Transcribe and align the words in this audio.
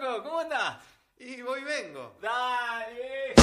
loco? 0.00 0.22
¿Cómo 0.22 0.40
andás? 0.40 0.78
Y 1.18 1.42
voy 1.42 1.60
y 1.60 1.64
vengo. 1.64 2.16
Dale. 2.22 3.34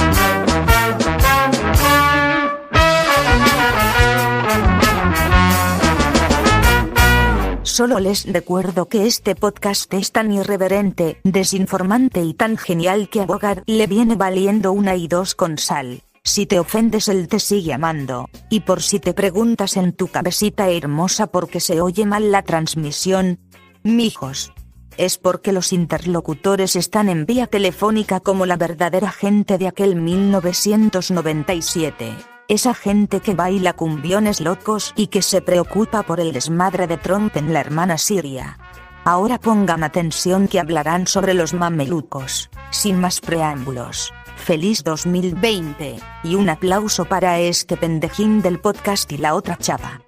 Solo 7.62 8.00
les 8.00 8.24
recuerdo 8.32 8.88
que 8.88 9.06
este 9.06 9.36
podcast 9.36 9.92
es 9.94 10.10
tan 10.10 10.32
irreverente, 10.32 11.20
desinformante 11.22 12.22
y 12.22 12.34
tan 12.34 12.56
genial 12.56 13.08
que 13.08 13.20
a 13.20 13.26
Bogart 13.26 13.62
le 13.66 13.86
viene 13.86 14.16
valiendo 14.16 14.72
una 14.72 14.96
y 14.96 15.06
dos 15.06 15.34
con 15.34 15.58
sal. 15.58 16.02
Si 16.24 16.46
te 16.46 16.58
ofendes 16.58 17.08
él 17.08 17.28
te 17.28 17.38
sigue 17.38 17.72
amando, 17.72 18.28
y 18.50 18.60
por 18.60 18.82
si 18.82 18.98
te 18.98 19.14
preguntas 19.14 19.76
en 19.76 19.92
tu 19.92 20.08
cabecita 20.08 20.68
hermosa 20.68 21.28
por 21.28 21.48
qué 21.48 21.60
se 21.60 21.80
oye 21.80 22.04
mal 22.04 22.32
la 22.32 22.42
transmisión, 22.42 23.38
mijos. 23.84 24.52
Es 24.98 25.16
porque 25.16 25.52
los 25.52 25.72
interlocutores 25.72 26.74
están 26.74 27.08
en 27.08 27.24
vía 27.24 27.46
telefónica 27.46 28.18
como 28.18 28.46
la 28.46 28.56
verdadera 28.56 29.12
gente 29.12 29.56
de 29.56 29.68
aquel 29.68 29.94
1997. 29.94 32.16
Esa 32.48 32.74
gente 32.74 33.20
que 33.20 33.36
baila 33.36 33.74
cumbiones 33.74 34.40
locos 34.40 34.92
y 34.96 35.06
que 35.06 35.22
se 35.22 35.40
preocupa 35.40 36.02
por 36.02 36.18
el 36.18 36.32
desmadre 36.32 36.88
de 36.88 36.96
Trump 36.96 37.36
en 37.36 37.52
la 37.52 37.60
hermana 37.60 37.96
Siria. 37.96 38.58
Ahora 39.04 39.38
pongan 39.38 39.84
atención 39.84 40.48
que 40.48 40.58
hablarán 40.58 41.06
sobre 41.06 41.32
los 41.32 41.54
mamelucos, 41.54 42.50
sin 42.72 43.00
más 43.00 43.20
preámbulos. 43.20 44.12
Feliz 44.36 44.82
2020, 44.82 46.00
y 46.24 46.34
un 46.34 46.48
aplauso 46.48 47.04
para 47.04 47.38
este 47.38 47.76
pendejín 47.76 48.42
del 48.42 48.58
podcast 48.58 49.12
y 49.12 49.18
la 49.18 49.36
otra 49.36 49.56
chava. 49.58 50.02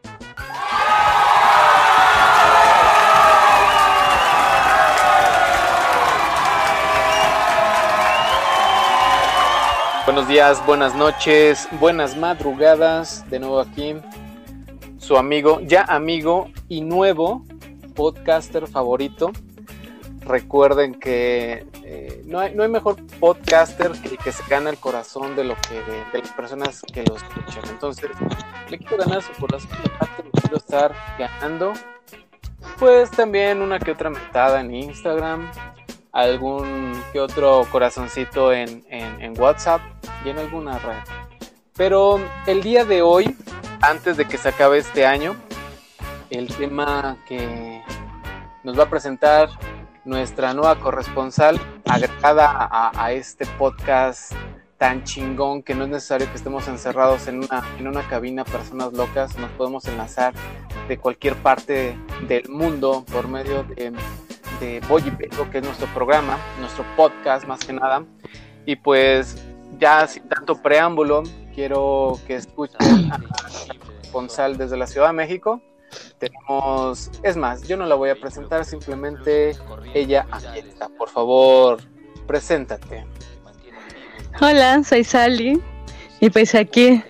Buenos 10.11 10.27
días, 10.27 10.67
buenas 10.67 10.97
noches, 10.97 11.69
buenas 11.79 12.17
madrugadas. 12.17 13.25
De 13.31 13.39
nuevo 13.39 13.61
aquí, 13.61 13.95
su 14.99 15.17
amigo, 15.17 15.61
ya 15.61 15.83
amigo 15.83 16.51
y 16.69 16.81
nuevo 16.81 17.45
podcaster 17.95 18.67
favorito. 18.67 19.31
Recuerden 20.23 20.99
que 20.99 21.65
eh, 21.85 22.25
no, 22.27 22.41
hay, 22.41 22.57
no, 22.57 22.65
hay, 22.65 22.69
mejor 22.69 22.97
podcaster 23.21 23.93
que, 23.93 24.17
que 24.17 24.33
se 24.33 24.43
gana 24.51 24.71
el 24.71 24.79
corazón 24.79 25.37
de 25.37 25.45
lo 25.45 25.55
que 25.55 25.75
de, 25.75 26.19
las 26.19 26.33
personas 26.33 26.83
que 26.93 27.05
lo 27.05 27.15
escuchan. 27.15 27.63
Entonces, 27.71 28.11
le 28.69 28.79
quiero 28.79 28.97
ganar 28.97 29.23
su 29.23 29.33
corazón, 29.35 29.71
aparte 29.95 30.25
lo 30.25 30.31
quiero 30.33 30.57
estar 30.57 30.93
ganando. 31.21 31.73
Pues 32.81 33.13
también 33.13 33.63
una 33.63 33.79
que 33.79 33.93
otra 33.93 34.11
mentada 34.11 34.61
en 34.61 34.75
Instagram, 34.75 35.53
algún 36.13 37.01
que 37.13 37.21
otro 37.21 37.67
corazoncito 37.71 38.53
en, 38.53 38.85
en, 38.89 39.39
WhatsApp 39.41 39.81
y 40.25 40.31
en 40.31 40.39
alguna 40.39 40.79
red. 40.79 40.99
Pero 41.77 42.21
el 42.47 42.63
día 42.63 42.85
de 42.85 43.03
hoy, 43.03 43.37
antes 43.81 44.17
de 44.17 44.27
que 44.27 44.37
se 44.37 44.49
acabe 44.49 44.79
este 44.79 45.07
año, 45.07 45.37
el 46.31 46.49
tema 46.49 47.17
que 47.27 47.83
nos 48.65 48.79
va 48.79 48.85
a 48.85 48.91
presentar 48.91 49.49
nuestra 50.05 50.53
nueva 50.55 50.79
corresponsal 50.81 51.61
agregada 51.87 52.51
a, 52.51 53.05
a, 53.05 53.13
este 53.13 53.47
podcast 53.47 54.33
tan 54.79 55.05
chingón 55.05 55.63
que 55.63 55.75
no 55.75 55.85
es 55.85 55.91
necesario 55.91 56.29
que 56.31 56.37
estemos 56.37 56.67
encerrados 56.69 57.29
en 57.29 57.39
una, 57.45 57.63
en 57.79 57.87
una 57.87 58.09
cabina 58.09 58.45
personas 58.45 58.93
locas, 58.95 59.37
nos 59.37 59.51
podemos 59.53 59.85
enlazar 59.87 60.33
de 60.89 60.99
cualquier 60.99 61.37
parte 61.37 61.97
del 62.27 62.49
mundo 62.49 63.05
por 63.13 63.29
medio 63.29 63.63
de 63.65 63.93
de 64.61 64.81
Boy 64.89 65.03
que 65.03 65.59
es 65.59 65.65
nuestro 65.65 65.87
programa, 65.95 66.39
nuestro 66.61 66.85
podcast 66.97 67.47
más 67.47 67.61
que 67.61 67.73
nada. 67.73 68.05
Y 68.67 68.77
pues 68.77 69.43
ya 69.79 70.07
sin 70.07 70.29
tanto 70.29 70.61
preámbulo, 70.61 71.23
quiero 71.55 72.19
que 72.27 72.37
escuchen 72.37 73.11
a 73.11 73.19
Gonzal 74.13 74.59
desde 74.59 74.77
la 74.77 74.87
Ciudad 74.87 75.09
de 75.09 75.15
México. 75.15 75.61
Tenemos, 76.19 77.11
es 77.23 77.37
más, 77.37 77.67
yo 77.67 77.77
no 77.77 77.87
la 77.87 77.95
voy 77.95 78.11
a 78.11 78.15
presentar, 78.15 78.65
simplemente 78.65 79.57
ella 79.95 80.27
está. 80.55 80.89
Por 80.89 81.09
favor, 81.09 81.81
preséntate. 82.27 83.07
Hola, 84.41 84.85
soy 84.85 85.03
Sally 85.03 85.61
y 86.21 86.31
pues 86.31 86.55
aquí 86.55 87.03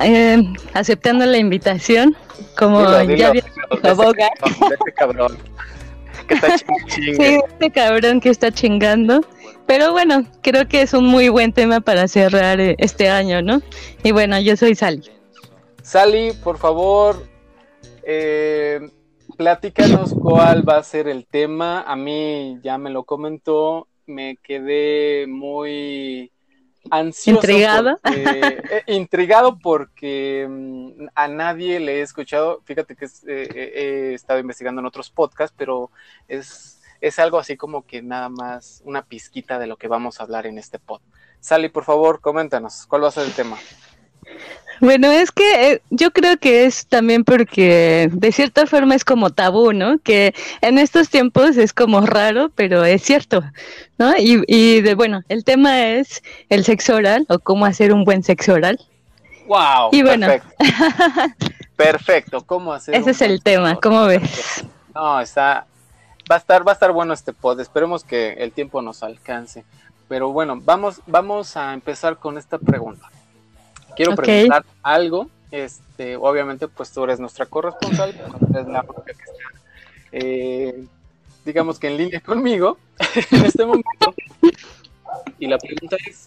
eh, 0.00 0.42
aceptando 0.72 1.26
la 1.26 1.36
invitación, 1.36 2.16
como 2.56 2.80
dilo, 2.80 2.98
dilo, 3.00 3.16
ya 3.16 3.28
había 3.28 3.44
este 3.44 4.92
cabrón 4.96 5.36
que 6.26 6.34
está 6.34 6.56
ching 6.86 7.16
Sí, 7.16 7.38
este 7.48 7.70
cabrón 7.70 8.20
que 8.20 8.30
está 8.30 8.50
chingando. 8.50 9.20
Pero 9.66 9.92
bueno, 9.92 10.24
creo 10.42 10.68
que 10.68 10.82
es 10.82 10.92
un 10.92 11.06
muy 11.06 11.28
buen 11.30 11.52
tema 11.52 11.80
para 11.80 12.06
cerrar 12.06 12.60
este 12.60 13.08
año, 13.08 13.40
¿no? 13.40 13.62
Y 14.02 14.12
bueno, 14.12 14.38
yo 14.40 14.56
soy 14.56 14.74
Sally. 14.74 15.02
Sally, 15.82 16.32
por 16.42 16.58
favor, 16.58 17.26
eh, 18.02 18.80
platícanos 19.36 20.14
cuál 20.14 20.68
va 20.68 20.76
a 20.76 20.82
ser 20.82 21.08
el 21.08 21.26
tema. 21.26 21.82
A 21.82 21.96
mí 21.96 22.58
ya 22.62 22.76
me 22.76 22.90
lo 22.90 23.04
comentó, 23.04 23.88
me 24.06 24.36
quedé 24.42 25.26
muy 25.26 26.30
ansioso. 26.98 27.40
¿Intrigado? 27.40 27.98
Porque, 28.02 28.62
eh, 28.70 28.82
intrigado 28.86 29.58
porque 29.58 30.46
mm, 30.48 31.06
a 31.14 31.28
nadie 31.28 31.80
le 31.80 31.98
he 31.98 32.00
escuchado, 32.02 32.60
fíjate 32.64 32.96
que 32.96 33.06
es, 33.06 33.24
eh, 33.26 33.72
he 34.10 34.14
estado 34.14 34.40
investigando 34.40 34.80
en 34.80 34.86
otros 34.86 35.10
podcasts, 35.10 35.54
pero 35.56 35.90
es, 36.28 36.80
es 37.00 37.18
algo 37.18 37.38
así 37.38 37.56
como 37.56 37.86
que 37.86 38.02
nada 38.02 38.28
más 38.28 38.82
una 38.84 39.04
pizquita 39.04 39.58
de 39.58 39.66
lo 39.66 39.76
que 39.76 39.88
vamos 39.88 40.20
a 40.20 40.24
hablar 40.24 40.46
en 40.46 40.58
este 40.58 40.78
pod. 40.78 41.00
Sally, 41.40 41.68
por 41.68 41.84
favor, 41.84 42.20
coméntanos, 42.20 42.86
¿cuál 42.86 43.04
va 43.04 43.08
a 43.08 43.12
ser 43.12 43.24
el 43.24 43.32
tema? 43.32 43.58
Bueno, 44.80 45.10
es 45.10 45.30
que 45.30 45.72
eh, 45.72 45.82
yo 45.90 46.10
creo 46.10 46.36
que 46.36 46.64
es 46.66 46.86
también 46.86 47.24
porque 47.24 48.08
de 48.12 48.32
cierta 48.32 48.66
forma 48.66 48.94
es 48.94 49.04
como 49.04 49.30
tabú, 49.30 49.72
¿no? 49.72 49.98
Que 49.98 50.34
en 50.60 50.78
estos 50.78 51.08
tiempos 51.08 51.56
es 51.56 51.72
como 51.72 52.00
raro, 52.02 52.50
pero 52.54 52.84
es 52.84 53.02
cierto, 53.02 53.42
¿no? 53.98 54.16
Y, 54.16 54.42
y 54.46 54.80
de, 54.80 54.94
bueno, 54.94 55.22
el 55.28 55.44
tema 55.44 55.86
es 55.86 56.22
el 56.48 56.64
sexo 56.64 56.96
oral 56.96 57.26
o 57.28 57.38
cómo 57.38 57.66
hacer 57.66 57.92
un 57.92 58.04
buen 58.04 58.22
sexo 58.22 58.54
oral. 58.54 58.78
¡Wow! 59.46 59.90
Y 59.92 60.02
bueno. 60.02 60.26
Perfecto, 60.26 60.56
perfecto. 61.76 62.46
¿cómo 62.46 62.72
hacer 62.72 62.94
Ese 62.94 63.10
es 63.10 63.22
el 63.22 63.42
tema, 63.42 63.76
¿cómo 63.80 64.04
ves? 64.06 64.64
No, 64.94 65.20
está... 65.20 65.66
Va 66.30 66.36
a 66.36 66.38
estar, 66.38 66.66
va 66.66 66.72
a 66.72 66.74
estar 66.74 66.90
bueno 66.90 67.12
este 67.12 67.34
pod, 67.34 67.60
esperemos 67.60 68.02
que 68.02 68.32
el 68.32 68.52
tiempo 68.52 68.80
nos 68.80 69.02
alcance. 69.02 69.62
Pero 70.08 70.32
bueno, 70.32 70.58
vamos, 70.62 71.02
vamos 71.06 71.54
a 71.56 71.74
empezar 71.74 72.16
con 72.16 72.38
esta 72.38 72.58
pregunta. 72.58 73.10
Quiero 73.96 74.12
okay. 74.12 74.24
preguntar 74.24 74.64
algo. 74.82 75.28
Este, 75.50 76.16
obviamente, 76.16 76.66
pues 76.68 76.90
tú 76.90 77.04
eres 77.04 77.20
nuestra 77.20 77.46
corresponsal, 77.46 78.10
eres 78.10 78.66
la 78.66 78.82
que 78.82 79.12
está, 79.12 79.32
eh, 80.10 80.84
digamos 81.44 81.78
que 81.78 81.88
en 81.88 81.96
línea 81.96 82.20
conmigo 82.20 82.78
en 83.30 83.44
este 83.44 83.64
momento. 83.64 84.14
Y 85.38 85.46
la 85.46 85.58
pregunta 85.58 85.96
es: 86.08 86.26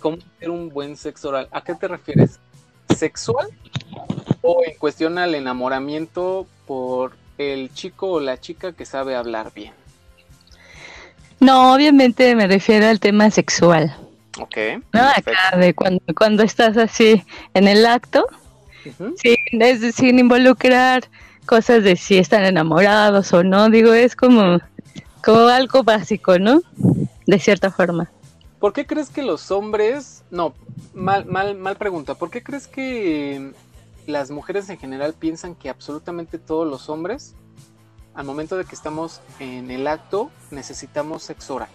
¿cómo 0.00 0.18
hacer 0.36 0.50
un 0.50 0.68
buen 0.70 0.96
sexo 0.96 1.28
oral? 1.28 1.48
¿A 1.52 1.62
qué 1.62 1.74
te 1.74 1.88
refieres? 1.88 2.40
¿Sexual 2.94 3.48
o 4.42 4.62
en 4.64 4.76
cuestión 4.78 5.18
al 5.18 5.34
enamoramiento 5.34 6.46
por 6.66 7.12
el 7.38 7.72
chico 7.74 8.08
o 8.12 8.20
la 8.20 8.40
chica 8.40 8.72
que 8.72 8.84
sabe 8.84 9.14
hablar 9.14 9.52
bien? 9.54 9.72
No, 11.40 11.74
obviamente 11.74 12.34
me 12.34 12.46
refiero 12.46 12.86
al 12.86 13.00
tema 13.00 13.30
sexual. 13.30 13.94
Ok. 14.38 14.56
No, 14.92 15.02
acá 15.02 15.56
de 15.56 15.74
cuando, 15.74 16.02
cuando 16.16 16.42
estás 16.42 16.76
así 16.76 17.24
en 17.54 17.68
el 17.68 17.86
acto, 17.86 18.26
uh 18.84 18.90
-huh. 18.90 19.14
sin, 19.16 19.62
es, 19.62 19.94
sin 19.94 20.18
involucrar 20.18 21.04
cosas 21.46 21.84
de 21.84 21.96
si 21.96 22.18
están 22.18 22.44
enamorados 22.44 23.32
o 23.32 23.42
no, 23.42 23.70
digo, 23.70 23.92
es 23.94 24.16
como, 24.16 24.58
como 25.24 25.38
algo 25.48 25.82
básico, 25.82 26.38
¿no? 26.38 26.60
De 27.26 27.38
cierta 27.38 27.70
forma. 27.70 28.10
¿Por 28.58 28.72
qué 28.72 28.86
crees 28.86 29.10
que 29.10 29.22
los 29.22 29.50
hombres, 29.50 30.24
no, 30.30 30.54
mal, 30.94 31.24
mal, 31.26 31.56
mal 31.56 31.76
pregunta, 31.76 32.14
¿por 32.14 32.30
qué 32.30 32.42
crees 32.42 32.66
que 32.66 33.52
las 34.06 34.30
mujeres 34.30 34.68
en 34.68 34.78
general 34.78 35.14
piensan 35.14 35.54
que 35.54 35.68
absolutamente 35.68 36.38
todos 36.38 36.68
los 36.68 36.88
hombres, 36.88 37.34
al 38.14 38.24
momento 38.24 38.56
de 38.56 38.64
que 38.64 38.74
estamos 38.74 39.20
en 39.40 39.70
el 39.70 39.86
acto, 39.86 40.30
necesitamos 40.50 41.22
sexo 41.22 41.56
oral? 41.56 41.68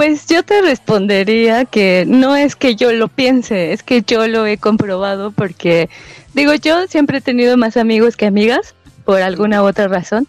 Pues 0.00 0.24
yo 0.28 0.42
te 0.42 0.62
respondería 0.62 1.66
que 1.66 2.06
no 2.08 2.34
es 2.34 2.56
que 2.56 2.74
yo 2.74 2.90
lo 2.90 3.08
piense, 3.08 3.74
es 3.74 3.82
que 3.82 4.00
yo 4.00 4.26
lo 4.28 4.46
he 4.46 4.56
comprobado 4.56 5.30
porque, 5.30 5.90
digo, 6.32 6.54
yo 6.54 6.86
siempre 6.86 7.18
he 7.18 7.20
tenido 7.20 7.58
más 7.58 7.76
amigos 7.76 8.16
que 8.16 8.24
amigas, 8.24 8.74
por 9.04 9.20
alguna 9.20 9.62
u 9.62 9.66
otra 9.66 9.88
razón. 9.88 10.26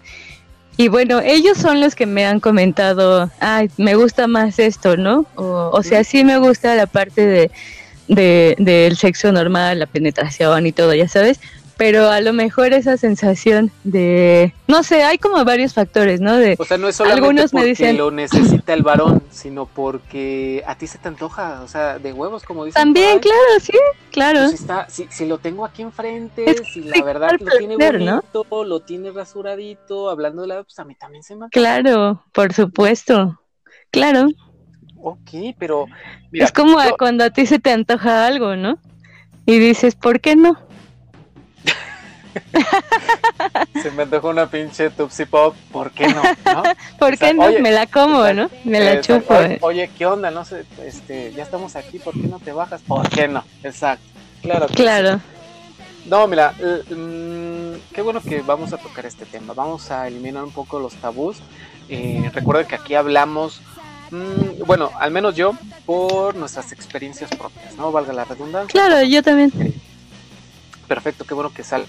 Y 0.76 0.90
bueno, 0.90 1.22
ellos 1.22 1.58
son 1.58 1.80
los 1.80 1.96
que 1.96 2.06
me 2.06 2.26
han 2.26 2.42
comentado, 2.42 3.32
ay, 3.40 3.70
me 3.78 3.96
gusta 3.96 4.28
más 4.28 4.60
esto, 4.60 4.98
¿no? 4.98 5.26
O, 5.36 5.70
o 5.72 5.84
sea, 5.84 6.04
sí 6.04 6.26
me 6.26 6.38
gusta 6.38 6.76
la 6.76 6.86
parte 6.86 7.26
de, 7.26 7.52
de, 8.10 8.58
del 8.60 8.98
sexo 8.98 9.32
normal, 9.32 9.80
la 9.80 9.86
penetración 9.86 10.68
y 10.68 10.74
todo, 10.74 10.94
ya 10.94 11.08
sabes. 11.08 11.40
Pero 11.82 12.12
a 12.12 12.22
lo 12.22 12.32
mejor 12.32 12.74
esa 12.74 12.96
sensación 12.96 13.72
de, 13.84 14.54
no 14.68 14.84
sé, 14.84 15.02
hay 15.02 15.18
como 15.18 15.44
varios 15.44 15.74
factores, 15.74 16.22
¿no? 16.22 16.38
De, 16.38 16.56
o 16.60 16.64
sea, 16.64 16.78
no 16.78 16.88
es 16.88 16.96
solamente 16.96 17.26
algunos 17.26 17.52
porque 17.52 17.64
me 17.64 17.70
dicen, 17.70 17.98
lo 17.98 18.12
necesita 18.12 18.76
el 18.76 18.84
varón, 18.84 19.24
sino 19.32 19.66
porque 19.66 20.64
a 20.68 20.78
ti 20.78 20.86
se 20.86 21.00
te 21.00 21.08
antoja, 21.08 21.64
o 21.64 21.68
sea, 21.68 21.98
de 21.98 22.14
huevos, 22.14 22.44
como 22.44 22.66
dicen. 22.66 22.80
También, 22.80 23.18
claro, 23.18 23.40
sí, 23.60 23.74
claro. 24.12 24.42
Pues 24.42 24.52
si, 24.52 24.56
está, 24.58 24.88
si, 24.92 25.08
si 25.10 25.26
lo 25.26 25.40
tengo 25.40 25.66
aquí 25.66 25.82
enfrente, 25.82 26.52
Es 26.52 26.68
si 26.72 26.82
la 26.84 27.02
verdad 27.02 27.32
lo 27.40 27.50
tiene 27.58 27.76
bonito, 27.76 28.46
lo 28.64 28.82
tiene 28.82 29.10
rasuradito, 29.10 30.12
hablando 30.12 30.44
de 30.44 30.50
la, 30.50 30.64
pues 30.64 30.78
a 30.78 30.86
mí 30.86 30.94
también 30.94 31.24
se 31.24 31.36
me. 31.36 31.50
Claro, 31.50 32.24
por 32.32 32.54
supuesto. 32.54 33.42
Claro, 33.90 34.28
Ok, 35.02 35.32
pero 35.58 35.88
mira, 36.30 36.46
es 36.46 36.52
como 36.52 36.80
yo- 36.84 36.96
cuando 36.96 37.24
a 37.24 37.32
ti 37.32 37.48
se 37.48 37.58
te 37.58 37.72
antoja 37.72 38.28
algo, 38.28 38.56
¿no? 38.56 38.78
Y 39.48 39.58
dices, 39.58 39.96
¿por 39.96 40.20
qué 40.20 40.36
no? 40.36 40.60
Se 43.82 43.92
me 43.92 44.04
antoja 44.04 44.28
una 44.28 44.48
pinche 44.50 44.90
Tupsi 44.90 45.26
Pop, 45.26 45.56
¿por 45.72 45.92
qué 45.92 46.08
no? 46.08 46.22
¿No? 46.24 46.64
¿Por 47.00 47.14
O 47.14 47.18
sea, 47.18 47.30
qué 47.30 47.34
no? 47.34 47.44
oye, 47.44 47.62
me 47.62 47.72
la 47.72 47.88
como, 47.88 48.24
¿no? 48.34 48.50
Me 48.64 48.80
la 48.80 48.94
Exacto. 48.94 49.20
chupo. 49.22 49.34
Oye, 49.36 49.58
oye, 49.62 49.90
¿qué 49.98 50.06
onda? 50.06 50.32
No 50.32 50.46
sé, 50.46 50.66
este, 50.86 51.34
ya 51.34 51.44
estamos 51.44 51.76
aquí, 51.76 52.00
¿por 52.00 52.14
qué 52.14 52.28
no 52.28 52.40
te 52.40 52.52
bajas? 52.52 52.82
¿Por 52.82 53.08
qué 53.10 53.28
no? 53.28 53.44
Exacto. 53.64 54.04
Claro. 54.42 54.68
Claro, 54.68 55.18
sí. 55.18 55.22
No, 56.10 56.26
mira, 56.28 56.52
mm, 56.54 57.94
qué 57.94 58.02
bueno 58.02 58.22
que 58.22 58.42
vamos 58.42 58.74
a 58.74 58.78
tocar 58.78 59.06
este 59.06 59.26
tema. 59.26 59.54
Vamos 59.54 59.92
a 59.92 60.08
eliminar 60.08 60.44
un 60.44 60.52
poco 60.52 60.80
los 60.80 60.96
tabús. 60.96 61.38
Eh, 61.90 62.30
recuerden 62.34 62.66
que 62.66 62.74
aquí 62.76 62.96
hablamos, 62.96 63.62
mm, 64.10 64.64
bueno, 64.66 64.90
al 65.00 65.12
menos 65.12 65.36
yo, 65.36 65.54
por 65.86 66.36
nuestras 66.36 66.72
experiencias 66.72 67.30
propias, 67.30 67.76
¿no? 67.76 67.92
Valga 67.92 68.14
la 68.14 68.26
redundancia. 68.26 68.70
claro, 68.72 69.04
yo 69.04 69.22
también. 69.22 69.52
Perfecto, 70.88 71.24
qué 71.24 71.34
bueno 71.36 71.54
que 71.54 71.64
sale. 71.64 71.86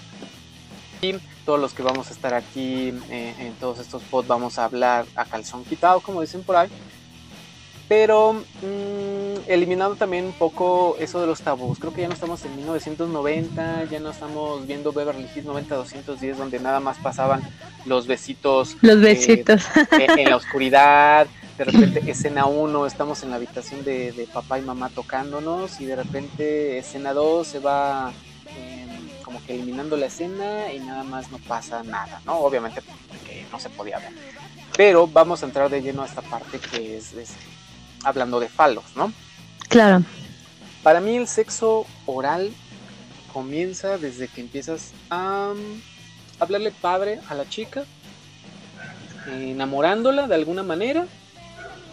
Todos 1.45 1.59
los 1.59 1.73
que 1.73 1.83
vamos 1.83 2.09
a 2.09 2.13
estar 2.13 2.33
aquí 2.33 2.93
eh, 3.09 3.35
en 3.39 3.53
todos 3.55 3.79
estos 3.79 4.01
pods 4.03 4.27
vamos 4.27 4.57
a 4.57 4.65
hablar 4.65 5.05
a 5.15 5.25
calzón 5.25 5.65
quitado, 5.65 5.99
como 5.99 6.21
dicen 6.21 6.43
por 6.43 6.55
ahí. 6.55 6.69
Pero 7.89 8.33
mm, 8.33 9.41
eliminando 9.47 9.95
también 9.95 10.25
un 10.25 10.31
poco 10.33 10.95
eso 10.99 11.19
de 11.19 11.27
los 11.27 11.41
tabús. 11.41 11.79
Creo 11.79 11.93
que 11.93 12.01
ya 12.01 12.07
no 12.07 12.13
estamos 12.13 12.43
en 12.45 12.55
1990, 12.55 13.83
ya 13.85 13.99
no 13.99 14.11
estamos 14.11 14.65
viendo 14.65 14.93
Beverly 14.93 15.27
Hills 15.35 15.45
90-210, 15.45 16.35
donde 16.35 16.59
nada 16.59 16.79
más 16.79 16.97
pasaban 16.99 17.41
los 17.85 18.07
besitos 18.07 18.77
Los 18.81 19.01
besitos. 19.01 19.63
en, 19.91 20.19
en 20.19 20.29
la 20.29 20.37
oscuridad. 20.37 21.27
De 21.57 21.63
repente, 21.65 22.09
escena 22.09 22.45
1, 22.45 22.85
estamos 22.87 23.21
en 23.23 23.29
la 23.29 23.35
habitación 23.35 23.83
de, 23.83 24.13
de 24.13 24.25
papá 24.27 24.57
y 24.57 24.61
mamá 24.61 24.89
tocándonos. 24.89 25.81
Y 25.81 25.85
de 25.85 25.97
repente, 25.97 26.77
escena 26.77 27.13
2 27.13 27.45
se 27.45 27.59
va 27.59 28.11
eh, 28.11 28.32
como 29.33 29.45
que 29.47 29.55
eliminando 29.55 29.97
la 29.97 30.05
escena 30.05 30.71
y 30.71 30.79
nada 30.79 31.03
más 31.03 31.31
no 31.31 31.39
pasa 31.39 31.81
nada, 31.81 32.21
¿no? 32.23 32.37
Obviamente, 32.37 32.83
porque 33.07 33.43
no 33.51 33.59
se 33.59 33.69
podía 33.69 33.97
ver. 33.97 34.11
Pero 34.77 35.07
vamos 35.07 35.41
a 35.41 35.47
entrar 35.47 35.71
de 35.71 35.81
lleno 35.81 36.03
a 36.03 36.05
esta 36.05 36.21
parte 36.21 36.59
que 36.59 36.97
es, 36.97 37.13
es 37.13 37.31
hablando 38.03 38.39
de 38.39 38.47
falos, 38.47 38.83
¿no? 38.95 39.11
Claro, 39.69 40.03
Para 40.83 41.01
mí, 41.01 41.15
el 41.15 41.27
sexo 41.27 41.87
oral 42.05 42.51
comienza 43.33 43.97
desde 43.97 44.27
que 44.27 44.41
empiezas 44.41 44.91
a 45.09 45.53
mm, 45.55 45.81
hablarle 46.39 46.69
padre 46.69 47.19
a 47.27 47.33
la 47.33 47.49
chica, 47.49 47.85
enamorándola 49.27 50.27
de 50.27 50.35
alguna 50.35 50.61
manera, 50.61 51.07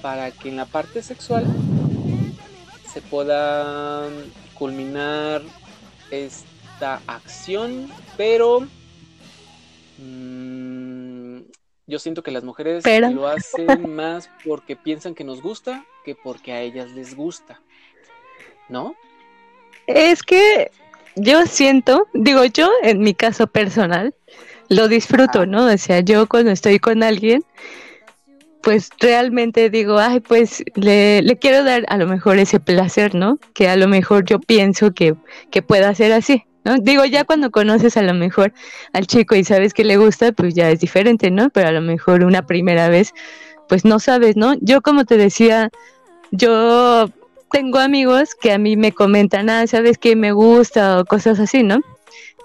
para 0.03 0.31
que 0.31 0.51
en 0.51 0.57
la 0.57 0.67
parte 0.67 1.03
sexual 1.03 1.47
se 2.93 3.01
pueda 3.01 4.09
culminar 4.53 5.41
esta 6.81 7.03
acción, 7.07 7.91
pero 8.17 8.67
mm, 9.99 11.41
yo 11.87 11.99
siento 11.99 12.23
que 12.23 12.31
las 12.31 12.43
mujeres 12.43 12.83
Pero. 12.85 13.11
lo 13.11 13.27
hacen 13.27 13.67
más 13.95 14.31
porque 14.47 14.77
piensan 14.77 15.15
que 15.15 15.23
nos 15.23 15.43
gusta 15.43 15.85
que 16.07 16.15
porque 16.15 16.53
a 16.53 16.63
ellas 16.63 16.91
les 16.93 17.15
gusta, 17.15 17.61
¿no? 18.71 18.95
es 19.87 20.23
que 20.23 20.71
yo 21.17 21.45
siento, 21.45 22.07
digo 22.15 22.45
yo, 22.47 22.71
en 22.83 23.01
mi 23.01 23.13
caso 23.13 23.47
personal, 23.47 24.15
lo 24.71 24.89
disfruto. 24.89 25.45
¿no? 25.45 25.67
O 25.67 25.77
sea, 25.77 26.01
yo 26.01 26.29
cuando 26.29 26.51
estoy 26.51 26.79
con 26.79 27.03
alguien, 27.03 27.45
pues 28.63 28.89
realmente 28.99 29.69
digo, 29.69 29.99
ay, 29.99 30.21
pues 30.21 30.65
le, 30.77 31.21
le 31.21 31.37
quiero 31.37 31.63
dar 31.63 31.85
a 31.89 31.99
lo 31.99 32.07
mejor 32.07 32.39
ese 32.39 32.59
placer, 32.59 33.15
¿no? 33.15 33.39
Que 33.53 33.69
a 33.69 33.77
lo 33.77 33.87
mejor 33.87 34.25
yo 34.25 34.39
pienso 34.39 34.93
que, 34.93 35.15
que 35.51 35.61
pueda 35.61 35.95
ser 35.95 36.13
así, 36.13 36.45
¿no? 36.65 36.79
Digo, 36.79 37.05
ya 37.05 37.25
cuando 37.25 37.51
conoces 37.51 37.97
a 37.97 38.03
lo 38.03 38.15
mejor 38.15 38.53
al 38.93 39.07
chico 39.07 39.35
y 39.35 39.45
sabes 39.45 39.75
que 39.75 39.85
le 39.85 39.97
gusta, 39.97 40.33
pues 40.33 40.55
ya 40.55 40.71
es 40.71 40.81
diferente, 40.81 41.31
¿no? 41.31 41.51
Pero 41.51 41.69
a 41.69 41.73
lo 41.73 41.81
mejor 41.81 42.25
una 42.25 42.47
primera 42.47 42.89
vez, 42.89 43.13
pues 43.69 43.85
no 43.85 43.99
sabes, 43.99 44.37
¿no? 44.37 44.55
Yo 44.61 44.83
como 44.83 45.05
te 45.05 45.17
decía, 45.17 45.71
yo 46.31 47.09
tengo 47.51 47.79
amigos 47.79 48.35
que 48.41 48.53
a 48.53 48.59
mí 48.59 48.77
me 48.77 48.93
comentan, 48.93 49.51
ah, 49.51 49.67
sabes 49.67 49.99
que 49.99 50.17
me 50.17 50.33
gusta 50.33 51.01
o 51.01 51.05
cosas 51.05 51.41
así, 51.41 51.63
¿no? 51.63 51.81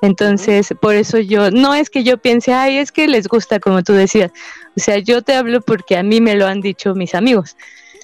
Entonces, 0.01 0.73
por 0.81 0.95
eso 0.95 1.19
yo, 1.19 1.51
no 1.51 1.73
es 1.73 1.89
que 1.89 2.03
yo 2.03 2.18
piense, 2.18 2.53
ay, 2.53 2.77
es 2.77 2.91
que 2.91 3.07
les 3.07 3.27
gusta, 3.27 3.59
como 3.59 3.83
tú 3.83 3.94
decías. 3.94 4.31
O 4.75 4.79
sea, 4.79 4.97
yo 4.97 5.21
te 5.21 5.33
hablo 5.33 5.61
porque 5.61 5.97
a 5.97 6.03
mí 6.03 6.21
me 6.21 6.35
lo 6.35 6.47
han 6.47 6.61
dicho 6.61 6.95
mis 6.95 7.15
amigos. 7.15 7.56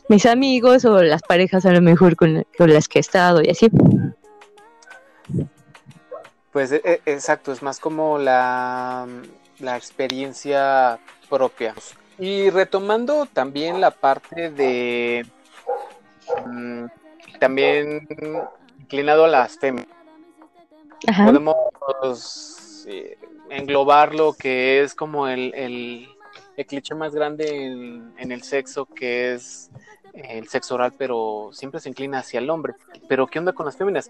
Mis 0.08 0.26
amigos 0.26 0.86
o 0.86 1.02
las 1.04 1.22
parejas 1.22 1.66
a 1.66 1.72
lo 1.72 1.82
mejor 1.82 2.16
con, 2.16 2.46
con 2.58 2.74
las 2.74 2.88
que 2.88 3.00
he 3.00 3.02
estado 3.02 3.42
y 3.44 3.50
así. 3.50 3.70
Pues 6.52 6.72
e- 6.72 6.82
e- 6.84 7.02
exacto, 7.06 7.52
es 7.52 7.64
más 7.64 7.80
como 7.80 8.18
la, 8.18 9.08
la 9.60 9.78
experiencia 9.78 11.00
propia. 11.30 11.74
Y 12.20 12.50
retomando 12.50 13.26
también 13.26 13.82
la 13.82 13.92
parte 13.92 14.52
de 14.52 15.26
mm, 16.46 16.86
también 17.40 18.08
inclinado 18.80 19.26
a 19.26 19.28
las 19.28 19.58
Ajá. 21.08 21.26
podemos 21.26 21.56
eh, 22.86 23.18
englobar 23.50 24.14
lo 24.14 24.34
que 24.34 24.82
es 24.82 24.94
como 24.94 25.28
el, 25.28 25.54
el, 25.56 26.08
el 26.58 26.66
cliché 26.66 26.94
más 26.94 27.16
grande 27.16 27.66
en, 27.66 28.14
en 28.18 28.32
el 28.32 28.44
sexo, 28.44 28.86
que 28.86 29.34
es 29.34 29.71
el 30.30 30.48
sexo 30.48 30.76
oral, 30.76 30.94
pero 30.98 31.50
siempre 31.54 31.80
se 31.80 31.90
inclina 31.90 32.20
hacia 32.20 32.40
el 32.40 32.50
hombre. 32.50 32.74
Pero 33.08 33.28
¿qué 33.28 33.40
onda 33.40 33.54
con 33.54 33.66
las 33.66 33.78
féminas? 33.78 34.10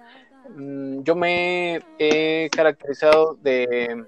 Mm, 0.55 1.03
Yo 1.03 1.15
me 1.15 1.81
he 1.99 2.49
caracterizado 2.51 3.35
de... 3.41 4.05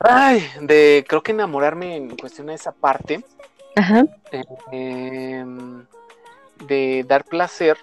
Ay, 0.00 0.46
de 0.60 1.04
creo 1.08 1.22
que 1.22 1.32
enamorarme 1.32 1.96
en 1.96 2.16
cuestión 2.16 2.48
de 2.48 2.54
esa 2.54 2.72
parte, 2.72 3.24
Ajá. 3.76 4.04
eh, 4.70 5.44
de 6.66 7.04
dar 7.08 7.24
placer 7.24 7.78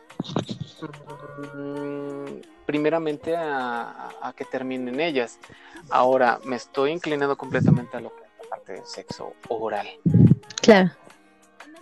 mm, 1.55 2.25
primeramente 2.65 3.35
a, 3.35 4.09
a 4.21 4.33
que 4.33 4.45
terminen 4.45 4.99
ellas. 4.99 5.39
Ahora 5.89 6.39
me 6.45 6.55
estoy 6.55 6.91
inclinando 6.91 7.35
completamente 7.35 7.97
a 7.97 7.99
lo 7.99 8.15
que 8.15 8.23
es 8.23 8.29
la 8.43 8.49
parte 8.49 8.73
del 8.73 8.85
sexo 8.85 9.33
oral. 9.49 9.87
Claro. 10.61 10.91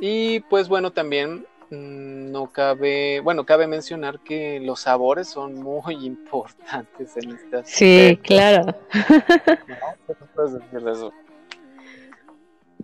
Y 0.01 0.39
pues 0.41 0.67
bueno, 0.67 0.91
también 0.91 1.45
mm, 1.69 2.31
no 2.31 2.51
cabe, 2.51 3.19
bueno, 3.19 3.45
cabe 3.45 3.67
mencionar 3.67 4.19
que 4.19 4.59
los 4.59 4.81
sabores 4.81 5.29
son 5.29 5.53
muy 5.61 5.93
importantes 6.05 7.15
en 7.17 7.35
este 7.35 7.61
Sí, 7.63 8.19
claro. 8.23 8.65
¿no? 8.93 9.77
¿Qué 10.07 10.13
te 10.15 10.25
puedes 10.35 10.53
decir 10.53 10.81
de 10.81 10.91
eso? 10.91 11.13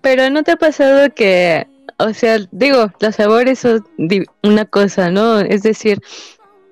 Pero 0.01 0.29
¿no 0.29 0.43
te 0.43 0.51
ha 0.51 0.57
pasado 0.57 1.11
que, 1.13 1.65
o 1.97 2.13
sea, 2.13 2.37
digo, 2.51 2.91
los 2.99 3.15
sabores 3.15 3.59
son 3.59 3.83
una 4.43 4.65
cosa, 4.65 5.09
¿no? 5.09 5.39
Es 5.39 5.63
decir, 5.63 5.99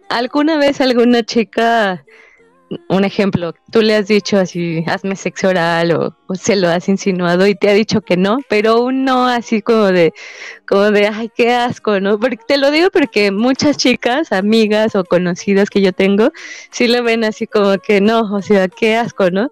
¿alguna 0.10 0.58
vez 0.58 0.80
alguna 0.80 1.24
chica, 1.24 2.06
un 2.90 3.04
ejemplo, 3.06 3.54
tú 3.72 3.82
le 3.82 3.96
has 3.96 4.08
dicho 4.08 4.38
así, 4.38 4.84
hazme 4.88 5.16
sexo 5.16 5.50
oral 5.50 5.92
o, 6.28 6.36
se 6.36 6.56
lo 6.56 6.70
has 6.70 6.90
insinuado 6.90 7.46
y 7.48 7.56
te 7.56 7.70
ha 7.70 7.74
dicho 7.74 8.02
que 8.02 8.18
no, 8.18 8.40
pero 8.50 8.82
un 8.82 9.06
no 9.06 9.28
así 9.28 9.62
como 9.62 9.86
de, 9.86 10.14
como 10.68 10.92
de, 10.92 11.08
ay, 11.08 11.30
qué 11.36 11.54
asco, 11.54 12.00
¿no? 12.00 12.20
Porque 12.20 12.40
te 12.48 12.58
lo 12.58 12.72
digo 12.72 12.90
porque 12.92 13.32
muchas 13.32 13.78
chicas, 13.78 14.32
amigas 14.32 14.96
o 14.96 15.04
conocidas 15.04 15.70
que 15.70 15.82
yo 15.82 15.94
tengo, 15.94 16.32
sí 16.72 16.88
lo 16.88 17.04
ven 17.04 17.24
así 17.24 17.48
como 17.48 17.78
que 17.78 18.02
no, 18.02 18.34
o 18.34 18.42
sea, 18.42 18.68
qué 18.68 18.96
asco, 18.96 19.30
¿no? 19.30 19.52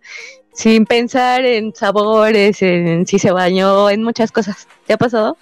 sin 0.53 0.85
pensar 0.85 1.45
en 1.45 1.73
sabores, 1.75 2.61
en 2.61 3.05
si 3.07 3.19
se 3.19 3.31
bañó, 3.31 3.89
en 3.89 4.03
muchas 4.03 4.31
cosas. 4.31 4.67
¿Te 4.85 4.93
ha 4.93 4.97
pasado? 4.97 5.37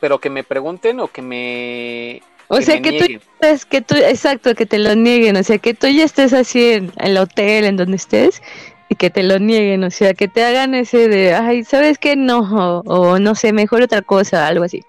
Pero 0.00 0.18
que 0.18 0.30
me 0.30 0.44
pregunten 0.44 1.00
o 1.00 1.08
que 1.08 1.22
me, 1.22 2.22
O 2.48 2.56
que 2.56 2.62
sea, 2.62 2.82
que 2.82 3.20
tú, 3.20 3.46
que 3.68 3.80
tú, 3.80 3.94
exacto, 3.94 4.54
que 4.54 4.66
te 4.66 4.78
lo 4.78 4.94
nieguen, 4.94 5.36
o 5.36 5.42
sea, 5.42 5.58
que 5.58 5.74
tú 5.74 5.86
ya 5.86 6.04
estés 6.04 6.32
así 6.32 6.72
en 6.72 6.92
el 6.98 7.16
hotel, 7.16 7.64
en 7.64 7.76
donde 7.76 7.96
estés, 7.96 8.42
y 8.88 8.94
que 8.94 9.08
te 9.08 9.22
lo 9.22 9.38
nieguen, 9.38 9.84
o 9.84 9.90
sea, 9.90 10.12
que 10.12 10.28
te 10.28 10.44
hagan 10.44 10.74
ese 10.74 11.08
de, 11.08 11.34
ay, 11.34 11.64
¿sabes 11.64 11.98
qué? 11.98 12.14
No, 12.14 12.40
o, 12.40 12.82
o 12.84 13.18
no 13.18 13.34
sé, 13.34 13.52
mejor 13.52 13.82
otra 13.82 14.02
cosa, 14.02 14.46
algo 14.46 14.64
así. 14.64 14.82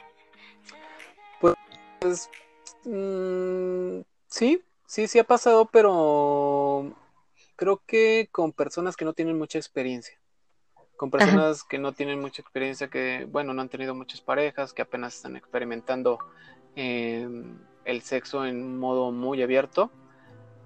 Mm, 2.86 4.02
sí, 4.28 4.62
sí, 4.86 5.08
sí 5.08 5.20
ha 5.20 5.24
pasado, 5.24 5.70
pero 5.72 6.94
creo 7.56 7.82
que 7.86 8.28
con 8.32 8.52
personas 8.52 8.98
que 8.98 9.06
no 9.06 9.14
tienen 9.14 9.38
mucha 9.38 9.58
experiencia. 9.58 10.18
Con 10.98 11.10
personas 11.10 11.64
que 11.64 11.80
no 11.80 11.94
tienen 11.94 12.20
mucha 12.20 12.42
experiencia, 12.42 12.90
que, 12.90 13.26
bueno, 13.30 13.54
no 13.54 13.62
han 13.62 13.70
tenido 13.70 13.96
muchas 13.96 14.22
parejas, 14.22 14.74
que 14.74 14.82
apenas 14.82 15.16
están 15.16 15.36
experimentando 15.36 16.20
em, 16.76 17.58
el 17.86 18.02
sexo 18.02 18.46
en 18.46 18.78
modo 18.80 19.12
muy 19.12 19.42
abierto. 19.42 19.92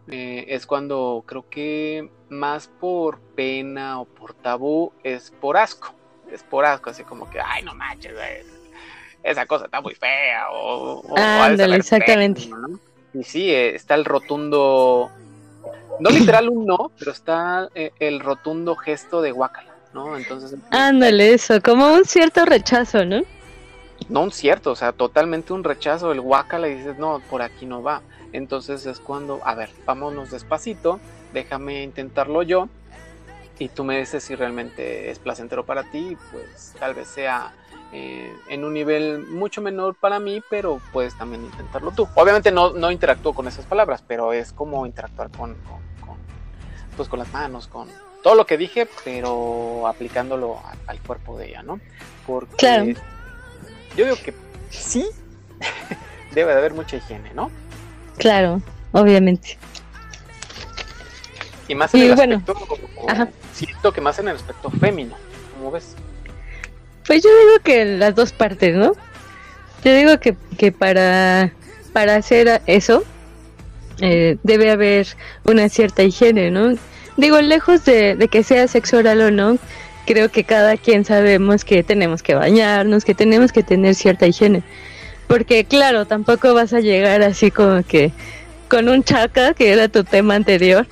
Eh, 0.10 0.46
es 0.50 0.66
cuando 0.66 1.24
creo 1.26 1.50
que 1.50 2.10
más 2.30 2.68
por 2.68 3.20
pena 3.20 4.00
o 4.00 4.06
por 4.06 4.34
tabú 4.34 4.94
es 5.04 5.32
por 5.32 5.58
asco. 5.58 5.94
Es 6.32 6.44
por 6.44 6.66
asco, 6.66 6.90
así 6.90 7.04
como 7.04 7.30
que, 7.30 7.40
ay, 7.40 7.64
no 7.64 7.74
manches, 7.74 8.14
esa 9.24 9.46
cosa 9.46 9.66
está 9.66 9.82
muy 9.82 9.96
fea. 9.96 10.48
O, 10.52 11.04
Ándale, 11.18 11.76
exactamente. 11.78 12.50
Y 13.14 13.24
sí, 13.24 13.50
eh, 13.50 13.76
está 13.76 13.96
el 13.96 14.06
rotundo, 14.06 15.12
no 16.00 16.10
literal 16.10 16.50
un 16.50 16.66
no, 16.66 16.92
pero 16.98 17.12
está 17.12 17.70
eh, 17.76 17.92
el 18.00 18.20
rotundo 18.20 18.76
gesto 18.76 19.22
de 19.22 19.32
guacala, 19.32 19.76
¿no? 19.94 20.18
Entonces. 20.18 20.58
Ándale, 20.72 21.34
eso, 21.34 21.62
como 21.62 21.94
un 21.94 22.06
cierto 22.06 22.46
rechazo, 22.46 23.06
¿no? 23.06 23.24
No 24.10 24.22
un 24.22 24.32
cierto, 24.32 24.72
o 24.72 24.76
sea, 24.76 24.92
totalmente 24.92 25.54
un 25.54 25.64
rechazo, 25.64 26.12
el 26.12 26.22
guacala 26.22 26.68
y 26.68 26.76
dices, 26.76 26.98
no, 26.98 27.20
por 27.30 27.42
aquí 27.42 27.66
no 27.66 27.82
va. 27.82 28.02
Entonces 28.32 28.86
es 28.86 29.00
cuando, 29.00 29.40
a 29.44 29.56
ver, 29.56 29.70
vámonos 29.86 30.32
despacito, 30.32 31.00
déjame 31.34 31.84
intentarlo 31.84 32.44
yo 32.44 32.70
y 33.60 33.70
tú 33.70 33.84
me 33.84 34.00
dices 34.00 34.24
si 34.24 34.36
realmente 34.36 35.10
es 35.10 35.20
placentero 35.20 35.66
para 35.66 35.84
ti, 35.84 36.16
pues 36.32 36.74
tal 36.80 36.94
vez 36.94 37.08
sea 37.08 37.54
eh, 37.92 38.32
en 38.50 38.64
un 38.64 38.74
nivel 38.74 39.26
mucho 39.28 39.62
menor 39.62 39.96
para 39.96 40.20
mí, 40.20 40.42
pero 40.50 40.80
puedes 40.92 41.18
también 41.18 41.44
intentarlo 41.44 41.92
tú. 41.92 42.08
Obviamente 42.16 42.52
no, 42.52 42.72
no 42.72 42.92
interactúo 42.92 43.34
con 43.34 43.48
esas 43.48 43.66
palabras, 43.66 44.04
pero 44.06 44.34
es 44.34 44.52
como 44.52 44.86
interactuar 44.86 45.32
con, 45.32 45.56
pues 46.96 47.10
con 47.10 47.20
las 47.20 47.32
manos, 47.32 47.68
con 47.68 47.88
todo 48.24 48.36
lo 48.36 48.46
que 48.46 48.58
dije, 48.58 48.88
pero 49.04 49.88
aplicándolo 49.88 50.60
al, 50.86 51.00
cuerpo 51.02 51.38
de 51.38 51.50
ella, 51.50 51.64
¿no? 51.64 51.80
Porque 52.26 52.96
yo 53.98 54.06
digo 54.06 54.18
que 54.24 54.34
sí 54.70 55.06
debe 56.34 56.54
de 56.54 56.60
haber 56.60 56.74
mucha 56.74 56.98
higiene, 56.98 57.32
¿no? 57.34 57.52
Claro, 58.18 58.62
obviamente. 58.92 59.58
Y 61.68 61.76
más 61.76 61.94
en 61.94 62.04
el 62.04 62.14
aspecto, 62.14 62.56
siento 63.52 63.92
que 63.92 64.00
más 64.00 64.20
en 64.20 64.30
el 64.30 64.36
aspecto 64.36 64.70
fémino, 64.70 65.16
como 65.58 65.72
ves? 65.72 65.96
Pues 67.06 67.24
yo 67.24 67.30
digo 67.30 67.60
que 67.64 67.86
las 67.86 68.16
dos 68.16 68.32
partes, 68.32 68.76
¿no? 68.76 68.94
Yo 69.84 69.94
digo 69.94 70.20
que, 70.20 70.38
que 70.58 70.72
para, 70.72 71.52
para 71.92 72.16
hacer 72.16 72.62
eso 72.68 73.04
eh, 74.00 74.38
debe 74.44 74.72
haber 74.72 75.08
una 75.44 75.68
cierta 75.70 76.04
higiene, 76.04 76.52
¿no? 76.52 76.76
Digo, 77.18 77.42
lejos 77.42 77.84
de, 77.84 78.16
de 78.16 78.28
que 78.28 78.44
sea 78.44 78.68
sexo 78.68 78.98
oral 78.98 79.22
o 79.22 79.32
no, 79.32 79.58
creo 80.08 80.30
que 80.30 80.44
cada 80.44 80.78
quien 80.78 81.06
sabemos 81.06 81.64
que 81.64 81.84
tenemos 81.84 82.24
que 82.24 82.34
bañarnos, 82.34 83.06
que 83.06 83.14
tenemos 83.14 83.52
que 83.52 83.62
tener 83.62 83.94
cierta 83.94 84.26
higiene. 84.26 84.64
Porque 85.28 85.66
claro, 85.66 86.08
tampoco 86.08 86.54
vas 86.54 86.74
a 86.74 86.80
llegar 86.80 87.22
así 87.22 87.52
como 87.52 87.84
que 87.84 88.12
con 88.70 88.90
un 88.90 89.04
chaca, 89.04 89.54
que 89.54 89.72
era 89.72 89.90
tu 89.90 90.04
tema 90.04 90.36
anterior. 90.36 90.88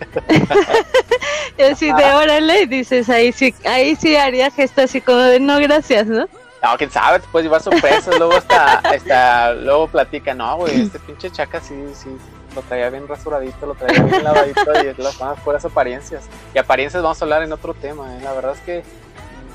y 1.57 1.61
así 1.61 1.87
de 1.87 2.03
órale, 2.13 2.67
dices, 2.67 3.09
ahí 3.09 3.31
sí, 3.31 3.55
ahí 3.65 3.95
sí 3.95 4.15
haría 4.15 4.51
gesto 4.51 4.81
así 4.81 5.01
como 5.01 5.19
de 5.19 5.39
no 5.39 5.59
gracias, 5.59 6.07
¿no? 6.07 6.27
No, 6.63 6.77
quién 6.77 6.89
sabe, 6.89 7.19
te 7.19 7.27
puedes 7.31 7.45
llevar 7.45 7.61
sorpresas, 7.61 8.17
luego 8.17 8.33
hasta, 8.33 9.53
luego 9.53 9.87
platica, 9.87 10.33
no, 10.33 10.57
güey, 10.57 10.81
este 10.81 10.99
pinche 10.99 11.29
chaca 11.29 11.61
sí, 11.61 11.75
sí, 11.93 12.09
lo 12.55 12.61
traía 12.63 12.89
bien 12.89 13.07
rasuradito, 13.07 13.67
lo 13.67 13.75
traía 13.75 14.01
bien 14.01 14.23
lavadito 14.23 14.73
y 14.81 15.01
las 15.01 15.19
más 15.19 15.39
puras 15.41 15.63
apariencias. 15.63 16.23
Y 16.55 16.57
apariencias 16.57 17.03
vamos 17.03 17.21
a 17.21 17.25
hablar 17.25 17.43
en 17.43 17.53
otro 17.53 17.75
tema, 17.75 18.17
¿eh? 18.17 18.21
la 18.23 18.33
verdad 18.33 18.53
es 18.53 18.61
que 18.61 18.83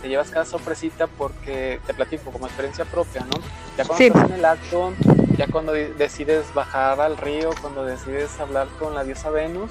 te 0.01 0.09
llevas 0.09 0.31
cada 0.31 0.45
sorpresita 0.45 1.07
porque 1.07 1.81
te 1.87 1.95
platico 1.95 2.31
como 2.31 2.47
experiencia 2.47 2.85
propia, 2.85 3.23
¿no? 3.23 3.41
Ya 3.77 3.85
cuando 3.85 4.05
estás 4.05 4.31
en 4.31 4.37
el 4.37 4.45
acto, 4.45 4.93
ya 5.37 5.47
cuando 5.47 5.73
decides 5.73 6.53
bajar 6.55 7.01
al 7.01 7.17
río, 7.17 7.51
cuando 7.61 7.85
decides 7.85 8.39
hablar 8.41 8.69
con 8.79 8.95
la 8.95 9.05
diosa 9.05 9.31
Venus, 9.31 9.71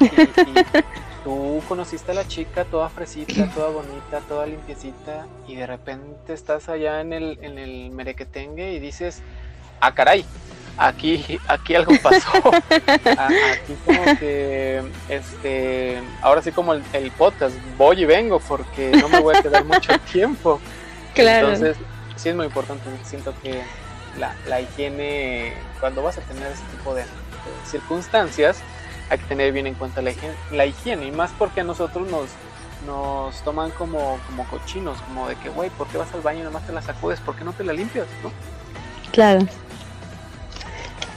y, 0.00 0.08
tú 1.24 1.62
conociste 1.68 2.12
a 2.12 2.14
la 2.14 2.26
chica 2.26 2.64
toda 2.64 2.88
fresita, 2.88 3.50
toda 3.54 3.68
bonita, 3.68 4.20
toda 4.28 4.46
limpiecita, 4.46 5.26
y 5.46 5.56
de 5.56 5.66
repente 5.66 6.32
estás 6.32 6.68
allá 6.68 7.00
en 7.00 7.12
el, 7.12 7.38
en 7.42 7.58
el 7.58 7.90
merequetengue 7.90 8.72
y 8.72 8.80
dices, 8.80 9.22
ah, 9.80 9.94
caray, 9.94 10.24
aquí, 10.80 11.38
aquí 11.46 11.74
algo 11.74 11.92
pasó. 12.02 12.30
aquí 12.70 13.76
como 13.84 14.04
que, 14.18 14.82
este, 15.08 16.02
ahora 16.22 16.42
sí 16.42 16.50
como 16.50 16.74
el, 16.74 16.82
podcast, 17.16 17.54
voy 17.76 18.02
y 18.02 18.04
vengo 18.06 18.40
porque 18.40 18.90
no 18.90 19.08
me 19.08 19.20
voy 19.20 19.36
a 19.36 19.42
quedar 19.42 19.64
mucho 19.64 19.92
tiempo. 20.12 20.60
Claro. 21.14 21.52
Entonces, 21.52 21.76
sí 22.16 22.30
es 22.30 22.34
muy 22.34 22.46
importante, 22.46 22.84
siento 23.04 23.34
que 23.42 23.60
la, 24.18 24.34
la 24.48 24.60
higiene, 24.60 25.52
cuando 25.78 26.02
vas 26.02 26.18
a 26.18 26.22
tener 26.22 26.50
ese 26.50 26.64
tipo 26.76 26.94
de, 26.94 27.04
circunstancias, 27.66 28.58
hay 29.08 29.18
que 29.18 29.24
tener 29.26 29.52
bien 29.52 29.66
en 29.66 29.74
cuenta 29.74 30.02
la 30.02 30.10
higiene, 30.10 30.34
la 30.52 30.66
higiene 30.66 31.06
y 31.06 31.10
más 31.10 31.30
porque 31.38 31.62
a 31.62 31.64
nosotros 31.64 32.08
nos, 32.10 32.28
nos 32.86 33.42
toman 33.42 33.70
como, 33.72 34.18
como 34.26 34.44
cochinos, 34.48 35.00
como 35.02 35.28
de 35.28 35.36
que, 35.36 35.48
güey, 35.48 35.70
¿por 35.70 35.88
qué 35.88 35.98
vas 35.98 36.12
al 36.14 36.20
baño 36.20 36.40
y 36.40 36.42
nomás 36.44 36.66
te 36.66 36.72
la 36.72 36.82
sacudes? 36.82 37.20
¿Por 37.20 37.34
qué 37.36 37.44
no 37.44 37.52
te 37.52 37.64
la 37.64 37.72
limpias? 37.72 38.06
¿no? 38.22 38.30
Claro. 39.12 39.46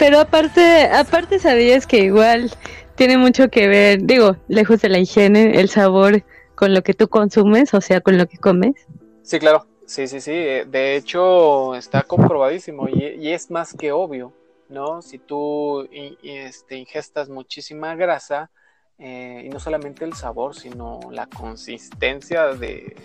Pero 0.03 0.19
aparte, 0.19 0.89
aparte 0.91 1.39
sabías 1.39 1.87
que 1.87 1.99
igual 1.99 2.51
tiene 2.95 3.17
mucho 3.17 3.47
que 3.47 3.69
ver, 3.69 3.99
digo, 4.03 4.35
lejos 4.49 4.81
de 4.81 4.89
la 4.89 4.99
higiene, 4.99 5.61
el 5.61 5.69
sabor 5.69 6.25
con 6.55 6.73
lo 6.73 6.83
que 6.83 6.93
tú 6.93 7.07
consumes, 7.07 7.73
o 7.73 7.79
sea, 7.79 8.01
con 8.01 8.17
lo 8.17 8.27
que 8.27 8.37
comes. 8.37 8.75
Sí, 9.21 9.39
claro. 9.39 9.65
Sí, 9.85 10.07
sí, 10.07 10.19
sí. 10.19 10.33
De 10.33 10.97
hecho, 10.97 11.73
está 11.75 12.01
comprobadísimo 12.01 12.89
y, 12.89 13.31
es 13.31 13.49
más 13.49 13.73
que 13.73 13.93
obvio, 13.93 14.33
¿no? 14.67 15.01
Si 15.01 15.19
tú 15.19 15.87
este, 16.21 16.75
ingestas 16.75 17.29
muchísima 17.29 17.95
grasa, 17.95 18.51
eh, 18.99 19.43
y 19.45 19.49
no 19.51 19.61
solamente 19.61 20.03
el 20.03 20.15
sabor, 20.15 20.53
sino 20.53 20.99
la 21.11 21.27
consistencia 21.27 22.47
de, 22.47 22.97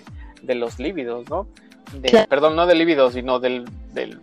los 0.42 0.80
lívidos, 0.80 1.30
¿no? 1.30 1.46
Perdón, 2.28 2.56
no 2.56 2.66
del 2.66 2.78
lívido, 2.78 3.12
sino 3.12 3.38
del, 3.38 3.66
del 3.94 4.20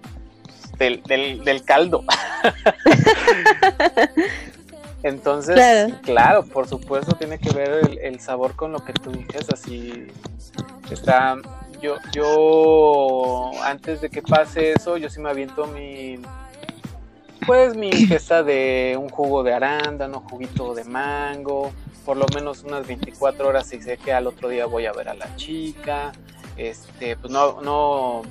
del, 0.77 1.43
del, 1.43 1.63
caldo. 1.63 2.03
Entonces, 5.03 5.93
claro. 6.01 6.43
por 6.45 6.67
supuesto, 6.67 7.15
tiene 7.15 7.37
que 7.37 7.51
ver 7.53 7.99
el, 8.01 8.19
sabor 8.19 8.55
con 8.55 8.71
lo 8.71 8.79
que 8.79 8.91
tú 8.91 9.11
dices. 9.11 9.47
Así 9.53 10.07
está. 10.89 11.37
Yo, 11.79 11.97
yo, 12.11 13.51
antes 13.63 14.01
de 14.01 14.09
que 14.09 14.23
pase 14.23 14.71
eso, 14.71 14.97
yo 14.97 15.09
sí 15.09 15.19
me 15.19 15.29
aviento 15.29 15.67
mi. 15.67 16.19
Pues 17.45 17.75
mi 17.75 17.89
ingesta 17.93 18.41
de 18.41 18.97
un 18.99 19.09
jugo 19.09 19.43
de 19.43 19.53
arándano, 19.53 20.21
juguito 20.21 20.73
de 20.73 20.85
mango, 20.85 21.71
por 22.03 22.17
lo 22.17 22.25
menos 22.33 22.63
unas 22.63 22.87
24 22.87 23.47
horas 23.47 23.71
y 23.73 23.81
sé 23.83 23.97
que 23.97 24.11
al 24.11 24.25
otro 24.25 24.49
día 24.49 24.65
voy 24.65 24.87
a 24.87 24.91
ver 24.91 25.09
a 25.09 25.13
la 25.13 25.35
chica. 25.35 26.13
Este, 26.57 27.17
pues 27.17 27.31
no, 27.31 27.61
no 27.61 28.23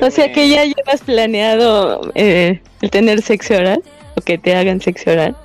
o 0.00 0.10
sea 0.10 0.32
que 0.32 0.48
ya 0.48 0.64
llevas 0.64 1.00
planeado 1.02 2.10
eh, 2.14 2.60
el 2.80 2.90
tener 2.90 3.22
sexo 3.22 3.54
oral 3.54 3.82
o 4.16 4.20
que 4.20 4.38
te 4.38 4.56
hagan 4.56 4.80
sexo 4.80 5.10
oral. 5.10 5.36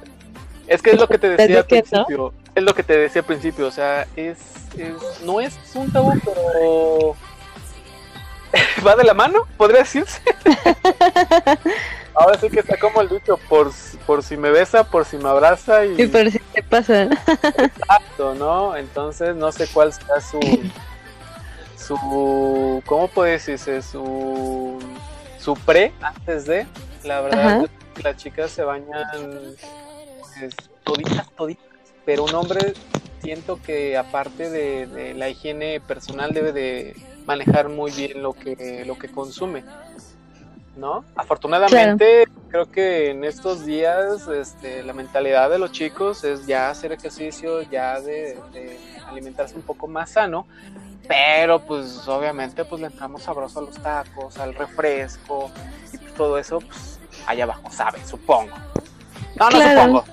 Es 0.67 0.81
que 0.81 0.91
es 0.91 0.99
lo 0.99 1.07
que 1.07 1.17
te 1.17 1.29
decía 1.29 1.59
al 1.59 1.65
principio. 1.65 2.33
Es 2.55 2.63
lo 2.63 2.73
que 2.73 2.83
te 2.83 2.97
decía 2.97 3.21
al 3.21 3.27
principio. 3.27 3.67
O 3.67 3.71
sea, 3.71 4.07
es, 4.15 4.37
no 5.23 5.39
es 5.39 5.55
un 5.75 5.91
tabú, 5.91 6.13
pero 6.23 7.15
va 8.85 8.95
de 8.95 9.03
la 9.03 9.13
mano, 9.13 9.45
podría 9.55 9.81
decirse. 9.81 10.21
Ahora 12.15 12.39
sí 12.39 12.49
que 12.49 12.61
está 12.61 12.77
como 12.77 13.01
el 13.01 13.09
dicho, 13.09 13.37
por, 13.47 13.71
por 14.07 14.23
si 14.23 14.35
me 14.37 14.49
besa, 14.49 14.83
por 14.83 15.05
si 15.05 15.17
me 15.17 15.29
abraza 15.29 15.85
y... 15.85 16.01
y 16.01 16.07
por 16.07 16.31
si 16.31 16.39
te 16.39 16.63
pasa. 16.63 17.03
Exacto, 17.03 18.33
¿no? 18.33 18.75
Entonces 18.75 19.35
no 19.35 19.51
sé 19.51 19.67
cuál 19.67 19.93
sea 19.93 20.19
su, 20.19 20.39
su 21.87 22.83
¿cómo 22.85 23.07
puede 23.07 23.33
decirse? 23.33 23.81
su 23.81 24.79
su 25.39 25.53
pre 25.55 25.93
antes 26.01 26.45
de 26.45 26.67
la 27.03 27.21
verdad 27.21 27.69
las 28.03 28.17
chicas 28.17 28.51
se 28.51 28.63
bañan 28.63 29.55
pues, 30.19 30.55
toditas 30.83 31.29
toditas 31.31 31.65
pero 32.05 32.25
un 32.25 32.35
hombre 32.35 32.73
siento 33.21 33.59
que 33.61 33.97
aparte 33.97 34.49
de, 34.49 35.13
la 35.15 35.29
higiene 35.29 35.79
personal 35.79 36.33
debe 36.33 36.51
de 36.51 36.95
manejar 37.25 37.69
muy 37.69 37.91
bien 37.91 38.21
lo 38.21 38.33
que 38.33 38.83
lo 38.85 38.97
que 38.97 39.09
consume 39.09 39.63
¿no? 40.77 41.03
Afortunadamente, 41.15 42.25
creo 42.49 42.71
que 42.71 43.09
en 43.09 43.23
estos 43.23 43.65
días 43.65 44.27
este, 44.27 44.83
la 44.83 44.93
mentalidad 44.93 45.49
de 45.49 45.59
los 45.59 45.71
chicos 45.71 46.23
es 46.23 46.45
ya 46.45 46.69
hacer 46.69 46.91
ejercicio, 46.91 47.63
ya 47.63 47.99
de, 47.99 48.37
alimentarse 49.07 49.55
un 49.55 49.61
poco 49.61 49.87
más 49.87 50.11
sano, 50.11 50.47
pero 51.07 51.59
pues 51.65 52.07
obviamente 52.07 52.65
pues 52.65 52.81
le 52.81 52.87
entramos 52.87 53.23
sabroso 53.23 53.59
a 53.59 53.61
los 53.63 53.81
tacos, 53.81 54.37
al 54.37 54.53
refresco 54.53 55.49
y 55.93 55.97
pues, 55.97 56.13
todo 56.13 56.37
eso 56.37 56.59
pues 56.59 56.99
allá 57.25 57.43
abajo, 57.45 57.69
¿sabes? 57.71 58.07
Supongo. 58.07 58.55
No, 59.35 59.49
no 59.49 59.61
supongo, 59.61 60.05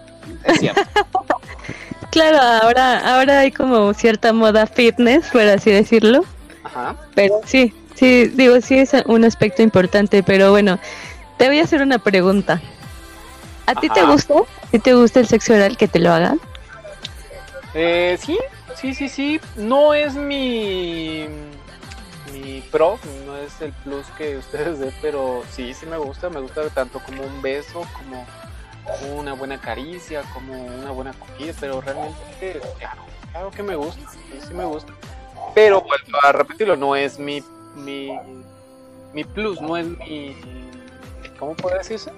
es 0.45 0.59
cierto. 0.61 0.83
claro, 2.11 2.39
ahora, 2.41 3.15
ahora 3.15 3.41
hay 3.41 3.51
como 3.51 3.93
cierta 3.95 4.33
moda 4.33 4.67
fitness, 4.67 5.29
por 5.29 5.43
así 5.43 5.71
decirlo. 5.71 6.25
Ajá. 6.63 6.97
Pero 7.15 7.41
sí, 7.45 7.75
sí, 7.95 8.29
digo, 8.29 8.61
sí 8.61 8.79
es 8.79 8.93
un 9.07 9.25
aspecto 9.25 9.63
importante, 9.63 10.23
pero 10.23 10.51
bueno, 10.51 10.79
te 11.39 11.49
voy 11.49 11.61
a 11.61 11.65
hacer 11.65 11.83
una 11.83 11.99
pregunta. 11.99 12.61
¿A 13.67 13.75
ti 13.75 13.89
te 13.89 14.03
gusta? 14.03 14.35
¿A 14.35 14.71
ti 14.71 14.79
te 14.79 14.95
gusta 14.95 15.21
el 15.21 15.27
sexo 15.27 15.55
oral 15.55 15.77
que 15.77 15.89
te 15.89 15.99
lo 15.99 16.13
hagan? 16.13 16.39
Eh, 17.75 18.19
sí, 18.21 18.39
sí, 18.77 18.95
sí, 18.95 19.09
sí. 19.09 19.41
No 19.57 19.95
es 19.95 20.15
mi 20.15 21.27
mi 22.33 22.61
pro, 22.73 22.99
no 23.27 23.37
es 23.37 23.61
el 23.61 23.73
plus 23.73 24.07
que 24.19 24.37
ustedes 24.39 24.79
den, 24.79 24.95
pero 25.01 25.43
sí, 25.51 25.75
sí 25.75 25.87
me 25.87 25.97
gusta. 25.97 26.31
Me 26.31 26.41
gusta 26.41 26.69
tanto 26.71 27.01
como 27.01 27.23
un 27.23 27.43
beso, 27.43 27.87
como 27.93 28.27
una 29.19 29.33
buena 29.33 29.61
caricia, 29.61 30.23
como 30.35 30.55
una 30.55 30.91
buena 30.91 31.13
cogida, 31.15 31.55
pero 31.59 31.81
realmente, 31.81 32.61
claro, 32.79 33.03
claro 33.33 33.51
que 33.51 33.63
me 33.63 33.77
gusta, 33.77 34.11
sí, 34.11 34.41
sí 34.47 34.55
me 34.55 34.65
gusta. 34.65 34.93
Pero 35.55 35.81
vuelvo 35.81 36.19
a 36.23 36.33
repetirlo, 36.33 36.77
no 36.77 36.97
es 36.97 37.19
mi 37.19 37.43
mi 37.77 38.11
mi 39.13 39.25
plus, 39.25 39.61
no 39.61 39.77
es 39.77 39.87
mi 39.87 40.37
¿cómo 41.39 41.55
puede 41.55 41.79
decirse? 41.79 42.13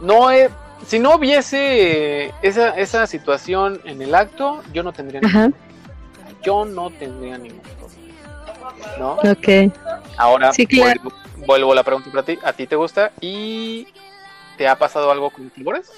No 0.00 0.30
he, 0.30 0.50
si 0.86 0.98
no 0.98 1.14
hubiese 1.16 2.32
esa, 2.42 2.70
esa 2.70 3.06
situación 3.06 3.80
en 3.84 4.02
el 4.02 4.14
acto, 4.14 4.62
yo 4.72 4.82
no 4.82 4.92
tendría 4.92 5.20
ningún, 5.20 5.36
Ajá, 5.36 5.50
yo 6.42 6.64
no 6.64 6.90
tendría 6.90 7.38
ningún 7.38 7.60
problema. 7.60 7.86
¿No? 8.98 9.12
ok. 9.14 9.72
Ahora 10.16 10.52
Sí, 10.52 10.66
claro. 10.66 11.00
vuelvo, 11.02 11.16
vuelvo 11.46 11.74
la 11.74 11.82
pregunta 11.82 12.10
para 12.10 12.22
ti. 12.24 12.38
¿A 12.42 12.52
ti 12.52 12.66
te 12.66 12.76
gusta? 12.76 13.12
¿Y 13.20 13.88
te 14.56 14.68
ha 14.68 14.76
pasado 14.76 15.10
algo 15.10 15.30
con 15.30 15.50
sabores? 15.56 15.90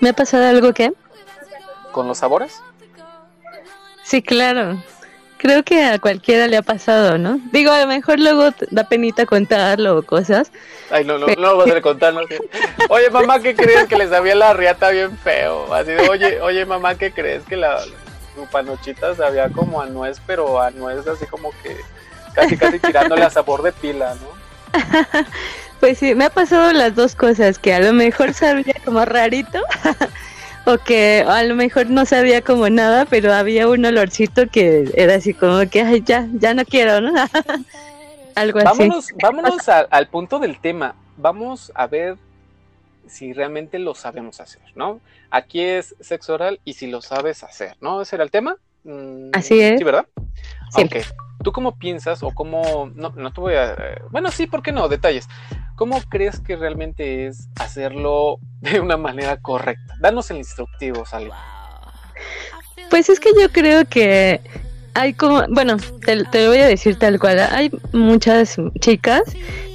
¿Me 0.00 0.10
ha 0.10 0.12
pasado 0.12 0.46
algo 0.46 0.72
que? 0.72 0.92
¿Con 1.92 2.06
los 2.06 2.18
sabores? 2.18 2.60
Sí, 4.02 4.22
claro. 4.22 4.82
Creo 5.38 5.62
que 5.62 5.84
a 5.84 5.98
cualquiera 5.98 6.46
le 6.48 6.56
ha 6.56 6.62
pasado, 6.62 7.16
¿no? 7.16 7.40
Digo, 7.52 7.70
a 7.70 7.80
lo 7.80 7.86
mejor 7.86 8.18
luego 8.18 8.50
da 8.70 8.84
penita 8.84 9.24
contarlo 9.24 9.98
o 9.98 10.02
cosas. 10.02 10.50
Ay, 10.90 11.04
no, 11.04 11.16
no, 11.18 11.26
no 11.28 11.34
lo 11.34 11.56
vas 11.56 11.70
a 11.70 11.80
contar. 11.82 12.12
no 12.12 12.26
sé. 12.26 12.38
Oye, 12.88 13.08
mamá, 13.10 13.40
¿qué 13.40 13.54
crees 13.54 13.86
que 13.86 13.96
les 13.96 14.10
sabía 14.10 14.34
la 14.34 14.52
riata 14.52 14.90
bien 14.90 15.16
feo? 15.18 15.72
Así 15.72 15.92
de, 15.92 16.08
oye, 16.08 16.40
oye, 16.40 16.66
mamá, 16.66 16.96
¿qué 16.96 17.12
crees 17.12 17.44
que 17.44 17.56
la 17.56 17.80
tu 18.34 18.46
panochita 18.46 19.14
sabía 19.16 19.48
como 19.48 19.80
a 19.80 19.86
nuez, 19.86 20.20
pero 20.24 20.60
a 20.62 20.70
nuez 20.70 21.06
así 21.08 21.26
como 21.26 21.50
que 21.62 21.76
casi, 22.34 22.56
casi 22.56 22.78
tirándole 22.78 23.24
a 23.24 23.30
sabor 23.30 23.62
de 23.62 23.72
pila, 23.72 24.14
¿no? 24.14 24.38
Pues 25.80 25.98
sí, 25.98 26.16
me 26.16 26.24
ha 26.24 26.30
pasado 26.30 26.72
las 26.72 26.96
dos 26.96 27.14
cosas, 27.14 27.56
que 27.60 27.72
a 27.72 27.78
lo 27.78 27.92
mejor 27.92 28.34
sabía 28.34 28.74
como 28.84 29.04
rarito, 29.04 29.62
o 30.68 30.78
que 30.78 31.24
a 31.26 31.42
lo 31.44 31.54
mejor 31.54 31.88
no 31.90 32.04
sabía 32.04 32.42
como 32.42 32.68
nada, 32.68 33.04
pero 33.06 33.32
había 33.32 33.68
un 33.68 33.84
olorcito 33.84 34.46
que 34.48 34.90
era 34.94 35.14
así 35.16 35.32
como 35.34 35.58
que, 35.70 35.82
ay, 35.82 36.02
ya, 36.04 36.28
ya 36.34 36.54
no 36.54 36.64
quiero, 36.64 37.00
¿no? 37.00 37.12
Algo 38.34 38.58
así. 38.60 38.66
Vámonos, 38.68 39.08
vámonos 39.20 39.68
a- 39.68 39.80
al 39.90 40.08
punto 40.08 40.38
del 40.38 40.60
tema. 40.60 40.94
Vamos 41.16 41.72
a 41.74 41.86
ver 41.86 42.16
si 43.06 43.32
realmente 43.32 43.78
lo 43.78 43.94
sabemos 43.94 44.40
hacer, 44.40 44.62
¿no? 44.74 45.00
Aquí 45.30 45.60
es 45.62 45.96
sexo 46.00 46.34
oral 46.34 46.60
y 46.64 46.74
si 46.74 46.86
lo 46.86 47.00
sabes 47.00 47.42
hacer, 47.42 47.76
¿no? 47.80 48.02
¿Ese 48.02 48.16
era 48.16 48.24
el 48.24 48.30
tema? 48.30 48.56
Mm, 48.84 49.30
Así 49.32 49.58
es. 49.60 49.78
Sí, 49.78 49.84
¿verdad? 49.84 50.06
Sí. 50.70 50.82
Ok. 50.84 50.96
¿Tú 51.42 51.52
cómo 51.52 51.76
piensas 51.78 52.22
o 52.22 52.30
cómo... 52.32 52.90
No, 52.94 53.10
no 53.10 53.32
te 53.32 53.40
voy 53.40 53.54
a... 53.54 53.72
eh, 53.72 54.02
Bueno, 54.10 54.30
sí, 54.30 54.46
¿por 54.46 54.62
qué 54.62 54.72
no? 54.72 54.88
Detalles. 54.88 55.26
¿Cómo 55.78 56.02
crees 56.08 56.40
que 56.40 56.56
realmente 56.56 57.28
es 57.28 57.48
hacerlo 57.54 58.40
de 58.60 58.80
una 58.80 58.96
manera 58.96 59.36
correcta? 59.36 59.94
Danos 60.00 60.28
el 60.32 60.38
instructivo, 60.38 61.06
Sally. 61.06 61.30
Pues 62.90 63.08
es 63.08 63.20
que 63.20 63.30
yo 63.40 63.48
creo 63.52 63.84
que 63.84 64.40
hay 64.94 65.14
como, 65.14 65.44
bueno, 65.50 65.76
te, 66.04 66.24
te 66.24 66.42
lo 66.42 66.48
voy 66.48 66.58
a 66.58 66.66
decir 66.66 66.98
tal 66.98 67.20
cual, 67.20 67.38
hay 67.38 67.70
muchas 67.92 68.56
chicas 68.80 69.22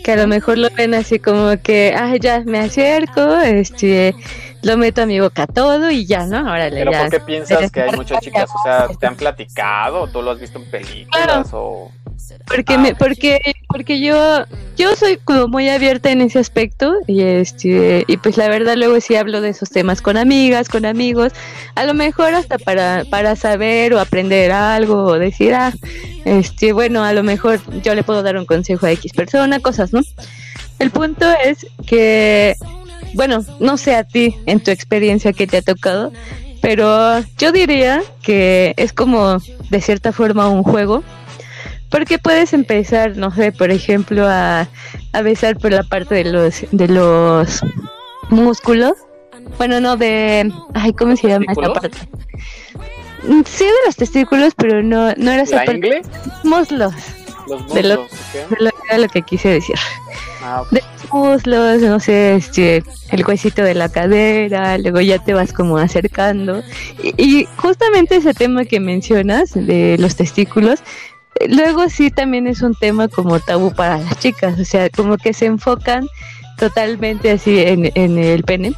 que 0.04 0.12
a 0.12 0.18
lo 0.18 0.28
mejor 0.28 0.58
lo 0.58 0.70
ven 0.72 0.94
así 0.94 1.20
como 1.20 1.56
que, 1.64 1.96
ah, 1.98 2.18
ya 2.18 2.42
me 2.42 2.60
acerco, 2.60 3.40
este, 3.40 4.14
lo 4.62 4.76
meto 4.76 5.04
a 5.04 5.06
mi 5.06 5.22
boca 5.22 5.48
todo 5.48 5.90
y 5.90 6.06
ya, 6.06 6.26
¿no? 6.26 6.42
Órale, 6.42 6.80
Pero 6.80 6.92
ya. 6.92 7.02
¿por 7.04 7.12
qué 7.12 7.20
piensas 7.22 7.72
que 7.72 7.82
hay 7.82 7.92
muchas 7.92 8.20
chicas? 8.20 8.50
O 8.54 8.64
sea, 8.64 8.88
¿te 8.90 9.08
han 9.08 9.16
platicado? 9.16 10.08
¿Tú 10.08 10.22
lo 10.22 10.32
has 10.32 10.40
visto 10.42 10.60
en 10.60 10.70
películas? 10.70 11.08
Claro. 11.24 11.44
O... 11.54 11.92
Porque 12.48 12.74
Ah, 12.74 12.78
me, 12.78 12.96
porque, 12.96 13.40
porque 13.68 14.00
yo, 14.00 14.46
yo 14.76 14.96
soy 14.96 15.18
como 15.18 15.48
muy 15.48 15.70
abierta 15.70 16.12
en 16.12 16.22
ese 16.22 16.40
aspecto 16.40 16.94
y 17.08 17.22
este, 17.22 18.04
y 18.08 18.18
pues 18.18 18.38
la 18.38 18.48
verdad 18.48 18.76
luego 18.76 19.00
sí 19.00 19.16
hablo 19.16 19.42
de 19.42 19.50
esos 19.50 19.70
temas 19.70 20.02
con 20.02 20.18
amigas, 20.18 20.70
con 20.70 20.86
amigos, 20.86 21.32
a 21.76 21.86
lo 21.86 21.94
mejor 21.94 22.34
hasta 22.34 22.58
para, 22.58 23.04
para 23.10 23.36
saber 23.36 23.94
o 23.94 24.00
aprender 24.00 24.52
algo 24.52 25.06
o 25.06 25.20
decir, 25.20 25.54
ah, 25.54 25.74
este, 26.26 26.74
bueno, 26.74 27.04
a 27.04 27.14
lo 27.14 27.24
mejor 27.24 27.60
yo 27.82 27.96
le 27.96 28.04
puedo 28.04 28.24
dar 28.24 28.38
un 28.38 28.46
consejo 28.46 28.86
a 28.86 28.92
X 28.92 29.14
persona, 29.14 29.60
cosas, 29.60 29.94
¿no? 29.94 30.02
El 30.80 30.92
punto 30.92 31.26
es 31.44 31.66
que, 31.86 32.56
bueno, 33.14 33.46
no 33.60 33.78
sé 33.78 33.96
a 33.96 34.04
ti, 34.04 34.36
en 34.46 34.60
tu 34.60 34.72
experiencia 34.72 35.34
que 35.34 35.48
te 35.48 35.58
ha 35.58 35.62
tocado, 35.62 36.12
pero 36.62 37.20
yo 37.38 37.52
diría 37.52 38.02
que 38.22 38.74
es 38.78 38.94
como 38.94 39.38
de 39.70 39.82
cierta 39.82 40.12
forma 40.12 40.48
un 40.50 40.64
juego 40.64 41.04
porque 41.94 42.18
puedes 42.18 42.54
empezar, 42.54 43.16
no 43.16 43.30
sé, 43.32 43.52
por 43.52 43.70
ejemplo, 43.70 44.26
a, 44.28 44.68
a 45.14 45.22
besar 45.22 45.58
por 45.60 45.72
la 45.72 45.84
parte 45.84 46.16
de 46.16 46.24
los 46.26 46.66
de 46.72 46.88
los 46.88 47.62
músculos. 48.30 48.94
Bueno, 49.60 49.80
no 49.80 49.96
de, 49.96 50.52
ay, 50.74 50.94
¿cómo 50.94 51.16
se 51.16 51.28
llama 51.28 51.46
esta 51.50 51.72
parte? 51.72 51.98
Sí, 53.46 53.64
de 53.66 53.72
los 53.86 53.96
testículos, 53.96 54.54
pero 54.58 54.82
no 54.82 55.14
no 55.18 55.32
era 55.32 55.44
esa 55.44 55.58
¿La 55.58 55.66
parte. 55.66 56.02
Muslos, 56.44 56.94
Los 57.48 57.74
De 57.74 57.82
muslos, 57.84 58.00
de 58.50 58.64
lo- 58.64 58.72
era 58.90 58.98
lo 58.98 59.08
que 59.08 59.22
quise 59.22 59.50
decir. 59.50 59.76
Ah. 60.44 60.64
De 60.72 60.82
los 60.82 61.14
muslos, 61.14 61.82
no 61.84 62.00
sé, 62.00 62.36
este, 62.36 62.84
el 63.12 63.24
huesito 63.26 63.62
de 63.62 63.76
la 63.76 63.88
cadera, 63.90 64.78
luego 64.80 65.00
ya 65.00 65.20
te 65.20 65.34
vas 65.36 65.54
como 65.54 65.78
acercando. 65.78 66.64
Y, 67.04 67.14
y 67.42 67.46
justamente 67.58 68.16
ese 68.16 68.34
tema 68.34 68.66
que 68.66 68.80
mencionas 68.80 69.54
de 69.54 69.96
los 70.00 70.16
testículos, 70.16 70.80
luego 71.48 71.90
sí 71.90 72.12
también 72.12 72.48
es 72.48 72.62
un 72.62 72.76
tema 72.76 73.08
como 73.08 73.40
tabú 73.40 73.74
para 73.74 73.98
las 73.98 74.20
chicas, 74.20 74.60
o 74.60 74.66
sea, 74.66 74.90
como 74.90 75.18
que 75.18 75.34
se 75.34 75.46
enfocan 75.46 76.08
totalmente 76.58 77.32
así 77.32 77.60
en, 77.60 77.92
en 77.96 78.18
el 78.18 78.44
pene 78.44 78.74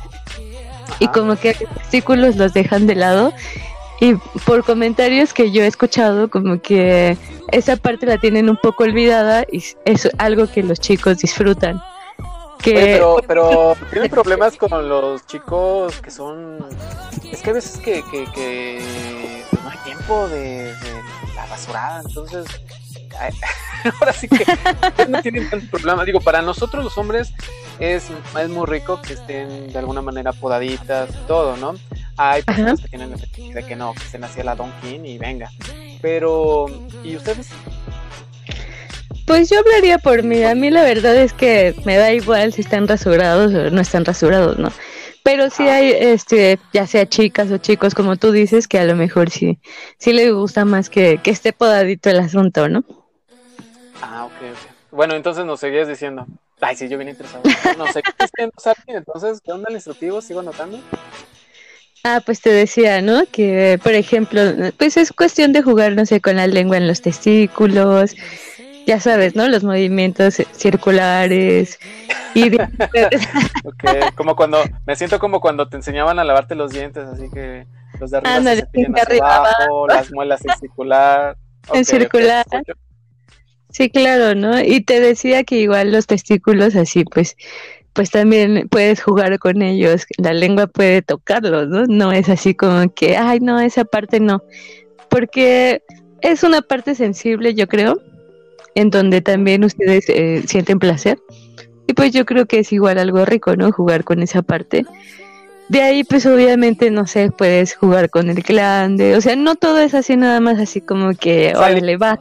y 1.00 1.06
Ajá. 1.06 1.14
como 1.14 1.36
que 1.36 1.56
los 1.60 1.70
testículos 1.76 2.36
los 2.36 2.54
dejan 2.54 2.88
de 2.88 2.96
lado. 2.96 3.34
Y 4.02 4.16
por 4.46 4.64
comentarios 4.66 5.34
que 5.34 5.52
yo 5.52 5.64
he 5.64 5.68
escuchado, 5.68 6.30
como 6.30 6.62
que 6.62 7.18
esa 7.52 7.78
parte 7.78 8.06
la 8.06 8.18
tienen 8.18 8.50
un 8.50 8.58
poco 8.58 8.84
olvidada 8.84 9.46
y 9.50 9.64
es 9.86 10.10
algo 10.18 10.48
que 10.48 10.64
los 10.64 10.80
chicos 10.80 11.20
disfrutan. 11.20 11.82
Que 12.62 12.78
Oye, 12.78 12.84
pero, 12.86 13.18
pero 13.28 13.76
tienen 13.92 14.10
problemas 14.10 14.58
con 14.58 14.90
los 14.90 15.26
chicos 15.28 16.02
que 16.02 16.12
son. 16.12 16.66
Es 17.32 17.42
que 17.42 17.50
a 17.52 17.54
veces 17.54 17.78
que, 17.78 18.04
que, 18.12 18.26
que 18.34 18.82
pues, 19.50 19.64
no 19.64 19.70
hay 19.70 19.78
tiempo 19.80 20.28
de, 20.28 20.74
de 20.74 20.76
la 21.46 21.52
basurada, 21.52 22.02
entonces. 22.06 22.46
Ahora 24.00 24.12
sí 24.14 24.28
que 24.28 24.46
no 25.08 25.22
tienen 25.22 25.50
tanto 25.50 25.68
problema. 25.78 26.04
Digo, 26.04 26.20
para 26.20 26.42
nosotros 26.42 26.84
los 26.84 26.98
hombres 26.98 27.34
es, 27.80 28.08
es 28.40 28.50
muy 28.50 28.66
rico 28.66 29.02
que 29.02 29.14
estén 29.14 29.72
de 29.72 29.80
alguna 29.80 30.02
manera 30.02 30.34
podaditas 30.34 31.10
todo, 31.28 31.56
¿no? 31.58 31.76
Hay 32.18 32.44
personas 32.44 32.82
que 32.82 32.90
tienen 32.90 33.18
fetiche 33.18 33.54
de 33.54 33.66
que 33.66 33.76
no, 33.76 33.94
que 33.94 34.04
estén 34.04 34.24
hacia 34.24 34.44
la 34.44 34.56
Don 34.56 34.72
King 34.82 35.02
y 35.06 35.18
venga. 35.18 35.50
Pero, 36.02 36.66
¿y 37.04 37.16
ustedes? 37.16 37.50
Pues 39.26 39.50
yo 39.50 39.60
hablaría 39.60 39.98
por 39.98 40.24
mí. 40.24 40.44
A 40.44 40.56
mí 40.56 40.70
la 40.70 40.84
verdad 40.84 41.16
es 41.16 41.34
que 41.34 41.76
me 41.86 41.96
da 41.98 42.12
igual 42.12 42.54
si 42.54 42.62
están 42.62 42.88
rasurados 42.88 43.54
o 43.54 43.70
no 43.70 43.82
están 43.82 44.04
rasurados, 44.04 44.58
¿no? 44.58 44.72
Pero 45.26 45.50
sí 45.50 45.64
hay, 45.64 45.92
este, 45.92 46.60
ya 46.72 46.86
sea 46.86 47.10
chicas 47.10 47.50
o 47.50 47.58
chicos, 47.58 47.96
como 47.96 48.16
tú 48.16 48.32
dices, 48.32 48.68
que 48.68 48.78
a 48.78 48.86
lo 48.86 48.96
mejor 48.96 49.32
sí, 49.32 49.58
sí 49.98 50.14
les 50.14 50.32
gusta 50.32 50.66
más 50.66 50.88
que, 50.88 51.18
que 51.18 51.32
esté 51.32 51.52
podadito 51.52 52.12
el 52.12 52.20
asunto, 52.20 52.70
¿no? 52.70 52.84
Ah, 54.04 54.26
ok, 54.26 54.34
ok. 54.34 54.92
Bueno, 54.92 55.16
entonces 55.16 55.44
nos 55.44 55.60
seguías 55.60 55.88
diciendo. 55.88 56.28
Ay, 56.62 56.76
sí, 56.76 56.88
yo 56.88 57.00
vine 57.00 57.10
interesado. 57.10 57.42
No 57.76 57.88
sé, 57.92 58.04
¿qué 58.04 58.12
diciendo? 58.20 58.54
Entonces, 58.86 59.42
¿qué 59.44 59.52
onda 59.52 59.70
el 59.70 59.76
instructivo? 59.76 60.22
¿Sigo 60.22 60.42
anotando? 60.42 60.80
Ah, 62.04 62.22
pues 62.24 62.40
te 62.40 62.52
decía, 62.52 63.02
¿no? 63.02 63.24
Que, 63.32 63.80
por 63.82 63.94
ejemplo, 63.94 64.42
pues 64.78 64.96
es 64.96 65.12
cuestión 65.12 65.54
de 65.54 65.64
jugar, 65.64 65.94
no 65.94 66.06
sé, 66.06 66.22
con 66.22 66.36
la 66.36 66.46
lengua 66.46 66.78
en 66.78 66.88
los 66.88 67.02
testículos, 67.02 68.16
ya 68.86 69.00
sabes, 69.00 69.36
¿no? 69.36 69.48
Los 69.48 69.64
movimientos 69.64 70.36
circulares 70.54 71.80
y 72.34 72.50
de- 72.50 72.68
como 74.16 74.36
cuando, 74.36 74.60
me 74.86 74.96
siento 74.96 75.20
como 75.20 75.40
cuando 75.40 75.68
te 75.68 75.78
enseñaban 75.78 76.20
a 76.20 76.24
lavarte 76.24 76.56
los 76.56 76.72
dientes, 76.72 77.06
así 77.06 77.30
que 77.34 77.66
los 78.00 78.12
de 78.12 78.18
arriba 78.18 78.36
Ándale, 78.36 78.62
se 78.62 78.66
cepillan 78.68 78.92
de 78.94 79.02
hacia 79.02 79.14
arriba 79.14 79.36
abajo, 79.36 79.88
las 79.88 80.12
muelas 80.12 80.46
en 80.46 80.58
circular. 80.58 81.38
En 81.74 81.84
circular. 81.84 82.46
Sí, 83.72 83.90
claro, 83.90 84.36
¿no? 84.36 84.62
Y 84.62 84.82
te 84.82 85.00
decía 85.00 85.44
que 85.44 85.58
igual 85.58 85.92
los 85.92 86.06
testículos 86.06 86.76
así, 86.76 87.06
pues, 87.06 87.36
pues 87.94 88.12
también 88.12 88.68
puedes 88.70 89.02
jugar 89.02 89.40
con 89.40 89.64
ellos, 89.64 90.06
la 90.18 90.34
lengua 90.34 90.68
puede 90.68 91.02
tocarlos, 91.02 91.68
¿no? 91.70 91.86
No 91.88 92.12
es 92.12 92.30
así 92.30 92.54
como 92.54 92.94
que, 92.94 93.18
ay, 93.18 93.40
no, 93.40 93.60
esa 93.60 93.84
parte 93.84 94.20
no, 94.20 94.44
porque 95.10 95.82
es 96.22 96.44
una 96.44 96.62
parte 96.62 96.94
sensible, 96.94 97.56
yo 97.56 97.68
creo, 97.68 98.00
en 98.76 98.90
donde 98.90 99.22
también 99.22 99.64
ustedes 99.64 100.06
eh, 100.10 100.44
sienten 100.48 100.80
placer. 100.80 101.20
Y 101.88 101.94
pues 101.94 102.12
yo 102.12 102.26
creo 102.26 102.46
que 102.46 102.60
es 102.60 102.72
igual 102.74 102.98
algo 102.98 103.26
rico, 103.26 103.56
¿no? 103.56 103.72
Jugar 103.72 104.04
con 104.04 104.22
esa 104.22 104.42
parte. 104.42 104.86
De 105.70 105.82
ahí, 105.82 106.04
pues 106.04 106.26
obviamente, 106.26 106.92
no 106.92 107.08
sé, 107.08 107.32
puedes 107.32 107.76
jugar 107.76 108.10
con 108.10 108.30
el 108.30 108.42
glande. 108.42 109.16
O 109.16 109.22
sea, 109.22 109.36
no 109.36 109.56
todo 109.56 109.80
es 109.80 109.94
así 109.94 110.16
nada 110.16 110.40
más 110.40 110.60
así 110.60 110.82
como 110.82 111.14
que, 111.14 111.54
le 111.82 111.98
va. 111.98 112.20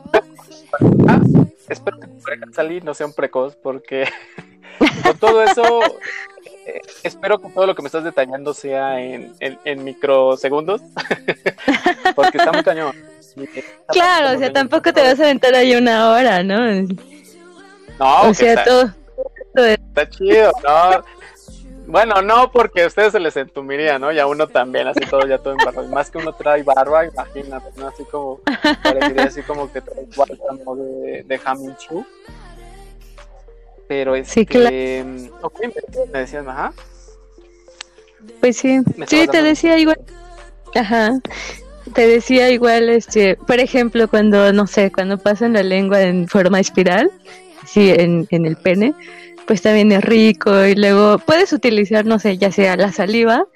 Ah, 1.07 1.21
espero 1.69 2.01
que 2.01 2.07
salir 2.53 2.85
no 2.85 2.95
sea 2.95 3.07
un 3.07 3.13
precoz, 3.13 3.57
porque 3.57 4.07
con 5.03 5.19
todo 5.19 5.43
eso, 5.43 5.81
eh, 6.67 6.81
espero 7.03 7.39
que 7.39 7.51
todo 7.51 7.67
lo 7.67 7.75
que 7.75 7.83
me 7.83 7.89
estás 7.89 8.05
detallando 8.05 8.55
sea 8.55 9.01
en, 9.01 9.35
en, 9.41 9.85
microsegundos, 9.85 10.81
porque 12.15 12.39
está 12.39 12.53
muy 12.53 12.63
cañón. 12.63 12.95
Claro, 13.89 14.37
o 14.37 14.39
sea, 14.39 14.53
tampoco 14.53 14.93
te 14.93 15.03
vas 15.03 15.19
a 15.21 15.25
aventar 15.25 15.55
ahí 15.55 15.75
una 15.75 16.11
hora, 16.11 16.43
¿no? 16.43 16.83
No, 17.99 18.23
o 18.29 18.35
sea, 18.35 18.65
todo, 18.65 18.93
Está 19.55 20.09
chido, 20.09 20.53
¿no? 20.65 21.05
Bueno, 21.87 22.23
no, 22.23 22.51
porque 22.51 22.83
a 22.83 22.87
ustedes 22.87 23.13
se 23.13 23.21
les 23.21 23.37
entumiría, 23.37 23.99
¿no? 23.99 24.11
Y 24.11 24.19
a 24.19 24.27
uno 24.27 24.49
también, 24.49 24.89
así 24.89 25.01
todo, 25.01 25.27
ya 25.27 25.39
todo 25.39 25.53
en 25.53 25.65
barba. 25.65 25.83
Más 25.83 26.11
que 26.11 26.19
uno 26.19 26.33
trae 26.33 26.63
barba, 26.63 27.05
imagínate, 27.07 27.69
¿no? 27.77 27.89
Así 27.89 28.05
como, 28.05 28.41
parecería 28.83 29.25
así 29.25 29.43
como 29.43 29.71
que 29.71 29.83
trae 29.83 30.07
bálsamo 30.17 30.77
de, 30.77 31.25
de 31.25 31.41
Haminchu. 31.45 32.05
Pero 33.87 34.15
es 34.15 34.29
sí, 34.29 34.47
que... 34.47 35.05
Claro. 35.11 35.39
Ok, 35.43 35.61
me 36.11 36.21
decías, 36.21 36.47
ajá. 36.47 36.73
Pues 38.41 38.57
sí, 38.57 38.81
sí, 39.07 39.29
te 39.29 39.43
decía 39.43 39.79
igual. 39.79 40.01
Ajá. 40.75 41.13
Te 41.95 42.09
decía 42.09 42.51
igual, 42.51 42.89
este, 42.89 43.37
por 43.37 43.61
ejemplo, 43.61 44.09
cuando, 44.09 44.53
no 44.53 44.67
sé, 44.67 44.91
cuando 44.91 45.17
pasan 45.19 45.53
la 45.53 45.63
lengua 45.63 46.03
en 46.03 46.27
forma 46.29 46.59
espiral, 46.59 47.11
sí, 47.67 47.91
en, 47.91 48.27
en 48.31 48.47
el 48.47 48.57
pene, 48.57 48.95
pues 49.47 49.63
también 49.63 49.93
es 49.93 50.03
rico 50.03 50.65
y 50.65 50.75
luego 50.75 51.19
puedes 51.19 51.53
utilizar, 51.53 52.05
no 52.05 52.19
sé, 52.19 52.37
ya 52.39 52.51
sea 52.51 52.77
la 52.77 52.93
saliva 52.93 53.47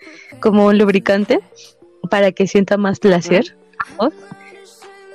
como 0.41 0.67
un 0.67 0.79
lubricante 0.79 1.41
para 2.11 2.33
que 2.33 2.47
sienta 2.47 2.77
más 2.77 3.01
placer. 3.01 3.57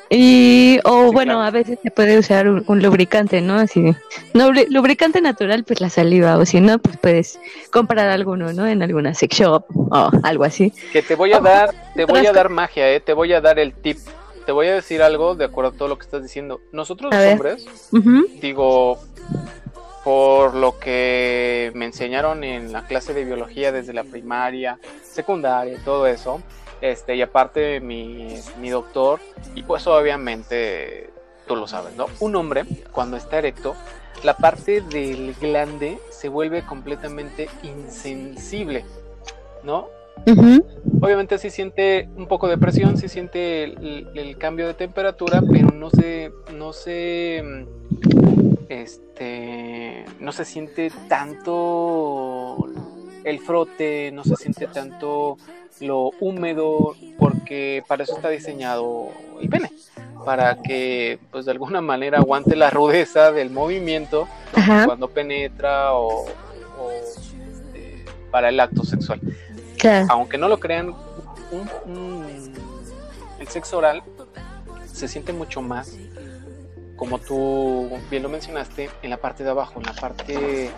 Y, 0.10 0.63
o 0.84 1.12
bueno, 1.12 1.42
a 1.42 1.52
veces 1.52 1.80
se 1.82 1.92
puede 1.92 2.18
usar 2.18 2.48
un, 2.48 2.82
lubricante, 2.82 3.42
¿no? 3.42 3.56
Así, 3.56 3.96
no, 4.34 4.52
lubricante 4.70 5.22
natural, 5.22 5.64
pues 5.64 5.82
la 5.82 5.90
saliva, 5.90 6.38
o 6.38 6.46
si 6.46 6.60
no, 6.60 6.80
pues 6.80 6.98
puedes 6.98 7.40
comprar 7.72 8.10
alguno, 8.10 8.54
¿no? 8.54 8.68
En 8.68 8.82
alguna 8.82 9.14
sex 9.14 9.38
shop 9.38 9.66
o 9.76 10.12
algo 10.24 10.44
así. 10.44 10.74
Que 10.92 11.02
te 11.02 11.16
voy 11.16 11.34
a 11.34 11.40
dar, 11.40 11.74
te 11.96 12.06
voy 12.06 12.26
a 12.26 12.34
dar 12.34 12.50
magia, 12.50 12.92
¿eh? 12.92 13.00
Te 13.00 13.14
voy 13.14 13.34
a 13.34 13.42
dar 13.42 13.60
el 13.60 13.74
tip. 13.74 13.98
Te 14.46 14.52
voy 14.52 14.68
a 14.68 14.74
decir 14.74 15.02
algo 15.02 15.36
de 15.36 15.46
acuerdo 15.46 15.72
a 15.72 15.74
todo 15.74 15.88
lo 15.88 15.98
que 15.98 16.04
estás 16.04 16.22
diciendo. 16.22 16.60
Nosotros 16.72 17.14
los 17.14 17.32
hombres, 17.32 17.66
digo, 18.42 19.00
por 20.04 20.54
lo 20.54 20.80
que 20.80 21.72
me 21.76 21.86
enseñaron 21.86 22.44
en 22.44 22.74
la 22.74 22.86
clase 22.86 23.14
de 23.14 23.24
biología 23.24 23.72
desde 23.72 23.94
la 23.94 24.04
primaria, 24.04 24.78
secundaria, 25.02 25.78
todo 25.86 26.08
eso, 26.08 26.42
este, 26.84 27.16
y 27.16 27.22
aparte 27.22 27.80
mi, 27.80 28.36
mi 28.60 28.70
doctor, 28.70 29.22
y 29.56 29.64
pues 29.64 29.88
obviamente 29.88 31.12
tú 31.48 31.56
lo 31.56 31.66
sabes, 31.66 31.96
¿no? 31.96 32.08
Un 32.20 32.36
hombre, 32.36 32.66
cuando 32.92 33.16
está 33.16 33.38
erecto, 33.38 33.74
la 34.22 34.36
parte 34.36 34.82
del 34.82 35.34
glande 35.40 35.98
se 36.10 36.28
vuelve 36.28 36.64
completamente 36.64 37.48
insensible, 37.64 38.84
¿no? 39.64 39.88
Obviamente 41.02 41.38
sí 41.38 41.50
siente 41.50 42.10
un 42.18 42.28
poco 42.28 42.50
de 42.50 42.58
presión, 42.58 42.98
sí 42.98 43.08
siente 43.08 43.64
el, 43.64 44.36
cambio 44.38 44.68
de 44.68 44.74
temperatura, 44.74 45.42
pero 45.50 45.70
no 45.72 45.90
se, 45.90 46.34
no 46.54 46.74
se, 46.74 47.66
este, 48.68 50.04
no 50.20 50.34
se 50.34 50.44
siente 50.44 50.92
tanto 51.08 52.58
el 53.24 53.40
frote, 53.40 54.12
no 54.12 54.26
se 54.26 54.36
siente 54.36 54.68
tanto 54.68 55.38
lo 55.80 56.12
húmedo, 56.20 56.96
porque 57.18 57.84
para 57.88 58.04
eso 58.04 58.16
está 58.16 58.30
diseñado 58.30 59.10
el 59.42 59.50
pene, 59.50 59.72
para 60.26 60.62
que 60.62 61.20
pues 61.32 61.46
de 61.46 61.52
alguna 61.52 61.82
manera 61.82 62.20
aguante 62.20 62.56
la 62.56 62.70
rudeza 62.70 63.32
del 63.32 63.50
movimiento 63.50 64.28
cuando 64.86 65.10
penetra 65.10 65.94
o, 65.94 66.26
este, 67.04 68.06
para 68.32 68.50
el 68.50 68.60
acto 68.60 68.84
sexual. 68.84 69.20
Aunque 70.10 70.38
no 70.38 70.48
lo 70.48 70.60
crean, 70.60 70.96
el 73.40 73.48
sexo 73.48 73.80
oral 73.80 74.02
se 74.92 75.08
siente 75.08 75.34
mucho 75.34 75.62
más, 75.62 75.98
como 76.96 77.20
tú 77.20 77.90
bien 78.10 78.24
lo 78.24 78.30
mencionaste, 78.30 78.90
en 79.02 79.10
la 79.10 79.18
parte 79.18 79.44
de 79.44 79.50
abajo, 79.50 79.80
en 79.80 79.86
la 79.86 79.94
parte 79.94 80.70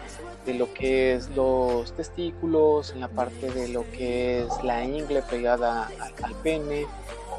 de 0.45 0.53
lo 0.53 0.71
que 0.73 1.13
es 1.13 1.29
los 1.35 1.93
testículos, 1.95 2.91
en 2.91 2.99
la 2.99 3.07
parte 3.07 3.51
de 3.51 3.69
lo 3.69 3.89
que 3.91 4.43
es 4.43 4.63
la 4.63 4.83
ingle 4.83 5.23
pegada 5.23 5.89
al, 6.23 6.35
pene, 6.43 6.85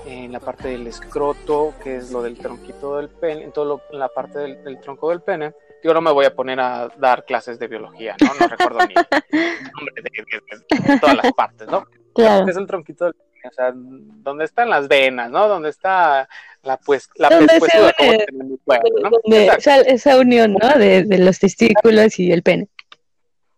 en 0.07 0.33
la 0.33 0.41
parte 0.41 0.69
del 0.69 0.87
escroto, 0.89 1.75
que 1.83 1.97
es 1.97 2.11
lo 2.11 2.23
del 2.23 2.37
tronquito 2.37 2.97
del 2.97 3.09
pene, 3.09 3.45
en 3.45 3.53
toda 3.53 3.81
la 3.93 4.09
parte 4.09 4.41
del, 4.41 4.81
tronco 4.81 5.11
del 5.11 5.23
pene. 5.23 5.55
Yo 5.85 5.95
no 5.95 6.01
me 6.01 6.11
voy 6.11 6.25
a 6.27 6.35
poner 6.35 6.59
a 6.59 6.89
dar 6.99 7.25
clases 7.25 7.59
de 7.61 7.69
biología, 7.69 8.17
¿no? 8.21 8.29
No 8.41 8.49
recuerdo 8.49 8.79
ni 8.87 8.95
el 8.95 9.73
nombre 9.73 10.03
de, 10.03 10.99
todas 10.99 11.17
las 11.17 11.33
partes, 11.33 11.69
¿no? 11.69 11.85
Claro. 12.13 12.49
Es 12.49 12.57
el 12.57 12.67
tronquito 12.67 13.05
del 13.05 13.15
pene, 13.15 13.49
o 13.49 13.53
sea, 13.53 13.73
donde 13.73 14.45
están 14.45 14.69
las 14.69 14.89
venas, 14.89 15.31
¿no? 15.31 15.47
Donde 15.47 15.69
está 15.69 16.29
la 16.63 16.77
pues 16.79 17.09
la 17.15 17.29
pescuezuda, 17.29 17.93
¿no? 18.33 19.11
esa, 19.27 19.77
esa, 19.83 20.19
unión, 20.19 20.55
¿no? 20.61 20.77
De, 20.77 21.05
de 21.05 21.19
los 21.19 21.39
testículos 21.39 22.19
y 22.19 22.33
el 22.33 22.43
pene 22.43 22.69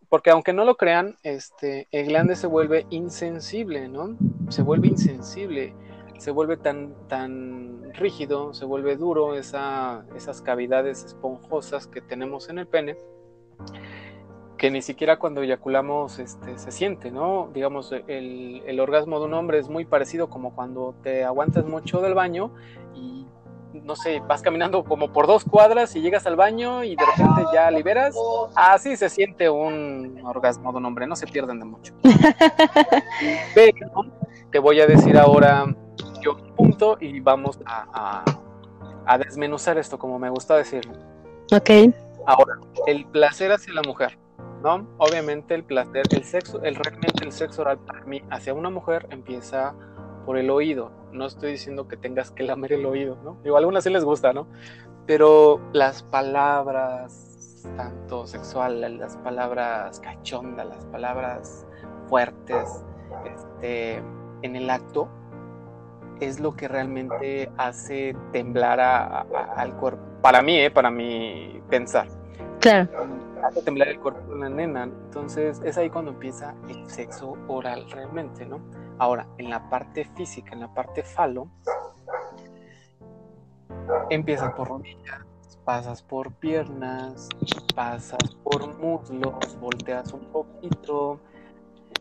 porque 0.09 0.31
aunque 0.31 0.53
no 0.53 0.64
lo 0.64 0.77
crean, 0.77 1.16
este, 1.23 1.88
el 1.90 2.07
glande 2.07 2.37
se 2.37 2.47
vuelve 2.47 2.87
insensible, 2.90 3.88
¿no? 3.88 4.16
Se 4.49 4.62
vuelve 4.62 4.88
insensible, 4.88 5.75
se 6.18 6.31
vuelve 6.31 6.57
tan, 6.57 6.94
tan 7.09 7.92
rígido, 7.94 8.55
se 8.55 8.64
vuelve 8.64 8.97
duro 8.97 9.35
esa, 9.35 10.05
esas 10.16 10.40
cavidades 10.42 11.05
esponjosas 11.05 11.87
que 11.87 12.01
tenemos 12.01 12.49
en 12.49 12.59
el 12.59 12.66
pene, 12.66 12.97
que 14.57 14.71
ni 14.71 14.83
siquiera 14.83 15.18
cuando 15.18 15.42
eyaculamos 15.42 16.18
este, 16.18 16.59
se 16.59 16.73
siente, 16.73 17.11
¿no? 17.11 17.51
Digamos, 17.53 17.92
el, 17.92 18.62
el 18.66 18.81
orgasmo 18.81 19.21
de 19.21 19.27
un 19.27 19.35
hombre 19.35 19.59
es 19.59 19.68
muy 19.68 19.85
parecido 19.85 20.29
como 20.29 20.55
cuando 20.55 20.94
te 21.03 21.25
aguantas 21.25 21.66
mucho 21.66 22.01
del 22.01 22.14
baño 22.14 22.53
y 22.94 23.27
no 23.72 23.96
sé, 23.96 24.20
vas 24.26 24.42
caminando 24.42 24.85
como 24.85 25.12
por 25.12 25.26
dos 25.26 25.44
cuadras 25.44 25.94
y 25.96 26.00
llegas 26.00 26.26
al 26.26 26.37
baño 26.37 26.85
y 26.85 26.96
de 26.96 27.04
repente 27.04 27.42
ya 27.52 27.70
liberas, 27.70 28.14
así 28.54 28.96
se 28.96 29.09
siente 29.09 29.50
un 29.50 30.20
orgasmo 30.24 30.72
de 30.72 30.78
un 30.78 30.87
hombre, 30.87 31.07
no 31.07 31.16
se 31.16 31.26
pierden 31.26 31.59
de 31.59 31.64
mucho. 31.64 31.92
Pero 33.54 33.90
te 34.50 34.59
voy 34.59 34.81
a 34.81 34.87
decir 34.87 35.16
ahora 35.18 35.66
yo 36.20 36.33
un 36.35 36.54
punto 36.54 36.96
y 37.00 37.20
vamos 37.20 37.59
a, 37.66 38.24
a, 39.07 39.18
desmenuzar 39.18 39.78
esto 39.78 39.98
como 39.98 40.18
me 40.18 40.31
gusta 40.31 40.57
decirlo. 40.57 40.92
Ok. 41.52 41.70
Ahora, 42.26 42.59
el 42.87 43.07
placer 43.07 43.52
hacia 43.52 43.72
la 43.72 43.83
mujer, 43.83 44.18
¿no? 44.62 44.87
Obviamente 44.98 45.54
el 45.54 45.64
placer, 45.64 46.02
el 46.11 46.24
sexo, 46.24 46.62
el 46.62 46.74
realmente 46.74 47.24
el 47.24 47.33
sexo 47.33 47.62
oral 47.62 47.78
para 47.78 48.04
mí 48.04 48.22
hacia 48.31 48.52
una 48.52 48.70
mujer 48.70 49.07
empieza 49.11 49.74
por 50.26 50.37
el 50.37 50.50
oído. 50.50 50.92
No 51.18 51.26
estoy 51.26 51.50
diciendo 51.52 51.88
que 51.88 51.96
tengas 51.96 52.31
que 52.31 52.44
lamer 52.44 52.74
el 52.74 52.87
oído, 52.87 53.18
¿no? 53.24 53.38
Digo, 53.42 53.57
a 53.57 53.59
algunas 53.59 53.83
sí 53.83 53.90
les 53.90 54.04
gusta, 54.04 54.33
¿no? 54.33 54.46
Pero 55.04 55.61
las 55.72 56.04
palabras, 56.04 57.66
tanto 57.76 58.26
sexuales, 58.26 58.92
las 58.92 59.16
palabras 59.16 59.98
cachondas, 59.98 60.66
las 60.66 60.85
palabras 60.87 61.66
fuertes, 62.09 62.85
este, 63.24 63.96
en 64.42 64.54
el 64.57 64.70
acto, 64.70 65.09
es 66.20 66.38
lo 66.38 66.54
que 66.54 66.68
realmente 66.68 67.50
hace 67.57 68.16
temblar 68.33 68.81
al 68.81 69.74
cuerpo. 69.76 70.02
Para 70.22 70.40
mí, 70.40 70.57
¿eh? 70.59 70.70
Para 70.70 70.90
mí 70.90 71.61
pensar. 71.68 72.07
Claro. 72.61 72.88
Hace 73.42 73.62
temblar 73.62 73.88
el 73.88 73.98
cuerpo 73.98 74.35
de 74.35 74.40
la 74.40 74.48
nena. 74.48 74.85
Entonces 74.85 75.61
es 75.64 75.78
ahí 75.78 75.90
cuando 75.90 76.12
empieza 76.12 76.54
el 76.68 76.88
sexo 76.88 77.37
oral 77.48 77.90
realmente, 77.90 78.46
¿no? 78.46 78.61
Ahora, 78.98 79.26
en 79.38 79.50
la 79.50 79.68
parte 79.70 80.04
física, 80.16 80.52
en 80.52 80.61
la 80.61 80.74
parte 80.74 81.02
falo, 81.02 81.48
empiezas 84.11 84.52
por 84.54 84.68
rodillas, 84.68 85.24
pasas 85.64 86.02
por 86.02 86.32
piernas, 86.32 87.28
pasas 87.74 88.34
por 88.42 88.76
muslos, 88.78 89.58
volteas 89.61 90.12
un 90.12 90.24
poquito, 90.32 91.20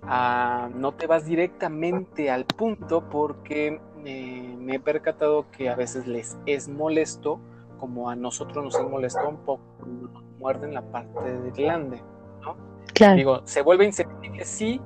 ah, 0.03 0.69
no 0.73 0.93
te 0.93 1.07
vas 1.07 1.25
directamente 1.25 2.31
al 2.31 2.45
punto 2.45 3.07
porque 3.09 3.79
eh, 4.05 4.55
me 4.57 4.75
he 4.75 4.79
percatado 4.79 5.45
que 5.51 5.69
a 5.69 5.75
veces 5.75 6.07
les 6.07 6.37
es 6.45 6.67
molesto, 6.67 7.39
como 7.79 8.09
a 8.09 8.15
nosotros 8.15 8.63
nos 8.63 8.75
es 8.75 8.89
molesto 8.89 9.27
un 9.27 9.37
poco, 9.37 9.63
nos 9.85 10.23
muerden 10.39 10.73
la 10.73 10.81
parte 10.81 11.31
del 11.31 11.51
glande, 11.51 12.01
¿no? 12.41 12.55
Claro. 12.93 13.15
Digo, 13.15 13.41
se 13.45 13.61
vuelve 13.61 13.85
insensible, 13.85 14.45
sí, 14.45 14.81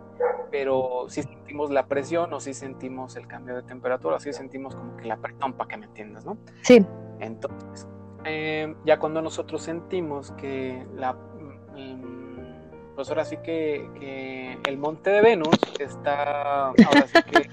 pero 0.52 1.06
sí 1.08 1.24
sentimos 1.24 1.72
la 1.72 1.86
presión 1.88 2.34
o 2.34 2.40
sí 2.40 2.54
sentimos 2.54 3.16
el 3.16 3.26
cambio 3.28 3.56
de 3.56 3.64
temperatura, 3.64 4.20
sí 4.20 4.34
sentimos 4.34 4.76
como 4.76 4.98
que 4.98 5.06
la 5.06 5.18
presión, 5.18 5.54
para 5.54 5.70
que 5.70 5.78
me 5.78 5.86
entiendas, 5.86 6.26
¿no? 6.26 6.38
Sí. 6.64 6.86
Entonces, 7.20 7.88
eh, 8.26 8.76
ya 8.86 9.00
cuando 9.00 9.22
nosotros 9.22 9.64
sentimos 9.64 10.32
que 10.34 10.86
la... 10.96 11.14
mm, 11.14 12.96
Pues 12.96 13.10
ahora 13.10 13.24
sí 13.26 13.38
que, 13.38 13.90
que 14.00 14.60
el 14.66 14.78
monte 14.78 15.10
de 15.10 15.22
Venus 15.22 15.58
está 15.80 16.68
ahora 16.68 17.08
sí 17.08 17.20
que 17.32 17.50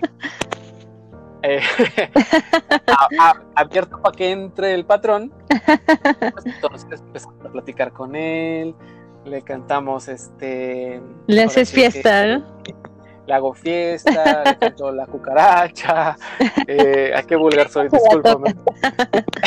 eh, 1.42 1.60
a- 2.88 3.08
a- 3.30 3.42
abierto 3.54 4.00
para 4.02 4.16
que 4.16 4.30
entre 4.32 4.74
el 4.74 4.84
patrón, 4.84 5.32
pues 6.32 6.44
entonces 6.46 7.00
empezamos 7.00 7.44
a 7.46 7.48
platicar 7.52 7.92
con 7.92 8.16
él, 8.16 8.74
le 9.24 9.42
cantamos 9.42 10.08
este... 10.08 11.00
Le 11.26 11.42
haces 11.42 11.68
sí 11.68 11.74
que- 11.76 11.90
fiesta, 11.90 12.26
¿no? 12.26 12.58
le 13.28 13.34
hago 13.34 13.52
fiesta, 13.52 14.42
le 14.42 14.56
canto 14.56 14.90
la 14.90 15.06
cucaracha, 15.06 16.16
eh, 16.66 17.12
ay, 17.14 17.24
qué 17.26 17.36
vulgar 17.36 17.68
soy, 17.68 17.90
discúlpame. 17.90 18.56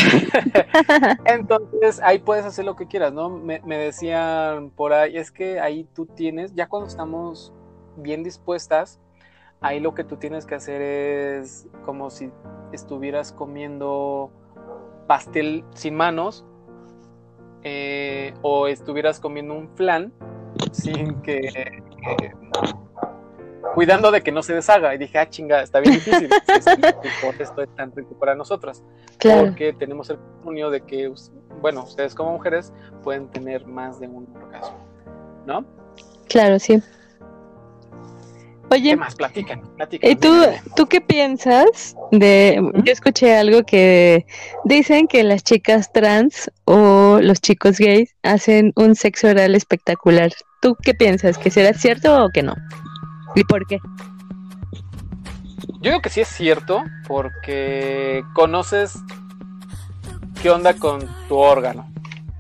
Entonces, 1.26 2.00
ahí 2.04 2.20
puedes 2.20 2.46
hacer 2.46 2.64
lo 2.64 2.76
que 2.76 2.88
quieras, 2.88 3.12
¿no? 3.12 3.30
Me, 3.30 3.60
me 3.66 3.78
decían 3.80 4.70
por 4.70 4.94
ahí, 4.94 5.18
es 5.18 5.32
que 5.32 5.60
ahí 5.60 5.88
tú 5.96 6.06
tienes, 6.06 6.54
ya 6.54 6.68
cuando 6.70 6.88
estamos 6.88 7.52
bien 7.96 8.24
dispuestas, 8.24 9.00
ahí 9.62 9.80
lo 9.80 9.96
que 9.96 10.04
tú 10.04 10.18
tienes 10.18 10.46
que 10.46 10.54
hacer 10.54 10.82
es 10.82 11.68
como 11.84 12.12
si 12.12 12.30
estuvieras 12.72 13.32
comiendo 13.34 14.30
pastel 15.08 15.66
sin 15.74 15.96
manos 15.96 16.46
eh, 17.64 18.34
o 18.42 18.68
estuvieras 18.68 19.20
comiendo 19.20 19.54
un 19.54 19.70
flan 19.76 20.12
sin 20.72 21.22
que... 21.22 21.40
que- 21.42 22.32
cuidando 23.74 24.12
de 24.12 24.22
que 24.22 24.32
no 24.34 24.44
se 24.44 24.54
deshaga. 24.54 24.94
Y 24.94 24.98
dije, 24.98 25.18
ah, 25.18 25.30
chinga, 25.30 25.62
está 25.62 25.80
bien 25.80 25.94
difícil. 25.96 26.28
Por 27.24 27.42
esto 27.42 27.62
es 27.62 27.74
tan 27.76 27.96
rico 27.96 28.14
para 28.20 28.36
nosotras 28.36 28.84
Claro. 29.18 29.46
porque 29.46 29.72
tenemos 29.74 30.10
el 30.10 30.18
comunio 30.40 30.70
de 30.70 30.82
que, 30.82 31.10
bueno, 31.62 31.84
ustedes 31.84 32.14
como 32.14 32.34
mujeres 32.34 32.74
pueden 33.04 33.28
tener 33.30 33.66
más 33.66 34.00
de 34.00 34.08
un 34.08 34.28
orgasmo, 34.36 34.78
¿no? 35.46 35.64
Claro, 36.28 36.60
sí. 36.60 36.82
¿Qué 38.72 38.78
Oye, 38.78 38.96
más? 38.96 39.16
Platican, 39.16 39.62
platican. 39.76 40.10
¿y 40.10 40.16
tú, 40.16 40.34
tú 40.78 40.88
qué 40.88 41.02
piensas 41.02 41.94
de... 42.12 42.58
Yo 42.86 42.94
escuché 42.94 43.36
algo 43.36 43.64
que 43.64 44.26
dicen 44.64 45.10
que 45.10 45.26
las 45.26 45.44
chicas 45.44 45.92
trans 45.92 46.50
o 46.64 47.20
los 47.22 47.42
chicos 47.42 47.80
gays 47.80 48.16
hacen 48.24 48.72
un 48.78 48.96
sexo 48.96 49.28
oral 49.28 49.56
espectacular. 49.56 50.32
¿Tú 50.62 50.78
qué 50.82 50.94
piensas? 50.94 51.38
¿Que 51.38 51.52
será 51.52 51.74
cierto 51.74 52.24
o 52.24 52.30
que 52.30 52.44
no? 52.44 52.56
¿Y 53.36 53.44
por 53.44 53.68
qué? 53.68 53.80
Yo 55.82 55.92
digo 55.92 56.02
que 56.02 56.10
sí 56.10 56.22
es 56.22 56.30
cierto 56.30 56.82
porque 57.10 58.24
conoces 58.34 58.98
qué 60.42 60.50
onda 60.50 60.76
con 60.76 61.10
tu 61.28 61.36
órgano, 61.36 61.92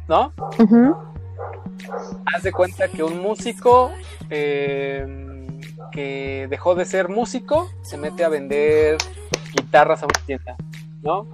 ¿no? 0.07 0.31
Haz 2.33 2.43
de 2.43 2.53
cuenta 2.53 2.87
que 2.87 3.03
un 3.03 3.21
músico 3.21 3.91
eh, 4.29 5.27
que 5.91 6.47
dejó 6.49 6.75
de 6.75 6.85
ser 6.85 7.09
músico 7.09 7.69
se 7.81 7.97
mete 7.97 8.23
a 8.23 8.29
vender 8.29 8.97
guitarras 9.53 10.03
a 10.03 10.05
una 10.05 10.25
tienda, 10.25 10.55
¿no? 11.01 11.27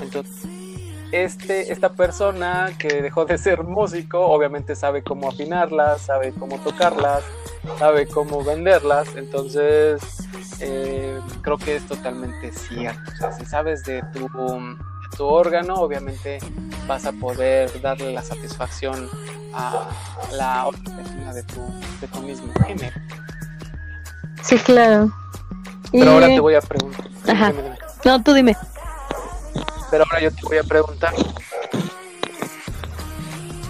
Entonces, 0.00 0.46
este, 1.12 1.70
esta 1.72 1.92
persona 1.92 2.70
que 2.78 3.02
dejó 3.02 3.26
de 3.26 3.36
ser 3.36 3.64
músico 3.64 4.18
obviamente 4.18 4.74
sabe 4.74 5.02
cómo 5.02 5.28
afinarlas, 5.28 6.00
sabe 6.00 6.32
cómo 6.32 6.58
tocarlas, 6.58 7.22
sabe 7.78 8.06
cómo 8.06 8.42
venderlas, 8.42 9.14
entonces 9.16 10.02
eh, 10.60 11.18
creo 11.42 11.58
que 11.58 11.76
es 11.76 11.86
totalmente 11.86 12.50
cierto. 12.52 13.10
O 13.12 13.16
sea, 13.16 13.32
si 13.32 13.44
sabes 13.44 13.84
de 13.84 14.02
tu, 14.12 14.28
tu 15.16 15.24
órgano, 15.24 15.74
obviamente 15.74 16.38
vas 16.86 17.04
a 17.04 17.12
poder 17.12 17.80
darle 17.82 18.12
la 18.12 18.22
satisfacción 18.22 19.08
a 19.52 19.90
la 20.32 20.66
otra 20.66 20.96
persona 20.96 21.34
de 21.34 21.42
tu, 21.42 21.60
de 22.00 22.08
tu 22.08 22.22
mismo 22.22 22.52
género. 22.66 22.96
Sí, 24.42 24.56
claro. 24.58 25.12
Pero 25.90 26.04
Y- 26.04 26.08
ahora 26.08 26.26
te 26.26 26.40
voy 26.40 26.54
a 26.54 26.60
preguntar. 26.60 27.06
Ajá. 27.28 27.50
Dime, 27.52 27.62
dime. 27.62 27.78
No, 28.04 28.22
tú 28.22 28.32
dime. 28.34 28.56
Pero 29.90 30.04
ahora 30.04 30.20
yo 30.22 30.30
te 30.34 30.42
voy 30.42 30.58
a 30.58 30.62
preguntar. 30.64 31.12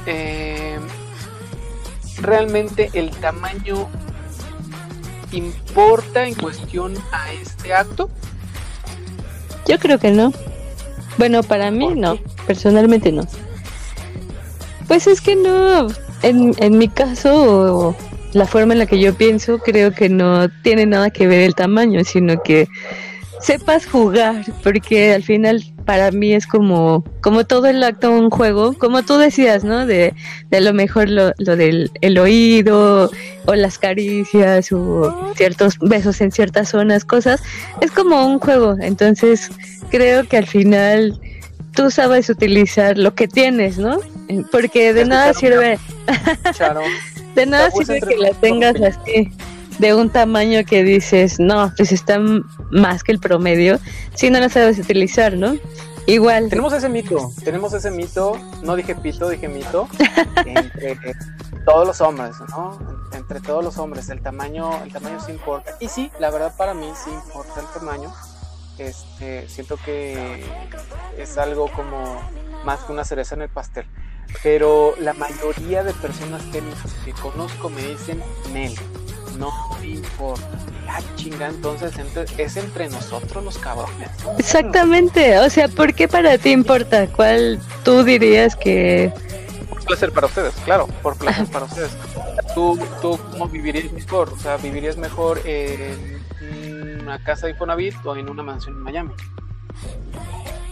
eh, 0.07 0.79
¿Realmente 2.21 2.91
el 2.95 3.11
tamaño 3.11 3.89
importa 5.33 6.25
en 6.27 6.35
cuestión 6.35 6.95
a 7.13 7.33
este 7.33 7.75
acto? 7.75 8.11
Yo 9.67 9.79
creo 9.79 9.99
que 9.99 10.11
no. 10.11 10.33
Bueno, 11.19 11.43
para 11.43 11.71
mí 11.71 11.87
¿Por 11.87 11.97
no. 11.97 12.19
Personalmente 12.47 13.13
no. 13.13 13.23
Pues 14.89 15.07
es 15.07 15.21
que 15.21 15.37
no. 15.37 15.89
En, 16.23 16.55
en 16.59 16.79
mi 16.79 16.89
caso, 16.89 17.95
la 18.33 18.47
forma 18.47 18.73
en 18.73 18.79
la 18.79 18.87
que 18.87 18.99
yo 18.99 19.15
pienso, 19.15 19.59
creo 19.59 19.93
que 19.93 20.09
no 20.09 20.49
tiene 20.63 20.87
nada 20.87 21.11
que 21.11 21.27
ver 21.27 21.41
el 21.43 21.55
tamaño, 21.55 22.05
sino 22.05 22.43
que 22.43 22.69
sepas 23.41 23.87
jugar, 23.87 24.45
porque 24.63 25.13
al 25.13 25.23
final 25.23 25.65
para 25.85 26.13
mí 26.13 26.33
es 26.33 26.47
como, 26.47 27.05
como 27.21 27.45
todo 27.45 27.67
el 27.67 27.83
acto 27.83 28.13
un 28.13 28.31
juego, 28.31 28.75
como 28.75 29.03
tú 29.03 29.17
decías, 29.17 29.65
¿no? 29.65 29.85
De, 29.85 30.15
de 30.49 30.57
a 30.57 30.61
lo 30.61 30.73
mejor 30.73 31.11
lo, 31.11 31.33
lo 31.39 31.57
del 31.57 31.91
el 32.01 32.19
oído 32.19 33.11
o 33.47 33.55
las 33.55 33.79
caricias 33.79 34.71
o 34.71 35.33
ciertos 35.35 35.77
besos 35.81 36.21
en 36.21 36.31
ciertas 36.31 36.69
zonas, 36.69 37.05
cosas, 37.05 37.43
es 37.81 37.91
como 37.91 38.25
un 38.27 38.39
juego, 38.39 38.77
entonces 38.81 39.51
creo 39.91 40.27
que 40.29 40.37
al 40.37 40.47
final 40.47 41.21
tú 41.75 41.91
sabes 41.91 42.31
utilizar 42.31 42.97
lo 42.97 43.15
que 43.15 43.27
tienes, 43.27 43.77
¿no? 43.77 43.99
Porque 44.53 44.93
de 44.93 45.05
nada 45.05 45.35
sirve, 45.35 45.79
Charo, 46.55 46.83
de 47.35 47.47
nada 47.47 47.71
sirve 47.71 48.01
que 48.01 48.17
la 48.17 48.31
tengas 48.33 48.81
así 48.81 49.33
de 49.79 49.95
un 49.95 50.11
tamaño 50.11 50.65
que 50.65 50.85
dices, 50.85 51.41
no, 51.41 51.73
pues 51.77 51.93
está 51.93 52.21
más 52.71 53.03
que 53.03 53.13
el 53.13 53.19
promedio, 53.19 53.79
si 54.15 54.31
no 54.31 54.39
la 54.39 54.49
sabes 54.49 54.79
utilizar, 54.79 55.37
¿no? 55.37 55.57
Igual, 56.07 56.49
tenemos 56.49 56.73
ese 56.73 56.89
mito, 56.89 57.33
tenemos 57.45 57.73
ese 57.75 57.91
mito, 57.91 58.37
no 58.63 58.75
dije 58.75 58.95
pito, 58.97 59.29
dije 59.29 59.49
mito, 59.49 59.89
entre 60.47 60.99
todos 61.65 61.87
los 61.87 62.01
hombres, 62.01 62.35
¿no? 62.51 62.79
Entre 63.13 63.41
todos 63.41 63.65
los 63.65 63.79
hombres, 63.79 64.09
el 64.09 64.21
tamaño, 64.21 64.83
el 64.83 64.93
tamaño 64.93 65.21
sí 65.25 65.31
importa. 65.31 65.77
Y 65.79 65.89
sí, 65.89 66.11
la 66.19 66.31
verdad 66.31 66.55
para 66.57 66.75
mí 66.75 66.91
sí 67.05 67.11
importa 67.11 67.61
el 67.61 67.67
tamaño. 67.67 68.13
Este, 68.79 69.49
siento 69.49 69.77
que 69.85 70.43
es 71.19 71.39
algo 71.39 71.71
como 71.71 72.21
más 72.65 72.81
que 72.81 72.93
una 72.93 73.05
cereza 73.05 73.37
en 73.37 73.43
el 73.43 73.49
pastel. 73.49 73.87
Pero 74.43 74.95
la 74.99 75.13
mayoría 75.15 75.83
de 75.85 75.93
personas 75.95 76.43
técnicas 76.51 76.93
que 77.05 77.13
conozco 77.13 77.69
me 77.71 77.83
dicen, 77.83 78.23
Nel, 78.53 78.75
no 79.39 79.51
me 79.81 79.87
importa. 79.89 80.49
Ah, 80.89 81.01
chinga, 81.17 81.47
entonces 81.49 81.97
entre- 81.99 82.27
es 82.43 82.57
entre 82.57 82.89
nosotros 82.89 83.43
los 83.45 83.57
cabrones. 83.59 84.11
exactamente, 84.39 85.39
o 85.39 85.49
sea, 85.49 85.69
¿por 85.69 85.95
qué 85.95 86.09
para 86.09 86.37
ti 86.39 86.51
importa? 86.51 87.07
¿Cuál 87.07 87.61
tú 87.85 88.03
dirías 88.03 88.57
que... 88.57 89.13
por 89.71 89.85
placer 89.85 90.13
para 90.13 90.27
ustedes, 90.27 90.53
claro, 90.65 90.87
por 91.03 91.17
placer 91.17 91.47
para 91.47 91.67
ustedes. 91.67 91.93
¿Tú, 92.55 92.79
¿Tú 93.01 93.19
cómo 93.31 93.49
vivirías 93.49 93.91
mejor? 93.93 94.31
O 94.31 94.39
sea, 94.39 94.57
¿vivirías 94.57 94.97
mejor 94.97 95.41
en 95.47 96.21
una 97.03 97.23
casa 97.23 97.47
de 97.47 97.53
Infonavit 97.53 97.95
o 98.05 98.17
en 98.17 98.29
una 98.29 98.43
mansión 98.43 98.75
en 98.77 98.83
Miami? 98.83 99.13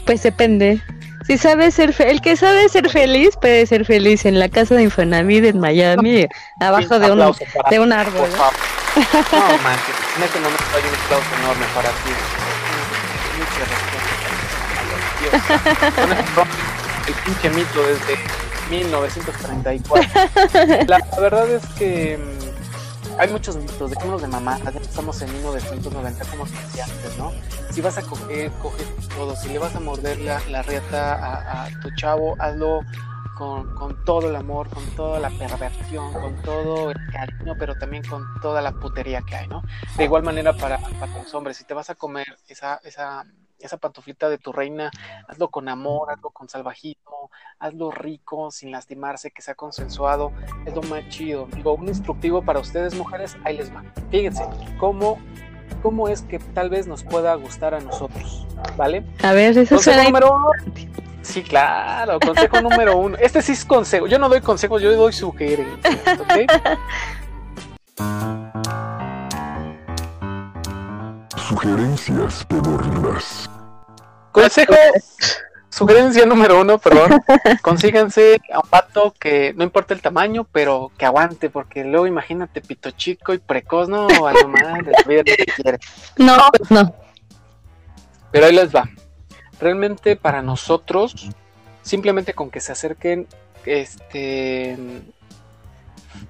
Pues 0.05 0.23
depende. 0.23 0.83
Si 1.31 1.39
sabes 1.39 1.75
ser 1.75 1.93
fe- 1.93 2.11
el 2.11 2.21
que 2.21 2.35
sabe 2.37 2.69
ser 2.69 2.91
feliz 2.91 3.37
puede 3.41 3.65
ser 3.65 3.85
feliz 3.85 4.25
en 4.27 4.41
la 4.41 4.49
casa 4.49 4.75
de 4.75 4.83
Infonavit 4.83 5.45
en 5.45 5.61
Miami, 5.61 6.27
abajo 6.59 6.95
Sí, 6.95 6.99
de 7.01 7.13
un 7.13 7.33
de 7.71 7.79
un 7.79 7.93
árbol. 7.93 8.29
Por 8.29 8.31
¿no? 8.37 9.59
manches, 9.63 9.95
en 10.17 10.23
este 10.25 10.41
momento 10.41 10.65
hay 10.75 10.83
un 10.83 10.95
aplauso 11.05 11.31
enorme 11.39 11.67
para 11.73 11.89
ti. 11.91 12.11
Muchas 13.39 13.69
gracias. 15.31 17.07
El 17.07 17.15
pinche 17.15 17.51
mito 17.51 17.81
desde 17.87 18.19
1934. 18.71 20.09
La 20.89 20.99
verdad 21.21 21.49
es 21.49 21.65
que 21.79 22.19
mm, 22.19 22.50
hay 23.21 23.31
muchos 23.31 23.55
mitos, 23.57 23.91
dejémonos 23.91 24.23
de 24.23 24.29
mamá, 24.29 24.59
estamos 24.81 25.21
en 25.21 25.31
1990 25.35 26.25
como 26.25 26.47
se 26.47 26.55
decía 26.55 26.85
antes, 26.85 27.19
¿no? 27.19 27.33
Si 27.71 27.83
vas 27.83 27.99
a 27.99 28.03
coger, 28.03 28.51
coge 28.63 28.83
todo, 29.15 29.37
si 29.37 29.51
le 29.51 29.59
vas 29.59 29.77
a 29.77 29.81
morder 29.81 30.19
la, 30.21 30.41
la 30.49 30.63
riata 30.63 31.17
a, 31.17 31.65
a 31.65 31.81
tu 31.81 31.95
chavo, 31.97 32.35
hazlo 32.39 32.81
con, 33.37 33.75
con 33.75 34.05
todo 34.07 34.31
el 34.31 34.37
amor, 34.37 34.71
con 34.71 34.85
toda 34.97 35.21
la 35.21 35.29
perversión, 35.29 36.15
con 36.15 36.41
todo 36.43 36.93
el 36.93 36.97
cariño, 37.13 37.55
pero 37.59 37.75
también 37.75 38.03
con 38.05 38.25
toda 38.41 38.63
la 38.63 38.73
putería 38.73 39.21
que 39.21 39.37
hay, 39.37 39.49
¿no? 39.49 39.63
De 39.99 40.05
igual 40.05 40.23
manera 40.23 40.55
para, 40.55 40.79
para 40.79 41.13
los 41.19 41.35
hombres, 41.35 41.59
si 41.59 41.65
te 41.65 41.75
vas 41.75 41.91
a 41.91 41.97
comer 41.97 42.39
esa, 42.49 42.81
esa, 42.85 43.27
esa 43.61 43.77
pantuflita 43.77 44.29
de 44.29 44.39
tu 44.39 44.53
reina, 44.53 44.91
hazlo 45.29 45.49
con 45.49 45.69
amor, 45.69 46.11
hazlo 46.11 46.31
con 46.31 46.49
salvajismo, 46.49 47.31
hazlo 47.59 47.91
rico, 47.91 48.51
sin 48.51 48.71
lastimarse, 48.71 49.31
que 49.31 49.43
sea 49.43 49.55
consensuado, 49.55 50.33
es 50.67 50.75
lo 50.75 50.83
más 50.83 51.09
chido. 51.09 51.47
Digo, 51.55 51.75
un 51.75 51.89
instructivo 51.89 52.43
para 52.43 52.61
ustedes 52.61 52.95
mujeres, 52.95 53.37
ahí 53.45 53.57
les 53.57 53.75
va. 53.75 53.85
Fíjense, 54.11 54.45
cómo, 54.79 55.19
cómo 55.83 56.09
es 56.09 56.23
que 56.23 56.39
tal 56.39 56.71
vez 56.71 56.87
nos 56.87 57.05
pueda 57.05 57.35
gustar 57.35 57.75
a 57.75 57.81
nosotros, 57.81 58.47
¿vale? 58.77 59.05
A 59.23 59.33
ver, 59.33 59.57
eso 59.57 59.77
Consejo 59.77 60.03
número 60.03 60.35
uno. 60.35 60.51
Sí, 61.23 61.43
claro, 61.43 62.19
consejo 62.19 62.61
número 62.63 62.97
uno. 62.97 63.17
Este 63.19 63.43
sí 63.43 63.53
es 63.53 63.65
consejo. 63.65 64.07
Yo 64.07 64.19
no 64.19 64.29
doy 64.29 64.41
consejos, 64.41 64.83
yo 64.83 64.95
doy 64.97 65.13
sugerencias, 65.13 66.19
¿ok? 66.19 66.51
Sugerencias 71.51 72.45
pedorras. 72.45 73.51
Consejo, 74.31 74.73
sugerencia 75.69 76.25
número 76.25 76.61
uno, 76.61 76.79
perdón. 76.79 77.21
Consíganse 77.63 78.41
a 78.53 78.61
un 78.61 78.71
pato 78.71 79.13
que 79.19 79.53
no 79.57 79.65
importa 79.65 79.93
el 79.93 80.01
tamaño, 80.01 80.47
pero 80.53 80.93
que 80.97 81.07
aguante, 81.07 81.51
porque 81.51 81.83
luego 81.83 82.07
imagínate 82.07 82.61
pito 82.61 82.93
chico 82.93 83.35
y 83.35 83.39
precoz, 83.39 83.89
no, 83.89 84.07
a 84.29 84.33
lo 84.33 84.47
madre, 84.47 84.93
la 84.97 85.03
vida 85.09 85.23
no 85.27 85.35
te 85.37 85.45
quiere. 85.47 85.79
No, 86.19 86.37
pues 86.57 86.71
no. 86.71 86.95
Pero 88.31 88.47
ahí 88.47 88.55
les 88.55 88.73
va. 88.73 88.89
Realmente 89.59 90.15
para 90.15 90.43
nosotros, 90.43 91.31
simplemente 91.83 92.33
con 92.33 92.49
que 92.49 92.61
se 92.61 92.71
acerquen, 92.71 93.27
este, 93.67 94.79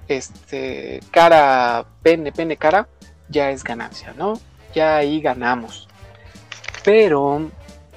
este, 0.07 0.99
cara, 1.11 1.85
pene, 2.01 2.31
pene, 2.31 2.57
cara, 2.57 2.87
ya 3.29 3.51
es 3.51 3.63
ganancia, 3.63 4.15
¿no? 4.17 4.33
Ya 4.73 4.97
ahí 4.97 5.21
ganamos. 5.21 5.87
Pero 6.83 7.49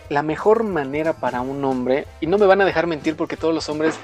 la 0.09 0.23
mejor 0.23 0.65
manera 0.65 1.15
para 1.15 1.41
un 1.41 1.65
hombre, 1.65 2.07
y 2.21 2.27
no 2.27 2.39
me 2.39 2.47
van 2.47 2.61
a 2.61 2.65
dejar 2.65 2.87
mentir 2.87 3.17
porque 3.17 3.37
todos 3.37 3.55
los 3.55 3.69
hombres 3.69 3.97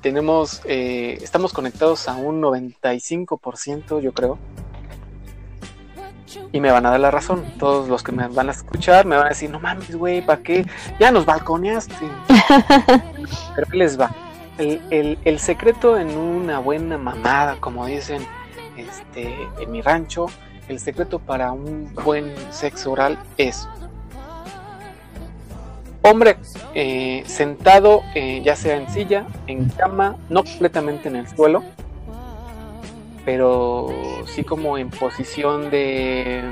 tenemos, 0.00 0.62
eh, 0.64 1.18
estamos 1.22 1.52
conectados 1.52 2.08
a 2.08 2.14
un 2.16 2.40
95%, 2.40 4.00
yo 4.00 4.12
creo. 4.12 4.38
Y 6.50 6.60
me 6.60 6.70
van 6.70 6.86
a 6.86 6.90
dar 6.90 7.00
la 7.00 7.10
razón. 7.10 7.44
Todos 7.58 7.88
los 7.88 8.02
que 8.02 8.12
me 8.12 8.26
van 8.28 8.48
a 8.48 8.52
escuchar 8.52 9.04
me 9.06 9.16
van 9.16 9.26
a 9.26 9.28
decir, 9.30 9.50
no 9.50 9.60
mames, 9.60 9.94
güey, 9.96 10.24
¿para 10.24 10.42
qué? 10.42 10.64
Ya 10.98 11.10
nos 11.10 11.26
balconeaste. 11.26 11.94
Pero 13.54 13.66
¿qué 13.70 13.76
les 13.76 14.00
va? 14.00 14.10
El, 14.58 14.80
el- 14.90 15.18
el 15.24 15.38
secreto 15.38 15.98
en 15.98 16.16
una 16.16 16.58
buena 16.58 16.96
mamada, 16.98 17.56
como 17.60 17.86
dicen 17.86 18.26
este, 18.76 19.34
en 19.60 19.70
mi 19.70 19.82
rancho, 19.82 20.26
el 20.68 20.78
secreto 20.78 21.18
para 21.18 21.52
un 21.52 21.92
buen 22.04 22.32
sexo 22.50 22.92
oral 22.92 23.18
es 23.36 23.68
hombre 26.02 26.36
eh, 26.74 27.22
sentado, 27.26 28.02
eh, 28.14 28.42
ya 28.44 28.56
sea 28.56 28.76
en 28.76 28.90
silla, 28.90 29.26
en 29.46 29.68
cama, 29.70 30.16
no 30.28 30.44
completamente 30.44 31.08
en 31.08 31.16
el 31.16 31.28
suelo, 31.28 31.62
pero 33.24 33.88
sí 34.26 34.42
como 34.42 34.78
en 34.78 34.90
posición 34.90 35.70
de 35.70 36.42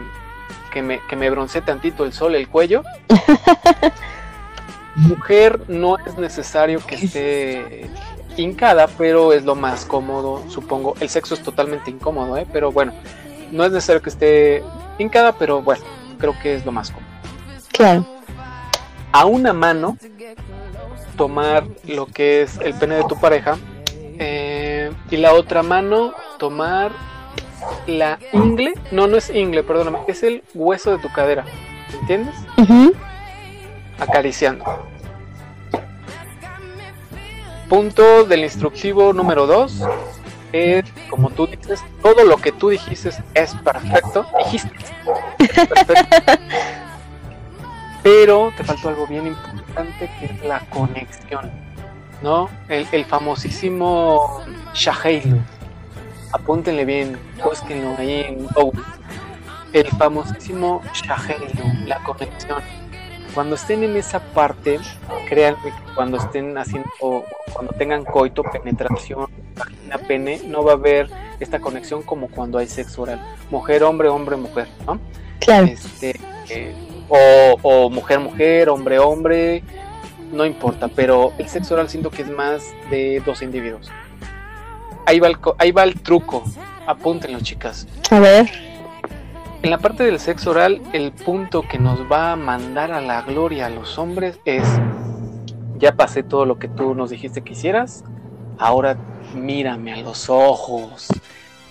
que 0.73 0.83
me, 0.83 1.01
que 1.09 1.17
me 1.17 1.29
broncee 1.31 1.63
tantito 1.63 2.05
el 2.05 2.13
sol, 2.13 2.35
el 2.35 2.49
cuello. 2.49 2.83
Mujer 4.97 5.61
no 5.69 5.99
es 5.99 6.17
necesario 6.19 6.81
que 6.85 6.95
esté 6.97 7.91
hincada, 8.37 8.87
pero 8.99 9.33
es 9.33 9.45
lo 9.45 9.55
más 9.55 9.85
cómodo, 9.85 10.45
supongo. 10.49 10.95
El 11.01 11.09
sexo 11.09 11.35
es 11.35 11.43
totalmente 11.43 11.91
incómodo, 11.91 12.37
¿eh? 12.37 12.47
pero 12.53 12.71
bueno, 12.71 12.93
no 13.51 13.65
es 13.65 13.73
necesario 13.73 14.03
que 14.03 14.11
esté 14.11 14.63
hincada, 14.99 15.33
pero 15.33 15.63
bueno, 15.63 15.83
creo 16.19 16.35
que 16.43 16.55
es 16.55 16.65
lo 16.65 16.73
más 16.73 16.91
cómodo 16.91 17.11
Claro. 17.73 18.07
a 19.13 19.25
una 19.27 19.53
mano 19.53 19.97
tomar 21.17 21.65
lo 21.85 22.07
que 22.07 22.43
es 22.43 22.59
el 22.59 22.75
pene 22.75 22.97
de 22.97 23.05
tu 23.05 23.19
pareja 23.19 23.57
eh, 24.19 24.91
y 25.11 25.17
la 25.17 25.33
otra 25.35 25.63
mano 25.63 26.13
tomar 26.39 26.93
la 27.87 28.19
ingle, 28.33 28.73
no, 28.91 29.07
no 29.07 29.17
es 29.17 29.31
ingle, 29.31 29.63
perdóname, 29.63 29.99
es 30.09 30.23
el 30.23 30.43
hueso 30.55 30.91
de 30.93 30.99
tu 30.99 31.11
cadera, 31.13 31.45
¿entiendes? 32.01 32.35
Acariciando. 33.99 34.65
Punto 37.69 38.25
del 38.25 38.41
instructivo 38.45 39.13
número 39.13 39.47
2 39.47 39.83
como 41.09 41.31
tú 41.31 41.47
dices, 41.47 41.83
todo 42.03 42.25
lo 42.25 42.37
que 42.37 42.53
tú 42.53 42.71
dijiste 42.71 43.11
es 43.35 43.55
perfecto. 43.57 44.27
Dijiste. 44.45 44.71
Perfecto. 45.39 46.33
Pero 48.03 48.53
te 48.57 48.65
faltó 48.65 48.89
algo 48.89 49.07
bien 49.07 49.27
importante 49.27 50.11
que 50.19 50.27
es 50.27 50.45
la 50.45 50.61
conexión. 50.71 51.51
¿No? 52.23 52.51
El, 52.69 52.87
el 52.93 53.05
famosísimo 53.05 54.43
Shaheilu. 54.75 55.39
Apúntenle 56.33 56.85
bien, 56.85 57.19
búsquenlo 57.43 57.97
ahí 57.99 58.25
en 58.29 58.47
Google. 58.47 58.83
El 59.73 59.89
famosísimo 59.89 60.83
Shaheilu, 60.93 61.87
la 61.87 61.99
conexión. 62.03 62.63
Cuando 63.35 63.55
estén 63.55 63.85
en 63.85 63.97
esa 63.97 64.21
parte, 64.21 64.79
créanme 65.29 65.63
que 65.63 65.95
cuando 65.95 66.19
estén 66.19 66.57
haciendo, 66.59 66.89
cuando 67.53 67.73
tengan 67.75 68.05
coito, 68.05 68.43
penetración, 68.43 69.29
vagina, 69.57 69.99
pene, 69.99 70.41
no 70.47 70.65
va 70.65 70.73
a 70.73 70.75
haber 70.75 71.09
esta 71.39 71.61
conexión 71.61 72.03
como 72.03 72.29
cuando 72.29 72.59
hay 72.59 72.67
sexo 72.67 73.03
oral. 73.03 73.21
Mujer, 73.51 73.83
hombre, 73.83 74.09
hombre, 74.09 74.37
mujer, 74.37 74.69
¿no? 74.87 74.99
Claro. 75.39 75.67
Este, 75.67 76.19
eh, 76.49 76.75
o, 77.09 77.57
o 77.63 77.91
mujer, 77.91 78.19
mujer, 78.21 78.69
hombre, 78.69 78.99
hombre, 78.99 79.63
no 80.33 80.45
importa, 80.45 80.89
pero 80.89 81.33
el 81.39 81.49
sexo 81.49 81.75
oral 81.75 81.89
siento 81.89 82.11
que 82.11 82.23
es 82.23 82.31
más 82.31 82.65
de 82.91 83.23
dos 83.25 83.43
individuos. 83.43 83.91
Ahí 85.07 85.19
va 85.19 85.29
el, 85.29 85.37
ahí 85.59 85.73
va 85.73 85.85
el 85.85 86.01
truco, 86.01 86.45
apúntenlo 86.87 87.41
chicas. 87.41 87.87
A 88.11 88.21
ver. 88.21 88.70
En 89.63 89.71
la 89.71 89.79
parte 89.79 90.05
del 90.05 90.19
sexo 90.19 90.51
oral, 90.51 90.81
el 90.93 91.13
punto 91.13 91.63
que 91.63 91.79
nos 91.79 92.11
va 92.11 92.33
a 92.33 92.37
mandar 92.37 92.93
a 92.93 93.01
la 93.01 93.21
gloria 93.23 93.67
a 93.67 93.71
los 93.71 93.99
hombres 93.99 94.39
es, 94.47 94.65
ya 95.79 95.93
pasé 95.93 96.23
todo 96.23 96.47
lo 96.47 96.59
que 96.59 96.69
tú 96.69 96.95
nos 96.95 97.11
dijiste 97.11 97.43
que 97.43 97.53
hicieras, 97.53 98.03
ahora 98.59 98.97
mírame 99.35 99.93
a 99.93 99.97
los 99.99 100.31
ojos. 100.31 101.09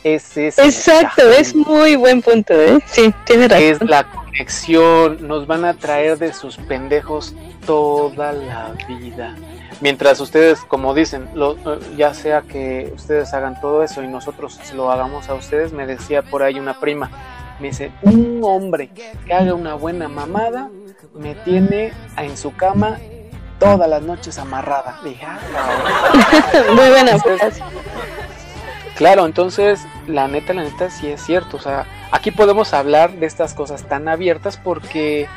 Ese 0.04 0.48
es 0.48 0.60
el 0.60 0.66
Exacto, 0.66 1.24
es 1.30 1.56
muy 1.56 1.96
buen 1.96 2.22
punto, 2.22 2.54
¿eh? 2.54 2.78
Sí, 2.86 3.14
tiene 3.26 3.46
es 3.46 3.80
razón. 3.80 3.90
la 3.90 4.04
conexión, 4.04 5.28
nos 5.28 5.48
van 5.48 5.66
a 5.66 5.74
traer 5.74 6.18
de 6.20 6.32
sus 6.32 6.58
pendejos 6.58 7.34
toda 7.66 8.32
la 8.34 8.72
vida. 8.88 9.36
Mientras 9.82 10.20
ustedes, 10.22 10.60
como 10.62 10.94
dicen, 10.94 11.28
lo- 11.34 11.58
ya 11.98 12.14
sea 12.14 12.42
que 12.44 12.92
ustedes 12.96 13.34
hagan 13.34 13.60
todo 13.60 13.82
eso 13.84 14.04
y 14.04 14.08
nosotros 14.08 14.60
lo 14.76 14.92
hagamos 14.92 15.28
a 15.28 15.34
ustedes, 15.34 15.74
me 15.74 15.86
decía 15.88 16.22
por 16.22 16.44
ahí 16.44 16.60
una 16.60 16.80
prima, 16.80 17.10
me 17.60 17.68
dice, 17.68 17.92
un 18.02 18.40
hombre 18.44 18.90
que 19.26 19.34
haga 19.34 19.54
una 19.54 19.76
buena 19.76 20.08
mamada 20.08 20.70
me 21.14 21.36
tiene 21.36 21.92
en 22.18 22.38
su 22.38 22.56
cama 22.56 22.98
todas 23.60 23.90
las 23.90 24.02
noches 24.02 24.38
amarrada. 24.38 25.00
Dije, 25.04 25.26
"Ah, 25.26 25.40
cabrón". 25.52 26.76
Muy 26.76 26.90
buena 26.90 27.12
Entonces. 27.12 27.62
Claro, 28.96 29.26
entonces 29.26 29.80
la 30.08 30.28
neta, 30.28 30.54
la 30.54 30.64
neta 30.64 30.90
sí 30.90 31.08
es 31.08 31.22
cierto. 31.26 31.56
O 31.58 31.60
sea, 31.62 31.86
aquí 32.12 32.32
podemos 32.32 32.74
hablar 32.74 33.12
de 33.12 33.26
estas 33.28 33.54
cosas 33.54 33.84
tan 33.84 34.10
abiertas 34.10 34.58
porque 34.58 35.28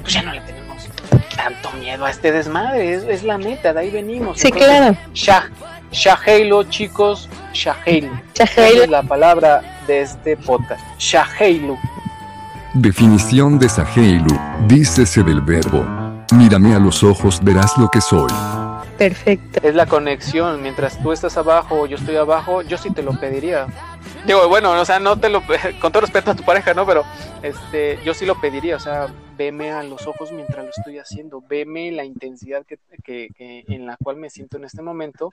pues 0.00 0.12
ya 0.12 0.22
no 0.22 0.32
le 0.32 0.40
tenemos 0.42 0.88
tanto 1.34 1.72
miedo 1.72 2.04
a 2.04 2.10
este 2.10 2.30
desmadre. 2.30 2.94
Es, 2.94 3.02
es 3.04 3.24
la 3.24 3.36
neta, 3.36 3.72
de 3.72 3.80
ahí 3.80 3.90
venimos. 3.90 4.38
Sí, 4.38 4.46
Entonces, 4.48 4.68
claro. 4.68 4.96
Shah, 5.12 5.50
Shaheilu, 5.92 6.64
chicos, 6.64 7.28
Shaheilu. 7.52 8.10
Shaheilu. 8.34 8.74
Esa 8.74 8.84
es 8.84 8.90
la 8.90 9.02
palabra 9.02 9.60
de 9.86 10.02
este 10.02 10.36
podcast. 10.36 10.82
Shaheilu. 10.98 11.76
Definición 12.74 13.58
de 13.58 13.68
Saheilu. 13.68 14.38
Dícese 14.68 15.24
del 15.24 15.40
verbo. 15.40 15.84
Mírame 16.32 16.74
a 16.74 16.78
los 16.78 17.02
ojos, 17.02 17.40
verás 17.42 17.76
lo 17.76 17.88
que 17.88 18.00
soy. 18.00 18.30
Perfecto. 18.96 19.66
Es 19.66 19.74
la 19.74 19.86
conexión. 19.86 20.62
Mientras 20.62 21.02
tú 21.02 21.10
estás 21.10 21.36
abajo 21.36 21.80
o 21.80 21.86
yo 21.86 21.96
estoy 21.96 22.16
abajo, 22.16 22.62
yo 22.62 22.78
sí 22.78 22.90
te 22.92 23.02
lo 23.02 23.18
pediría. 23.18 23.66
Digo, 24.26 24.46
bueno, 24.48 24.70
o 24.72 24.84
sea, 24.84 25.00
no 25.00 25.18
te 25.18 25.28
lo 25.28 25.42
con 25.80 25.90
todo 25.90 26.02
respeto 26.02 26.30
a 26.30 26.34
tu 26.36 26.44
pareja, 26.44 26.72
¿no? 26.72 26.86
Pero 26.86 27.04
este, 27.42 27.98
yo 28.04 28.14
sí 28.14 28.26
lo 28.26 28.40
pediría, 28.40 28.76
o 28.76 28.80
sea, 28.80 29.08
veme 29.40 29.70
a 29.70 29.82
los 29.82 30.06
ojos 30.06 30.32
mientras 30.32 30.62
lo 30.66 30.70
estoy 30.70 30.98
haciendo, 30.98 31.42
veme 31.48 31.90
la 31.92 32.04
intensidad 32.04 32.66
que, 32.66 32.78
que- 33.02 33.64
en 33.68 33.86
la 33.86 33.96
cual 33.96 34.16
me 34.16 34.28
siento 34.28 34.58
en 34.58 34.64
este 34.64 34.82
momento, 34.82 35.30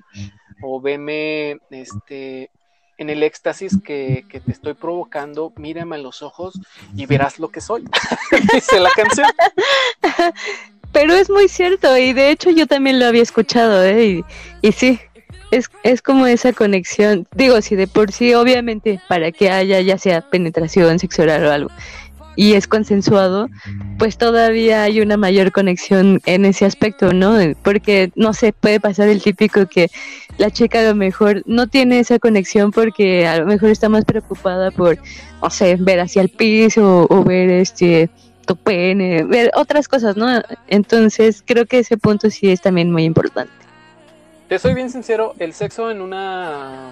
o 0.61 0.79
veme 0.79 1.57
este 1.71 2.49
en 2.97 3.09
el 3.09 3.21
éxtasis 3.21 3.77
que, 3.83 4.23
que 4.29 4.39
te 4.39 4.51
estoy 4.53 4.75
provocando, 4.75 5.51
mírame 5.57 5.97
a 5.97 5.99
los 5.99 6.21
ojos 6.23 6.57
y 6.95 7.05
verás 7.05 7.37
lo 7.37 7.49
que 7.49 7.59
soy. 7.59 7.83
Dice 8.53 8.79
la 8.79 8.89
canción. 8.95 9.27
Pero 10.93 11.13
es 11.13 11.29
muy 11.29 11.49
cierto 11.49 11.95
y 11.97 12.13
de 12.13 12.31
hecho 12.31 12.49
yo 12.49 12.65
también 12.65 12.99
lo 12.99 13.05
había 13.07 13.21
escuchado, 13.23 13.83
¿eh? 13.83 14.05
Y, 14.05 14.25
y 14.67 14.71
sí, 14.71 14.99
es, 15.51 15.69
es 15.83 16.01
como 16.01 16.25
esa 16.27 16.53
conexión. 16.53 17.27
Digo, 17.35 17.61
si 17.61 17.75
de 17.75 17.87
por 17.87 18.11
sí, 18.11 18.33
obviamente, 18.33 18.99
para 19.09 19.31
que 19.31 19.51
haya 19.51 19.79
ya 19.81 19.97
sea 19.97 20.21
penetración 20.21 20.97
sexual 20.97 21.45
o 21.45 21.51
algo, 21.51 21.69
y 22.38 22.53
es 22.53 22.67
consensuado, 22.67 23.49
pues 23.97 24.17
todavía 24.17 24.83
hay 24.83 25.01
una 25.01 25.17
mayor 25.17 25.51
conexión 25.51 26.21
en 26.27 26.45
ese 26.45 26.65
aspecto, 26.65 27.11
¿no? 27.11 27.35
Porque 27.63 28.11
no 28.15 28.31
se 28.33 28.53
puede 28.53 28.79
pasar 28.79 29.09
el 29.09 29.23
típico 29.23 29.65
que 29.65 29.89
la 30.38 30.51
chica 30.51 30.79
a 30.79 30.83
lo 30.83 30.95
mejor 30.95 31.41
no 31.47 31.65
tiene 31.67 31.99
esa 31.99 32.19
conexión 32.19 32.71
porque 32.71 33.27
a 33.27 33.39
lo 33.39 33.47
mejor 33.47 33.71
está 33.71 33.89
más 33.89 34.05
preocupada 34.05 34.69
por, 34.69 34.99
no 35.41 35.49
sé, 35.49 35.77
ver 35.79 35.99
hacia 35.99 36.21
el 36.21 36.29
piso 36.29 37.07
o 37.09 37.23
ver 37.23 37.49
este 37.49 38.09
tu 38.45 38.55
pene, 38.55 39.23
ver 39.23 39.51
otras 39.55 39.88
cosas, 39.88 40.15
¿no? 40.15 40.27
Entonces 40.67 41.43
creo 41.45 41.65
que 41.65 41.79
ese 41.79 41.97
punto 41.97 42.29
sí 42.29 42.51
es 42.51 42.61
también 42.61 42.91
muy 42.91 43.03
importante. 43.03 43.51
Te 44.47 44.59
soy 44.59 44.75
bien 44.75 44.91
sincero, 44.91 45.33
el 45.39 45.53
sexo 45.53 45.89
en 45.89 46.01
una 46.01 46.91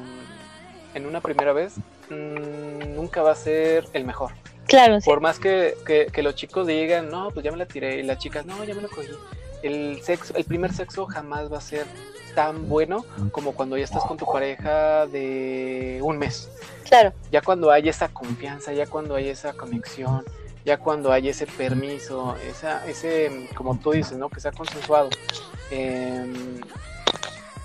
en 0.95 1.05
una 1.05 1.21
primera 1.21 1.53
vez 1.53 1.75
mmm, 2.09 2.95
nunca 2.95 3.21
va 3.21 3.31
a 3.31 3.35
ser 3.35 3.85
el 3.93 4.05
mejor. 4.05 4.31
Claro. 4.67 4.99
Por 5.03 5.21
más 5.21 5.39
que, 5.39 5.75
que, 5.85 6.07
que, 6.07 6.23
los 6.23 6.35
chicos 6.35 6.67
digan, 6.67 7.09
no, 7.09 7.29
pues 7.31 7.43
ya 7.43 7.51
me 7.51 7.57
la 7.57 7.65
tiré, 7.65 7.99
y 7.99 8.03
las 8.03 8.17
chicas, 8.17 8.45
no, 8.45 8.63
ya 8.63 8.73
me 8.73 8.81
lo 8.81 8.89
cogí. 8.89 9.09
El 9.63 10.01
sexo, 10.01 10.35
el 10.35 10.43
primer 10.43 10.73
sexo 10.73 11.05
jamás 11.05 11.51
va 11.51 11.57
a 11.57 11.61
ser 11.61 11.85
tan 12.35 12.67
bueno 12.67 13.05
como 13.31 13.53
cuando 13.53 13.77
ya 13.77 13.85
estás 13.85 14.03
con 14.03 14.17
tu 14.17 14.25
pareja 14.25 15.07
de 15.07 15.99
un 16.03 16.17
mes. 16.17 16.51
Claro. 16.83 17.13
Ya 17.31 17.41
cuando 17.41 17.71
hay 17.71 17.89
esa 17.89 18.09
confianza, 18.09 18.73
ya 18.73 18.85
cuando 18.85 19.15
hay 19.15 19.29
esa 19.29 19.53
conexión, 19.53 20.23
ya 20.65 20.77
cuando 20.77 21.11
hay 21.11 21.29
ese 21.29 21.47
permiso, 21.47 22.35
esa, 22.47 22.85
ese, 22.87 23.49
como 23.55 23.79
tú 23.79 23.91
dices, 23.91 24.17
¿no? 24.17 24.29
Que 24.29 24.39
sea 24.39 24.51
consensuado. 24.51 25.09
Eh, 25.71 26.31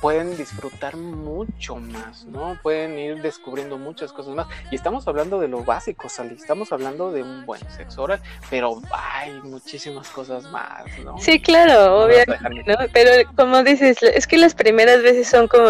pueden 0.01 0.37
disfrutar 0.37 0.97
mucho 0.97 1.77
más, 1.77 2.25
¿no? 2.25 2.59
Pueden 2.63 2.99
ir 2.99 3.21
descubriendo 3.21 3.77
muchas 3.79 4.13
cosas 4.13 4.35
más. 4.35 4.47
Y 4.71 4.77
estamos 4.77 5.07
hablando 5.07 5.39
de 5.41 5.49
lo 5.49 5.63
básico, 5.63 6.09
Sally. 6.09 6.35
Estamos 6.35 6.73
hablando 6.73 7.13
de 7.13 7.23
un 7.23 7.45
buen 7.45 7.61
sexo 7.71 8.03
oral, 8.03 8.21
pero 8.49 8.81
hay 8.93 9.33
muchísimas 9.43 10.09
cosas 10.09 10.45
más, 10.45 10.85
¿no? 11.05 11.19
Sí, 11.19 11.41
claro, 11.41 12.05
obviamente, 12.05 12.65
¿no? 12.67 12.77
Pero 12.93 13.31
como 13.37 13.63
dices, 13.63 14.03
es 14.03 14.27
que 14.27 14.39
las 14.39 14.55
primeras 14.55 15.03
veces 15.03 15.29
son 15.29 15.49
como 15.49 15.69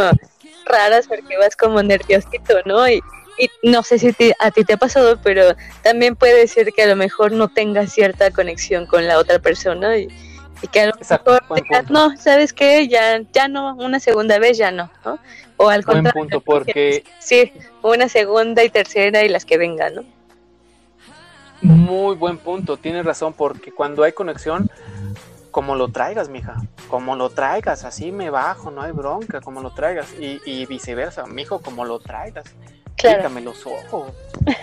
raras 0.66 1.06
porque 1.08 1.36
vas 1.36 1.56
como 1.56 1.82
nerviosito, 1.82 2.54
¿no? 2.66 2.88
Y, 2.88 3.02
y 3.38 3.50
no 3.68 3.82
sé 3.82 3.98
si 3.98 4.12
te, 4.12 4.34
a 4.38 4.50
ti 4.52 4.64
te 4.64 4.74
ha 4.74 4.76
pasado, 4.76 5.18
pero 5.22 5.56
también 5.82 6.14
puede 6.14 6.46
ser 6.46 6.72
que 6.72 6.82
a 6.82 6.86
lo 6.86 6.94
mejor 6.94 7.32
no 7.32 7.48
tengas 7.48 7.92
cierta 7.92 8.30
conexión 8.30 8.86
con 8.86 9.06
la 9.06 9.18
otra 9.18 9.40
persona 9.40 9.96
y 9.96 10.08
y 10.62 10.68
que 10.68 10.80
a 10.80 11.82
no, 11.88 12.16
¿sabes 12.16 12.52
qué? 12.52 12.88
Ya, 12.88 13.20
ya 13.32 13.48
no, 13.48 13.74
una 13.76 14.00
segunda 14.00 14.38
vez 14.38 14.58
ya 14.58 14.70
no, 14.70 14.90
¿no? 15.04 15.18
O 15.56 15.68
al 15.68 15.82
buen 15.82 15.98
contrario. 15.98 16.22
punto 16.22 16.40
porque 16.40 17.04
Sí, 17.18 17.52
una 17.82 18.08
segunda 18.08 18.62
y 18.64 18.70
tercera 18.70 19.22
y 19.22 19.28
las 19.28 19.44
que 19.44 19.58
vengan, 19.58 19.94
¿no? 19.94 20.04
muy 21.62 22.16
buen 22.16 22.38
punto, 22.38 22.78
tienes 22.78 23.04
razón 23.04 23.34
porque 23.34 23.70
cuando 23.70 24.02
hay 24.02 24.12
conexión 24.12 24.70
como 25.50 25.74
lo 25.74 25.88
traigas, 25.88 26.28
mija, 26.28 26.56
como 26.88 27.16
lo 27.16 27.30
traigas, 27.30 27.84
así 27.84 28.12
me 28.12 28.30
bajo, 28.30 28.70
no 28.70 28.82
hay 28.82 28.92
bronca, 28.92 29.40
como 29.40 29.60
lo 29.60 29.70
traigas 29.72 30.12
y, 30.18 30.40
y 30.46 30.64
viceversa, 30.66 31.26
mijo, 31.26 31.60
como 31.60 31.84
lo 31.84 31.98
traigas. 31.98 32.54
Claro. 32.96 33.28
Los 33.40 33.66
ojos, 33.66 34.12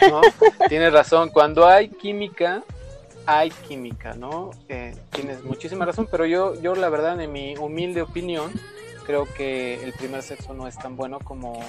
¿no? 0.10 0.22
Tienes 0.70 0.94
razón, 0.94 1.30
cuando 1.30 1.68
hay 1.68 1.90
química, 1.90 2.64
hay 3.28 3.50
química, 3.52 4.14
¿no? 4.14 4.52
Eh, 4.70 4.96
tienes 5.12 5.44
muchísima 5.44 5.86
razón, 5.86 6.08
pero 6.10 6.26
yo, 6.26 6.60
yo 6.62 6.76
la 6.76 6.88
verdad, 6.88 7.20
en 7.20 7.32
mi 7.32 7.56
humilde 7.58 8.02
opinión, 8.02 8.52
creo 9.06 9.26
que 9.26 9.84
el 9.84 9.92
primer 9.94 10.24
sexo 10.24 10.54
no 10.54 10.66
es 10.66 10.78
tan 10.78 10.96
bueno 10.96 11.20
como 11.20 11.60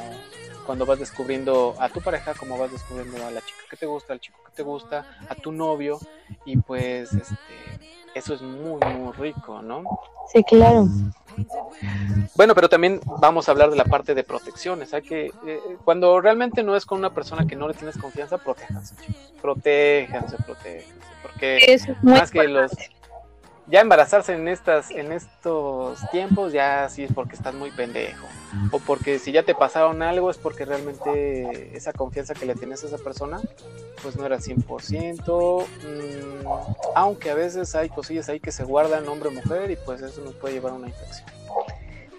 cuando 0.64 0.86
vas 0.86 1.00
descubriendo 1.00 1.74
a 1.80 1.88
tu 1.88 2.00
pareja, 2.00 2.34
como 2.34 2.56
vas 2.58 2.70
descubriendo 2.70 3.16
a 3.26 3.32
la 3.32 3.40
chica 3.40 3.58
que 3.68 3.76
te 3.76 3.86
gusta, 3.86 4.12
al 4.12 4.20
chico 4.20 4.38
que 4.46 4.52
te 4.52 4.62
gusta, 4.62 5.04
a 5.28 5.34
tu 5.34 5.50
novio, 5.50 5.98
y 6.44 6.56
pues 6.58 7.12
este, 7.12 7.36
eso 8.14 8.34
es 8.34 8.42
muy, 8.42 8.80
muy 8.80 9.12
rico, 9.14 9.60
¿no? 9.60 9.82
Sí, 10.32 10.44
claro. 10.44 10.86
Bueno, 12.34 12.54
pero 12.54 12.68
también 12.68 13.00
vamos 13.20 13.48
a 13.48 13.52
hablar 13.52 13.70
de 13.70 13.76
la 13.76 13.84
parte 13.84 14.14
de 14.14 14.24
protecciones. 14.24 14.94
Hay 14.94 15.02
que, 15.02 15.26
eh, 15.46 15.60
cuando 15.84 16.20
realmente 16.20 16.62
no 16.62 16.76
es 16.76 16.86
con 16.86 16.98
una 16.98 17.10
persona 17.10 17.46
que 17.46 17.56
no 17.56 17.68
le 17.68 17.74
tienes 17.74 17.96
confianza, 17.98 18.38
protéjanse, 18.38 18.94
chicos. 18.96 19.32
Protéjanse, 19.40 20.36
protéjanse. 20.44 20.94
Porque 21.22 21.58
es 21.66 21.86
más 22.02 22.30
que 22.30 22.46
los 22.46 22.72
ya 23.70 23.80
embarazarse 23.80 24.32
en 24.32 24.48
estas 24.48 24.90
en 24.90 25.12
estos 25.12 25.98
tiempos 26.10 26.52
ya 26.52 26.88
sí 26.88 27.04
es 27.04 27.12
porque 27.12 27.36
estás 27.36 27.54
muy 27.54 27.70
pendejo 27.70 28.26
o 28.70 28.78
porque 28.78 29.18
si 29.18 29.32
ya 29.32 29.42
te 29.42 29.54
pasaron 29.54 30.02
algo 30.02 30.30
es 30.30 30.38
porque 30.38 30.64
realmente 30.64 31.76
esa 31.76 31.92
confianza 31.92 32.34
que 32.34 32.46
le 32.46 32.54
tienes 32.54 32.82
a 32.84 32.86
esa 32.86 32.98
persona 32.98 33.40
pues 34.02 34.16
no 34.16 34.24
era 34.24 34.38
100% 34.38 35.66
mmm, 35.66 36.46
aunque 36.94 37.30
a 37.30 37.34
veces 37.34 37.74
hay 37.74 37.88
cosillas 37.90 38.28
ahí 38.28 38.40
que 38.40 38.52
se 38.52 38.64
guardan 38.64 39.06
hombre 39.08 39.30
mujer 39.30 39.70
y 39.70 39.76
pues 39.76 40.00
eso 40.00 40.22
nos 40.22 40.34
puede 40.34 40.54
llevar 40.54 40.72
a 40.72 40.76
una 40.76 40.88
infección 40.88 41.28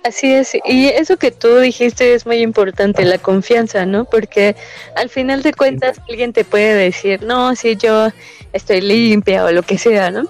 Así 0.06 0.32
es, 0.34 0.56
y 0.64 0.88
eso 0.88 1.18
que 1.18 1.30
tú 1.30 1.58
dijiste 1.58 2.14
es 2.14 2.26
muy 2.26 2.38
importante, 2.38 3.04
la 3.04 3.18
confianza, 3.18 3.86
¿no? 3.86 4.06
Porque 4.06 4.56
al 4.96 5.10
final 5.10 5.44
de 5.44 5.54
cuentas 5.54 6.00
alguien 6.08 6.32
te 6.32 6.46
puede 6.46 6.74
decir, 6.74 7.22
no, 7.24 7.54
si 7.58 7.76
yo 7.76 8.10
estoy 8.54 8.80
limpia 8.80 9.44
o 9.44 9.52
lo 9.52 9.62
que 9.62 9.78
sea, 9.78 10.10
¿no? 10.10 10.24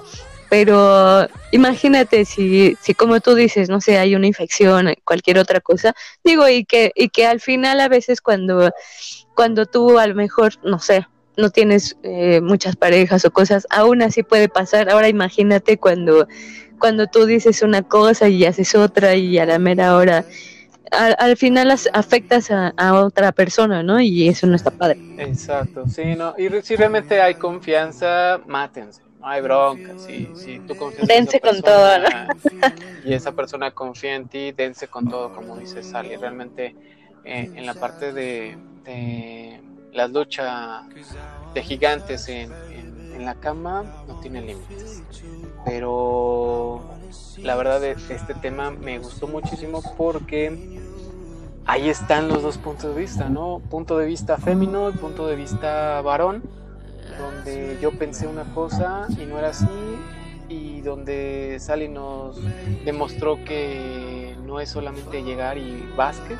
Pero 0.49 1.27
imagínate 1.51 2.25
si, 2.25 2.75
si 2.81 2.93
como 2.95 3.19
tú 3.19 3.35
dices, 3.35 3.69
no 3.69 3.81
sé, 3.81 3.99
hay 3.99 4.15
una 4.15 4.27
infección, 4.27 4.93
cualquier 5.03 5.37
otra 5.37 5.59
cosa, 5.59 5.93
digo, 6.23 6.47
y 6.49 6.65
que, 6.65 6.91
y 6.95 7.09
que 7.09 7.27
al 7.27 7.39
final 7.39 7.79
a 7.79 7.87
veces 7.87 8.19
cuando, 8.19 8.71
cuando 9.35 9.67
tú 9.67 9.99
a 9.99 10.07
lo 10.07 10.15
mejor, 10.15 10.53
no 10.63 10.79
sé, 10.79 11.05
no 11.37 11.51
tienes 11.51 11.95
eh, 12.03 12.41
muchas 12.41 12.75
parejas 12.75 13.23
o 13.25 13.31
cosas, 13.31 13.67
aún 13.69 14.01
así 14.01 14.23
puede 14.23 14.49
pasar. 14.49 14.89
Ahora 14.89 15.07
imagínate 15.07 15.77
cuando, 15.77 16.27
cuando 16.79 17.07
tú 17.07 17.25
dices 17.25 17.61
una 17.61 17.83
cosa 17.83 18.27
y 18.27 18.43
haces 18.45 18.75
otra 18.75 19.15
y 19.15 19.37
a 19.37 19.45
la 19.45 19.59
mera 19.59 19.95
hora, 19.95 20.25
al, 20.91 21.15
al 21.19 21.37
final 21.37 21.67
las 21.67 21.87
afectas 21.93 22.49
a, 22.51 22.73
a, 22.75 22.95
otra 22.95 23.31
persona, 23.31 23.83
¿no? 23.83 24.01
Y 24.01 24.27
eso 24.27 24.47
no 24.47 24.55
está 24.55 24.71
padre. 24.71 24.99
Exacto, 25.17 25.87
sí, 25.87 26.15
no. 26.17 26.33
Y 26.37 26.49
si 26.63 26.75
realmente 26.75 27.21
hay 27.21 27.35
confianza, 27.35 28.41
mátense. 28.47 29.08
No 29.19 29.27
hay 29.27 29.41
bronca, 29.41 29.97
si, 29.97 30.33
si 30.33 30.59
tú 30.59 30.75
confías 30.75 31.07
dense 31.07 31.37
en 31.37 31.45
esa 31.45 31.53
con 31.53 31.61
todo, 31.61 31.99
¿no? 31.99 32.07
y 33.03 33.13
esa 33.13 33.33
persona 33.33 33.71
confía 33.71 34.15
en 34.15 34.27
ti, 34.29 34.51
dense 34.53 34.87
con 34.87 35.07
todo, 35.09 35.31
como 35.33 35.57
dice 35.57 35.83
Sally. 35.83 36.15
Realmente 36.15 36.75
eh, 37.25 37.51
en 37.53 37.65
la 37.65 37.73
parte 37.73 38.13
de, 38.13 38.57
de 38.85 39.61
la 39.91 40.07
lucha 40.07 40.83
de 41.53 41.63
gigantes 41.63 42.29
en, 42.29 42.51
en, 42.69 43.11
en 43.13 43.25
la 43.25 43.35
cama 43.35 43.83
no 44.07 44.19
tiene 44.21 44.41
límites. 44.41 45.03
Pero 45.65 46.81
la 47.37 47.55
verdad 47.55 47.81
de 47.81 47.91
este 47.91 48.33
tema 48.35 48.71
me 48.71 48.99
gustó 48.99 49.27
muchísimo 49.27 49.81
porque 49.97 50.79
ahí 51.65 51.89
están 51.89 52.29
los 52.29 52.41
dos 52.41 52.57
puntos 52.57 52.95
de 52.95 53.01
vista, 53.01 53.29
¿no? 53.29 53.61
Punto 53.69 53.97
de 53.97 54.05
vista 54.05 54.37
fémino 54.37 54.89
y 54.89 54.93
punto 54.93 55.27
de 55.27 55.35
vista 55.35 56.01
varón, 56.01 56.43
donde 57.19 57.77
yo 57.81 57.91
pensé 57.91 58.27
una 58.27 58.43
cosa 58.53 59.05
y 59.09 59.25
no 59.25 59.37
era 59.37 59.49
así, 59.49 59.67
y 60.47 60.81
donde 60.81 61.57
Sally 61.59 61.87
nos 61.87 62.37
demostró 62.83 63.43
que 63.45 64.35
no 64.45 64.59
es 64.59 64.69
solamente 64.69 65.21
llegar 65.23 65.57
y 65.57 65.87
Vázquez, 65.95 66.39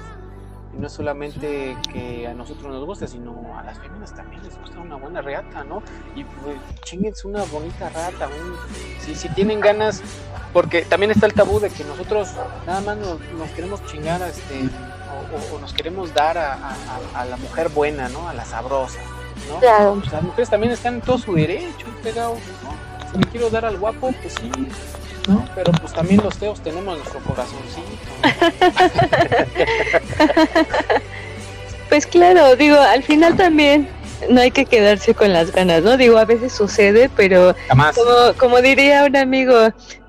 y 0.75 0.79
no 0.79 0.87
es 0.87 0.93
solamente 0.93 1.77
que 1.91 2.27
a 2.27 2.33
nosotros 2.33 2.73
nos 2.73 2.85
guste, 2.85 3.07
sino 3.07 3.57
a 3.57 3.63
las 3.63 3.79
féminas 3.79 4.13
también 4.15 4.43
les 4.43 4.57
gusta 4.59 4.79
una 4.79 4.95
buena 4.95 5.21
reata, 5.21 5.63
¿no? 5.63 5.83
Y 6.15 6.23
pues, 6.23 6.57
chinguense 6.83 7.27
una 7.27 7.43
bonita 7.43 7.89
rata, 7.89 8.29
si, 8.99 9.15
si 9.15 9.29
tienen 9.29 9.59
ganas, 9.59 10.01
porque 10.53 10.83
también 10.83 11.11
está 11.11 11.27
el 11.27 11.33
tabú 11.33 11.59
de 11.59 11.69
que 11.69 11.83
nosotros 11.83 12.29
nada 12.65 12.81
más 12.81 12.97
nos, 12.97 13.19
queremos 13.51 13.85
chingar 13.85 14.21
este, 14.23 14.69
o, 15.53 15.59
nos 15.59 15.73
queremos 15.73 16.13
dar 16.13 16.37
a, 16.37 17.25
la 17.25 17.37
mujer 17.37 17.69
buena, 17.69 18.09
¿no? 18.09 18.27
A 18.27 18.33
la 18.33 18.45
sabrosa, 18.45 18.99
¿no? 19.47 19.59
Claro. 19.59 19.95
Pues 19.99 20.11
las 20.11 20.23
mujeres 20.23 20.49
también 20.49 20.73
están 20.73 20.95
en 20.95 21.01
todo 21.01 21.17
su 21.17 21.33
derecho, 21.33 21.87
pegado, 22.03 22.35
¿no? 22.63 23.11
Si 23.11 23.17
me 23.17 23.25
quiero 23.25 23.49
dar 23.49 23.65
al 23.65 23.77
guapo, 23.77 24.13
pues 24.21 24.35
sí, 24.39 24.51
¿no? 25.27 25.45
Pero 25.55 25.71
pues 25.73 25.93
también 25.93 26.21
los 26.23 26.35
feos 26.35 26.61
tenemos 26.61 26.97
nuestro 26.97 27.19
corazoncito. 27.21 27.87
pues 31.89 32.05
claro, 32.05 32.55
digo, 32.55 32.79
al 32.79 33.03
final 33.03 33.35
también 33.35 33.89
no 34.29 34.41
hay 34.41 34.51
que 34.51 34.65
quedarse 34.65 35.13
con 35.13 35.33
las 35.33 35.51
ganas, 35.51 35.83
¿no? 35.83 35.97
Digo, 35.97 36.17
a 36.17 36.25
veces 36.25 36.51
sucede, 36.51 37.09
pero 37.15 37.55
Jamás. 37.67 37.95
Como, 37.95 38.33
como 38.37 38.61
diría 38.61 39.05
un 39.05 39.15
amigo, 39.15 39.55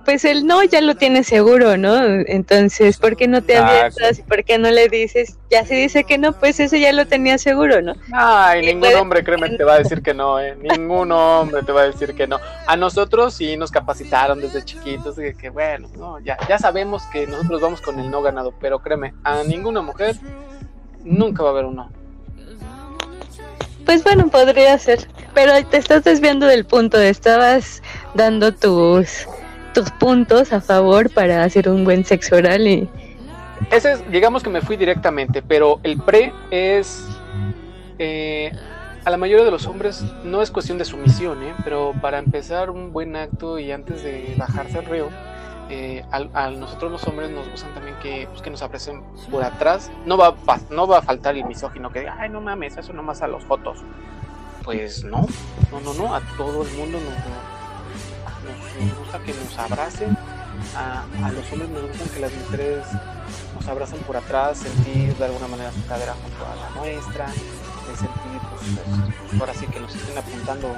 pues 0.05 0.24
el 0.24 0.46
no 0.46 0.62
ya 0.64 0.80
lo 0.80 0.94
tiene 0.94 1.24
seguro, 1.24 1.76
¿no? 1.76 2.05
Entonces, 2.05 2.98
¿por 2.98 3.16
qué 3.16 3.28
no 3.28 3.42
te 3.42 3.57
abiertas? 3.57 4.20
¿Por 4.20 4.44
qué 4.44 4.59
no 4.59 4.70
le 4.70 4.88
dices? 4.88 5.38
Ya 5.51 5.64
si 5.64 5.74
dice 5.74 6.05
que 6.05 6.18
no, 6.18 6.32
pues 6.32 6.61
ese 6.61 6.80
ya 6.80 6.92
lo 6.92 7.07
tenía 7.07 7.38
seguro, 7.38 7.82
¿no? 7.82 7.94
Ay, 8.12 8.62
ningún 8.62 8.80
puede... 8.80 8.96
hombre, 8.96 9.24
créeme, 9.24 9.51
te 9.51 9.64
va 9.64 9.74
a 9.74 9.78
decir 9.78 10.03
que 10.03 10.14
no, 10.14 10.40
¿eh? 10.40 10.57
Ningún 10.57 11.12
hombre 11.12 11.62
te 11.62 11.72
va 11.72 11.82
a 11.82 11.86
decir 11.86 12.14
que 12.14 12.26
no. 12.26 12.38
A 12.66 12.76
nosotros 12.76 13.34
sí 13.34 13.57
nos 13.57 13.70
capacitaron 13.70 14.40
desde 14.40 14.64
chiquitos, 14.64 15.16
de 15.16 15.34
que 15.34 15.51
bueno, 15.51 15.88
no, 15.96 16.18
ya, 16.20 16.36
ya 16.48 16.59
sabemos 16.59 17.03
que 17.12 17.26
nosotros 17.26 17.61
vamos 17.61 17.80
con 17.80 17.98
el 18.01 18.11
no 18.11 18.22
ganado, 18.22 18.55
pero 18.61 18.78
créeme, 18.80 19.14
a 19.24 19.42
ninguna 19.44 19.82
mujer 19.82 20.16
nunca 21.05 21.42
va 21.42 21.51
a 21.51 21.53
haber 21.53 21.64
un 21.66 21.76
no. 21.76 21.90
Pues 23.84 24.05
bueno, 24.05 24.28
podría 24.28 24.78
ser. 24.78 25.09
Pero 25.34 25.53
te 25.66 25.76
estás 25.76 26.05
desviando 26.05 26.46
del 26.46 26.64
punto, 26.64 27.01
estabas 27.01 27.82
dando 28.14 28.53
tus 28.53 29.26
tus 29.73 29.91
puntos 29.93 30.53
a 30.53 30.61
favor 30.61 31.11
para 31.11 31.45
hacer 31.45 31.68
un 31.68 31.85
buen 31.85 32.05
sexo 32.05 32.37
oral 32.37 32.66
y 32.66 32.89
ese 33.71 33.93
es, 33.93 34.11
digamos 34.11 34.43
que 34.43 34.51
me 34.51 34.62
fui 34.62 34.77
directamente, 34.77 35.43
pero 35.43 35.81
el 35.83 35.99
pre 36.01 36.33
es 36.51 37.07
eh, 37.99 38.51
a 39.05 39.11
la 39.11 39.16
mayoría 39.16 39.45
de 39.45 39.51
los 39.51 39.66
hombres 39.66 40.03
no 40.25 40.43
es 40.43 40.51
cuestión 40.51 40.79
de 40.79 40.85
sumisión, 40.85 41.43
¿eh? 41.43 41.55
pero 41.62 41.95
para 42.01 42.18
empezar 42.18 42.71
un 42.71 42.93
buen 42.93 43.14
acto 43.16 43.59
y 43.59 43.71
antes 43.71 44.03
de 44.03 44.35
bajarse 44.37 44.79
al 44.79 44.87
río, 44.87 45.09
eh, 45.68 46.05
a, 46.11 46.51
nosotros 46.51 46.91
los 46.91 47.07
hombres 47.07 47.31
nos 47.31 47.49
gustan 47.49 47.73
también 47.75 47.97
que, 48.03 48.27
pues, 48.31 48.43
que 48.43 48.51
nos 48.51 48.62
aprecien 48.62 49.03
por 49.31 49.45
atrás. 49.45 49.91
No 50.05 50.16
va, 50.16 50.35
no 50.71 50.87
va 50.89 50.99
a 50.99 51.03
faltar 51.03 51.37
el 51.37 51.45
misógino 51.45 51.91
que 51.91 52.01
diga, 52.01 52.16
ay, 52.18 52.29
no 52.29 52.41
mames, 52.41 52.77
eso 52.77 52.93
nomás 52.93 53.23
a 53.23 53.29
los 53.29 53.45
fotos. 53.45 53.79
Pues 54.64 55.05
no, 55.05 55.27
no, 55.71 55.81
no, 55.81 55.95
no, 55.95 56.14
a 56.14 56.21
todo 56.37 56.62
el 56.64 56.73
mundo 56.73 56.99
nos, 56.99 57.14
nos, 58.45 58.99
gusta 58.99 59.18
que 59.20 59.34
nos 59.34 59.59
abracen. 59.59 60.16
A, 60.76 61.05
a, 61.24 61.32
los 61.32 61.51
hombres 61.53 61.70
nos 61.70 61.82
gustan 61.88 62.09
que 62.09 62.20
las 62.20 62.32
mujeres 62.32 62.84
nos 63.55 63.68
abrazan 63.68 63.99
por 64.01 64.16
atrás, 64.16 64.59
sentir 64.59 65.14
de 65.16 65.24
alguna 65.24 65.49
manera 65.49 65.72
su 65.72 65.86
cadera 65.86 66.14
junto 66.14 66.45
a 66.47 66.57
la 66.57 66.80
nuestra, 66.80 67.28
sentir, 67.97 68.41
pues, 68.51 69.41
ahora 69.41 69.55
sí 69.55 69.66
que 69.66 69.80
nos 69.80 69.95
estén 69.95 70.18
apuntando 70.18 70.68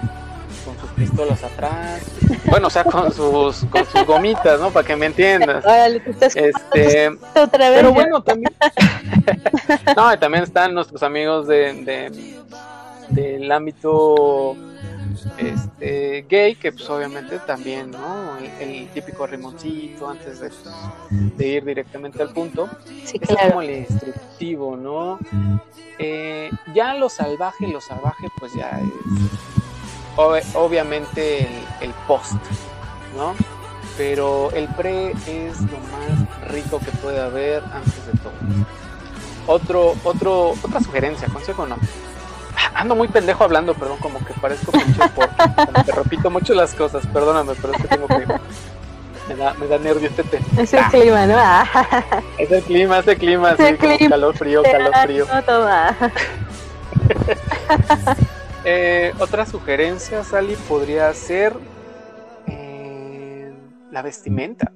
con 0.65 0.79
sus 0.79 0.91
pistolas 0.91 1.43
atrás. 1.43 2.03
Bueno, 2.45 2.69
o 2.69 2.71
sea, 2.71 2.85
con 2.85 3.13
sus, 3.13 3.65
con 3.71 3.87
sus 3.87 4.05
gomitas, 4.07 4.61
¿no? 4.61 4.71
Para 4.71 4.87
que 4.87 4.97
me 4.97 5.07
entiendas. 5.07 5.65
este, 6.21 7.09
otra 7.35 7.71
vez. 7.71 7.79
Pero 7.79 7.93
bueno, 7.93 8.23
también. 8.23 8.53
no, 9.97 10.19
también 10.19 10.45
están 10.45 10.75
nuestros 10.75 11.03
amigos 11.03 11.47
de, 11.49 11.73
de 11.85 12.33
del 13.09 13.51
ámbito 13.53 14.57
este, 15.39 16.27
gay, 16.29 16.55
que 16.55 16.73
pues 16.73 16.89
obviamente 16.89 17.39
también, 17.41 17.91
¿no? 17.91 18.37
El, 18.61 18.89
típico 18.89 19.27
rimoncito 19.27 20.09
antes 20.09 20.41
de, 20.41 20.51
de, 21.11 21.47
ir 21.47 21.65
directamente 21.65 22.23
al 22.23 22.33
punto. 22.33 22.69
Sí, 23.05 23.19
es 23.21 23.37
como 23.37 23.63
el 23.63 23.71
instructivo, 23.71 24.77
¿no? 24.77 25.19
Eh, 25.99 26.51
ya 26.75 26.95
lo 26.95 27.09
salvaje, 27.09 27.67
lo 27.69 27.81
salvaje, 27.81 28.29
pues 28.39 28.53
ya 28.55 28.81
es 30.37 30.55
obviamente 30.55 31.49
el, 31.81 31.93
post, 32.07 32.35
¿no? 33.17 33.35
Pero 33.97 34.51
el 34.53 34.69
pre 34.69 35.13
es 35.27 35.61
lo 35.61 35.79
más 35.79 36.51
rico 36.51 36.79
que 36.79 36.91
puede 37.03 37.21
haber 37.21 37.63
antes 37.65 38.07
de 38.07 38.13
todo. 38.23 38.33
Otro, 39.47 39.95
otro, 40.05 40.51
otra 40.63 40.81
sugerencia, 40.81 41.29
consejo 41.29 41.67
no 41.67 41.77
ando 42.83 42.97
muy 42.97 43.07
pendejo 43.07 43.45
hablando, 43.45 43.75
perdón, 43.75 43.99
como 43.99 44.19
que 44.25 44.35
parezco 44.35 44.73
pinche 44.73 45.01
como 45.15 45.85
que 45.85 45.93
repito 45.93 46.31
mucho 46.31 46.53
las 46.53 46.75
cosas, 46.75 47.07
perdóname, 47.07 47.53
pero 47.61 47.75
es 47.75 47.83
que 47.83 47.89
tengo 47.89 48.09
que 48.09 48.27
me 49.29 49.37
da, 49.37 49.55
me 49.55 49.69
da 49.69 49.79
nervio 49.79 50.09
este 50.09 50.25
tema. 50.25 50.45
Es 50.59 50.75
el 50.75 50.81
ah. 50.81 50.89
clima, 50.91 51.27
¿no? 51.27 51.39
es 52.39 52.51
el 52.51 52.63
clima, 52.65 52.99
es 52.99 53.07
el 53.07 53.19
clima, 53.19 53.53
es 53.53 53.61
el 53.61 53.79
clima. 53.79 54.09
calor 54.09 54.37
frío, 54.37 54.63
calor 54.63 54.95
frío. 55.05 55.27
Eh, 58.65 59.13
otra 59.19 59.45
sugerencia, 59.45 60.23
Sally, 60.23 60.55
podría 60.69 61.13
ser 61.15 61.53
eh, 62.47 63.53
la 63.91 64.03
vestimenta. 64.03 64.71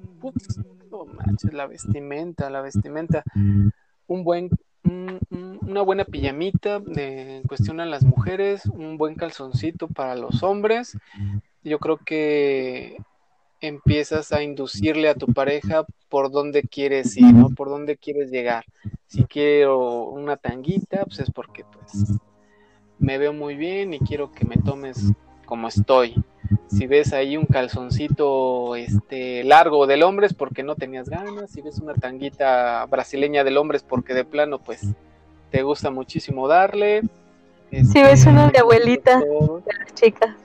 No 0.91 1.05
manches, 1.05 1.53
la 1.53 1.67
vestimenta, 1.67 2.49
la 2.49 2.59
vestimenta. 2.59 3.23
Un 3.33 4.23
buen 4.25 4.49
una 5.61 5.81
buena 5.81 6.05
pijamita 6.05 6.79
de, 6.79 7.37
en 7.37 7.43
cuestión 7.43 7.79
a 7.79 7.85
las 7.85 8.03
mujeres, 8.03 8.65
un 8.65 8.97
buen 8.97 9.15
calzoncito 9.15 9.87
para 9.87 10.15
los 10.15 10.43
hombres. 10.43 10.97
Yo 11.63 11.79
creo 11.79 11.97
que 11.97 12.97
empiezas 13.59 14.31
a 14.31 14.43
inducirle 14.43 15.09
a 15.09 15.15
tu 15.15 15.27
pareja 15.33 15.85
por 16.09 16.31
dónde 16.31 16.63
quieres 16.63 17.17
ir, 17.17 17.33
¿no? 17.33 17.49
Por 17.49 17.69
dónde 17.69 17.97
quieres 17.97 18.31
llegar. 18.31 18.65
Si 19.07 19.23
quiero 19.25 20.05
una 20.05 20.37
tanguita, 20.37 21.05
pues 21.05 21.19
es 21.19 21.31
porque 21.31 21.65
pues 21.65 22.17
me 22.99 23.17
veo 23.17 23.33
muy 23.33 23.55
bien 23.55 23.93
y 23.93 23.99
quiero 23.99 24.31
que 24.31 24.45
me 24.45 24.57
tomes 24.57 25.11
como 25.45 25.67
estoy. 25.67 26.15
Si 26.67 26.87
ves 26.87 27.13
ahí 27.13 27.37
un 27.37 27.45
calzoncito 27.45 28.75
este 28.75 29.43
largo 29.43 29.87
del 29.87 30.03
hombre 30.03 30.27
es 30.27 30.33
porque 30.33 30.63
no 30.63 30.75
tenías 30.75 31.09
ganas, 31.09 31.51
si 31.51 31.61
ves 31.61 31.79
una 31.79 31.93
tanguita 31.93 32.85
brasileña 32.85 33.43
del 33.43 33.57
hombre 33.57 33.77
es 33.77 33.83
porque 33.83 34.13
de 34.13 34.25
plano 34.25 34.59
pues 34.59 34.81
te 35.51 35.63
gusta 35.63 35.91
muchísimo 35.91 36.47
darle. 36.47 37.01
si 37.71 38.01
ves 38.01 38.25
una 38.25 38.49
de 38.49 38.59
abuelita 38.59 39.19
de 39.19 39.75
las 39.79 39.93
chicas. 39.93 40.35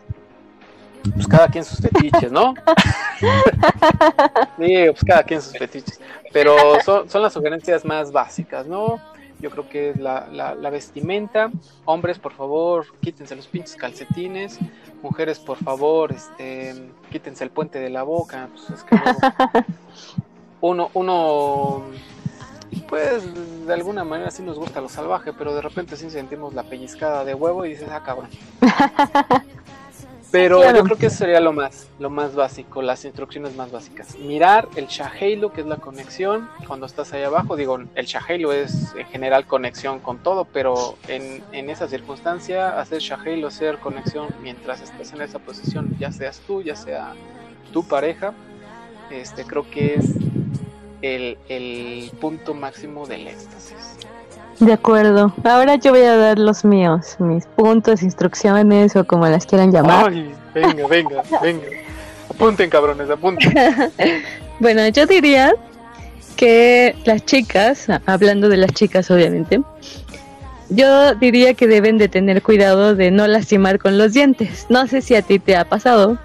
Pues 1.14 1.26
cada 1.26 1.48
quien 1.48 1.64
sus 1.64 1.80
fetiches, 1.80 2.30
¿no? 2.30 2.54
sí, 4.58 4.84
pues 4.86 5.04
cada 5.04 5.24
quien 5.24 5.42
sus 5.42 5.52
fetiches. 5.52 6.00
Pero 6.32 6.80
son, 6.84 7.10
son 7.10 7.22
las 7.22 7.32
sugerencias 7.32 7.84
más 7.84 8.12
básicas, 8.12 8.66
¿no? 8.66 9.00
Yo 9.42 9.50
creo 9.50 9.68
que 9.68 9.90
es 9.90 9.98
la, 9.98 10.28
la, 10.30 10.70
vestimenta. 10.70 11.50
Hombres, 11.84 12.18
por 12.18 12.32
favor, 12.32 12.86
quítense 13.00 13.34
los 13.34 13.48
pinches 13.48 13.74
calcetines. 13.74 14.58
Mujeres, 15.02 15.40
por 15.40 15.58
favor, 15.58 16.12
este, 16.12 16.90
quítense 17.10 17.42
el 17.42 17.50
puente 17.50 17.80
de 17.80 17.90
la 17.90 18.04
boca. 18.04 18.48
Pues 18.52 18.70
es 18.70 18.84
que 18.84 18.96
uno, 20.60 20.90
uno, 20.94 21.82
pues 22.88 23.24
de 23.66 23.72
alguna 23.74 24.04
manera 24.04 24.30
sí 24.30 24.44
nos 24.44 24.58
gusta 24.58 24.80
lo 24.80 24.88
salvaje, 24.88 25.32
pero 25.32 25.54
de 25.54 25.60
repente 25.60 25.96
sí 25.96 26.08
sentimos 26.08 26.54
la 26.54 26.62
pellizcada 26.62 27.24
de 27.24 27.34
huevo 27.34 27.66
y 27.66 27.70
dices, 27.70 27.88
ah, 27.90 28.02
cabrón. 28.04 28.30
Pero 30.32 30.62
yo 30.74 30.82
creo 30.82 30.96
que 30.96 31.06
eso 31.06 31.18
sería 31.18 31.40
lo 31.40 31.52
más, 31.52 31.88
lo 31.98 32.08
más 32.08 32.34
básico, 32.34 32.80
las 32.80 33.04
instrucciones 33.04 33.54
más 33.54 33.70
básicas. 33.70 34.16
Mirar 34.16 34.66
el 34.76 34.86
Shahalo, 34.86 35.52
que 35.52 35.60
es 35.60 35.66
la 35.66 35.76
conexión, 35.76 36.48
cuando 36.66 36.86
estás 36.86 37.12
ahí 37.12 37.22
abajo, 37.22 37.54
digo, 37.54 37.78
el 37.94 38.06
Shahalo 38.06 38.52
es 38.54 38.94
en 38.96 39.06
general 39.06 39.46
conexión 39.46 40.00
con 40.00 40.22
todo, 40.22 40.46
pero 40.46 40.96
en, 41.06 41.44
en 41.52 41.68
esa 41.68 41.86
circunstancia, 41.86 42.80
hacer 42.80 43.00
Shahalo, 43.00 43.48
hacer 43.48 43.76
conexión 43.78 44.28
mientras 44.40 44.80
estás 44.80 45.12
en 45.12 45.20
esa 45.20 45.38
posición, 45.38 45.94
ya 46.00 46.10
seas 46.10 46.40
tú, 46.46 46.62
ya 46.62 46.76
sea 46.76 47.12
tu 47.70 47.86
pareja, 47.86 48.32
este 49.10 49.44
creo 49.44 49.70
que 49.70 49.96
es 49.96 50.14
el, 51.02 51.36
el 51.48 52.10
punto 52.20 52.54
máximo 52.54 53.06
del 53.06 53.26
éxtasis. 53.26 53.98
De 54.58 54.72
acuerdo. 54.72 55.34
Ahora 55.44 55.76
yo 55.76 55.90
voy 55.92 56.02
a 56.02 56.16
dar 56.16 56.38
los 56.38 56.64
míos, 56.64 57.16
mis 57.18 57.46
puntos, 57.46 58.02
instrucciones 58.02 58.94
o 58.96 59.04
como 59.04 59.26
las 59.26 59.46
quieran 59.46 59.72
llamar. 59.72 60.08
Ay, 60.08 60.34
venga, 60.54 60.86
venga, 60.86 61.22
venga. 61.42 61.66
Apunten, 62.30 62.70
cabrones, 62.70 63.10
apunten. 63.10 63.52
bueno, 64.60 64.86
yo 64.88 65.06
diría 65.06 65.54
que 66.36 66.96
las 67.04 67.24
chicas, 67.24 67.88
hablando 68.06 68.48
de 68.48 68.56
las 68.56 68.72
chicas 68.72 69.10
obviamente, 69.10 69.62
yo 70.70 71.14
diría 71.16 71.54
que 71.54 71.66
deben 71.66 71.98
de 71.98 72.08
tener 72.08 72.42
cuidado 72.42 72.94
de 72.94 73.10
no 73.10 73.26
lastimar 73.26 73.78
con 73.78 73.98
los 73.98 74.12
dientes. 74.12 74.66
No 74.68 74.86
sé 74.86 75.02
si 75.02 75.14
a 75.14 75.22
ti 75.22 75.38
te 75.38 75.56
ha 75.56 75.64
pasado. 75.64 76.18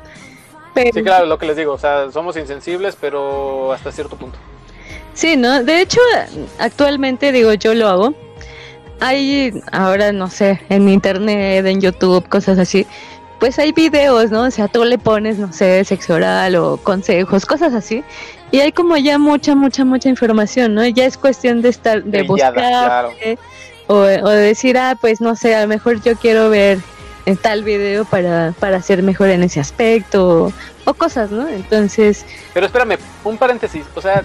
Pero... 0.73 0.91
Sí, 0.93 1.03
claro, 1.03 1.25
lo 1.25 1.37
que 1.37 1.47
les 1.47 1.57
digo, 1.57 1.73
o 1.73 1.77
sea, 1.77 2.11
somos 2.11 2.37
insensibles, 2.37 2.95
pero 2.99 3.73
hasta 3.73 3.91
cierto 3.91 4.15
punto. 4.15 4.37
Sí, 5.17 5.35
¿no? 5.35 5.63
De 5.63 5.81
hecho, 5.81 5.99
actualmente 6.59 7.31
digo, 7.31 7.51
yo 7.55 7.73
lo 7.73 7.87
hago. 7.87 8.13
Hay 8.99 9.51
ahora, 9.71 10.11
no 10.11 10.29
sé, 10.29 10.61
en 10.69 10.87
internet, 10.87 11.65
en 11.65 11.81
YouTube, 11.81 12.29
cosas 12.29 12.59
así. 12.59 12.85
Pues 13.39 13.57
hay 13.57 13.71
videos, 13.71 14.29
¿no? 14.29 14.43
O 14.43 14.51
sea, 14.51 14.67
tú 14.67 14.85
le 14.85 14.99
pones, 14.99 15.39
no 15.39 15.51
sé, 15.51 15.83
sexo 15.85 16.13
oral 16.13 16.55
o 16.55 16.77
consejos, 16.77 17.47
cosas 17.47 17.73
así. 17.73 18.03
Y 18.51 18.59
hay 18.59 18.71
como 18.71 18.95
ya 18.95 19.17
mucha, 19.17 19.55
mucha, 19.55 19.83
mucha 19.85 20.07
información, 20.07 20.75
¿no? 20.75 20.85
Ya 20.85 21.05
es 21.05 21.17
cuestión 21.17 21.63
de 21.63 21.69
estar, 21.69 22.03
de 22.03 22.21
buscar 22.21 23.07
o, 23.87 23.95
o 23.95 24.03
de 24.03 24.41
decir, 24.41 24.77
ah, 24.77 24.95
pues 25.01 25.19
no 25.19 25.35
sé, 25.35 25.55
a 25.55 25.63
lo 25.63 25.67
mejor 25.67 25.99
yo 26.03 26.15
quiero 26.15 26.51
ver 26.51 26.77
en 27.25 27.37
tal 27.37 27.63
video 27.63 28.05
para, 28.05 28.53
para 28.59 28.83
ser 28.83 29.01
mejor 29.01 29.29
en 29.29 29.41
ese 29.41 29.59
aspecto 29.59 30.53
o 30.85 30.93
cosas, 30.93 31.31
¿no? 31.31 31.47
Entonces... 31.47 32.23
Pero 32.53 32.67
espérame, 32.67 32.97
un 33.23 33.35
paréntesis, 33.35 33.83
o 33.95 34.01
sea, 34.01 34.21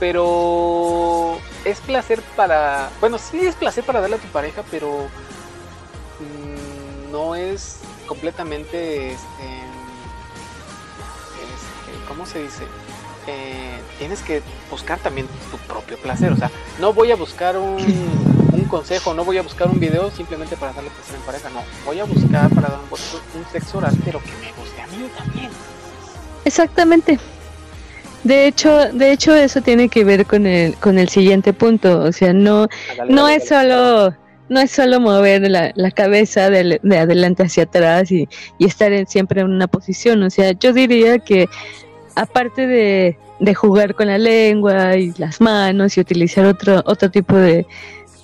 pero 0.00 1.38
es 1.64 1.78
placer 1.80 2.22
para, 2.34 2.90
bueno, 3.00 3.18
sí 3.18 3.38
es 3.38 3.54
placer 3.54 3.84
para 3.84 4.00
darle 4.00 4.16
a 4.16 4.18
tu 4.18 4.28
pareja, 4.28 4.64
pero 4.70 5.06
mm, 6.18 7.12
no 7.12 7.34
es 7.34 7.80
completamente, 8.06 9.12
este, 9.12 9.44
este 11.44 12.08
¿cómo 12.08 12.24
se 12.24 12.42
dice? 12.42 12.64
Eh, 13.26 13.78
tienes 13.98 14.22
que 14.22 14.42
buscar 14.70 14.98
también 14.98 15.28
tu 15.50 15.58
propio 15.58 15.98
placer, 15.98 16.32
o 16.32 16.36
sea, 16.36 16.50
no 16.80 16.94
voy 16.94 17.12
a 17.12 17.16
buscar 17.16 17.58
un, 17.58 17.76
un 18.52 18.64
consejo, 18.64 19.12
no 19.12 19.26
voy 19.26 19.36
a 19.36 19.42
buscar 19.42 19.68
un 19.68 19.78
video 19.78 20.10
simplemente 20.10 20.56
para 20.56 20.72
darle 20.72 20.88
placer 20.90 21.16
en 21.16 21.22
pareja, 21.22 21.50
no, 21.50 21.62
voy 21.84 22.00
a 22.00 22.04
buscar 22.04 22.48
para 22.48 22.68
dar 22.68 22.80
un, 22.80 23.40
un 23.40 23.52
sexo 23.52 23.76
oral, 23.76 23.94
pero 24.02 24.18
que 24.20 24.32
me 24.40 24.50
guste 24.54 24.80
a 24.80 24.86
mí 24.86 25.10
también. 25.18 25.50
Exactamente. 26.46 27.20
De 28.24 28.46
hecho, 28.46 28.92
de 28.92 29.12
hecho 29.12 29.34
eso 29.34 29.62
tiene 29.62 29.88
que 29.88 30.04
ver 30.04 30.26
con 30.26 30.46
el 30.46 30.74
con 30.76 30.98
el 30.98 31.08
siguiente 31.08 31.52
punto, 31.52 32.00
o 32.00 32.12
sea, 32.12 32.32
no 32.32 32.68
no 33.08 33.28
es 33.28 33.48
solo 33.48 34.14
no 34.50 34.60
es 34.60 34.72
solo 34.72 35.00
mover 35.00 35.48
la, 35.48 35.72
la 35.76 35.90
cabeza 35.92 36.50
de, 36.50 36.80
de, 36.82 36.98
adelante 36.98 37.44
hacia 37.44 37.62
atrás 37.62 38.10
y, 38.10 38.28
y 38.58 38.66
estar 38.66 38.92
en, 38.92 39.06
siempre 39.06 39.42
en 39.42 39.46
una 39.46 39.68
posición. 39.68 40.24
O 40.24 40.28
sea, 40.28 40.52
yo 40.52 40.72
diría 40.72 41.20
que 41.20 41.48
aparte 42.16 42.66
de, 42.66 43.16
de 43.38 43.54
jugar 43.54 43.94
con 43.94 44.08
la 44.08 44.18
lengua 44.18 44.96
y 44.96 45.12
las 45.18 45.40
manos 45.40 45.96
y 45.96 46.00
utilizar 46.00 46.44
otro, 46.46 46.82
otro 46.84 47.10
tipo 47.12 47.36
de, 47.36 47.64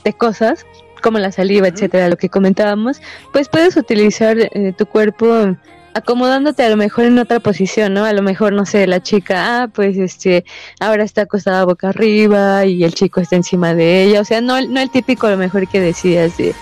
de 0.04 0.12
cosas, 0.12 0.66
como 1.00 1.18
la 1.18 1.30
saliva, 1.30 1.68
etcétera, 1.68 2.08
lo 2.08 2.16
que 2.16 2.28
comentábamos, 2.28 3.00
pues 3.32 3.48
puedes 3.48 3.76
utilizar 3.76 4.36
eh, 4.38 4.74
tu 4.76 4.84
cuerpo 4.86 5.56
acomodándote 5.96 6.62
a 6.62 6.68
lo 6.68 6.76
mejor 6.76 7.06
en 7.06 7.18
otra 7.18 7.40
posición, 7.40 7.94
¿no? 7.94 8.04
A 8.04 8.12
lo 8.12 8.20
mejor, 8.20 8.52
no 8.52 8.66
sé, 8.66 8.86
la 8.86 9.02
chica, 9.02 9.62
ah, 9.62 9.68
pues 9.68 9.96
este, 9.96 10.44
ahora 10.78 11.04
está 11.04 11.22
acostada 11.22 11.64
boca 11.64 11.88
arriba 11.88 12.66
y 12.66 12.84
el 12.84 12.92
chico 12.92 13.20
está 13.20 13.36
encima 13.36 13.74
de 13.74 14.02
ella, 14.02 14.20
o 14.20 14.24
sea, 14.24 14.42
no, 14.42 14.60
no 14.60 14.78
el 14.80 14.90
típico 14.90 15.26
a 15.26 15.30
lo 15.30 15.38
mejor 15.38 15.66
que 15.68 15.80
decías 15.80 16.36
de, 16.36 16.54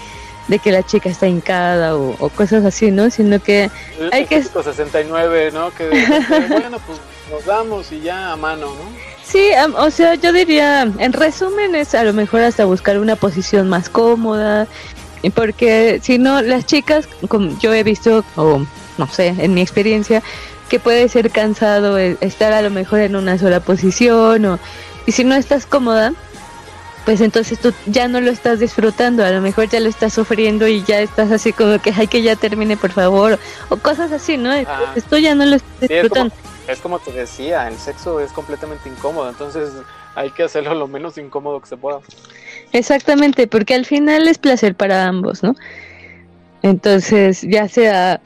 de 0.47 0.59
que 0.61 0.71
la 0.71 0.85
chica 0.85 1.09
está 1.09 1.27
hincada 1.27 1.97
o, 1.97 2.15
o 2.21 2.29
cosas 2.29 2.65
así, 2.65 2.93
¿no? 2.93 3.11
Sino 3.11 3.43
que 3.43 3.71
hay 4.13 4.27
que... 4.27 4.41
69, 4.41 5.51
¿no? 5.53 5.75
Que, 5.75 5.89
bueno, 6.49 6.79
pues 6.87 7.01
nos 7.29 7.45
damos 7.45 7.91
y 7.91 8.03
ya 8.03 8.31
a 8.33 8.37
mano, 8.37 8.67
¿no? 8.67 9.15
Sí, 9.25 9.51
o 9.79 9.91
sea, 9.91 10.15
yo 10.15 10.33
diría, 10.33 10.83
en 10.83 11.13
resumen 11.13 11.75
es 11.75 11.97
a 11.97 12.05
lo 12.05 12.13
mejor 12.13 12.43
hasta 12.43 12.67
buscar 12.67 12.99
una 12.99 13.17
posición 13.17 13.69
más 13.69 13.89
cómoda, 13.89 14.69
porque 15.35 15.99
si 16.03 16.19
no, 16.19 16.41
las 16.41 16.67
chicas, 16.67 17.09
como 17.27 17.59
yo 17.59 17.75
he 17.75 17.83
visto, 17.83 18.25
o 18.37 18.65
no 18.99 19.09
sé, 19.09 19.29
en 19.39 19.55
mi 19.55 19.61
experiencia, 19.61 20.23
que 20.69 20.79
puede 20.79 21.09
ser 21.09 21.31
cansado 21.31 21.99
estar 21.99 22.53
a 22.53 22.63
lo 22.63 22.71
mejor 22.71 23.01
en 23.01 23.17
una 23.17 23.39
sola 23.39 23.61
posición, 23.61 24.45
o, 24.45 24.59
y 25.07 25.13
si 25.13 25.25
no 25.25 25.35
estás 25.35 25.67
cómoda, 25.67 26.13
pues 27.05 27.21
entonces 27.21 27.59
tú 27.59 27.73
ya 27.87 28.09
no 28.09 28.21
lo 28.21 28.31
estás 28.31 28.61
disfrutando, 28.61 29.25
a 29.25 29.31
lo 29.31 29.41
mejor 29.41 29.69
ya 29.69 29.81
lo 29.81 29.89
estás 29.89 30.15
sufriendo 30.15 30.67
y 30.67 30.83
ya 30.85 31.01
estás 31.01 31.31
así 31.31 31.53
como 31.53 31.79
que 31.81 31.93
hay 31.95 32.07
que 32.07 32.23
ya 32.23 32.35
termine 32.37 32.77
por 32.77 32.93
favor, 32.93 33.39
o 33.69 33.77
cosas 33.77 34.11
así, 34.13 34.37
¿no? 34.37 34.55
Entonces 34.55 35.05
tú 35.05 35.17
ya 35.19 35.35
no 35.35 35.45
lo 35.45 35.57
estás 35.57 35.89
disfrutando 35.89 36.35
es 36.69 36.81
como 36.81 36.99
te 36.99 37.13
decía, 37.13 37.69
el 37.69 37.77
sexo 37.77 38.21
es 38.21 38.33
completamente 38.33 38.89
incómodo, 38.89 39.29
entonces 39.29 39.71
hay 40.15 40.31
que 40.31 40.45
hacerlo 40.45 40.75
lo 40.75 40.89
menos 40.89 41.19
incómodo 41.19 41.61
que 41.61 41.67
se 41.67 41.77
pueda. 41.77 42.01
Exactamente, 42.73 43.47
porque 43.47 43.75
al 43.75 43.85
final 43.85 44.27
es 44.29 44.39
placer 44.39 44.75
para 44.75 45.07
ambos, 45.07 45.43
¿no? 45.43 45.55
Entonces, 46.63 47.43
ya 47.43 47.69
sea 47.69 48.21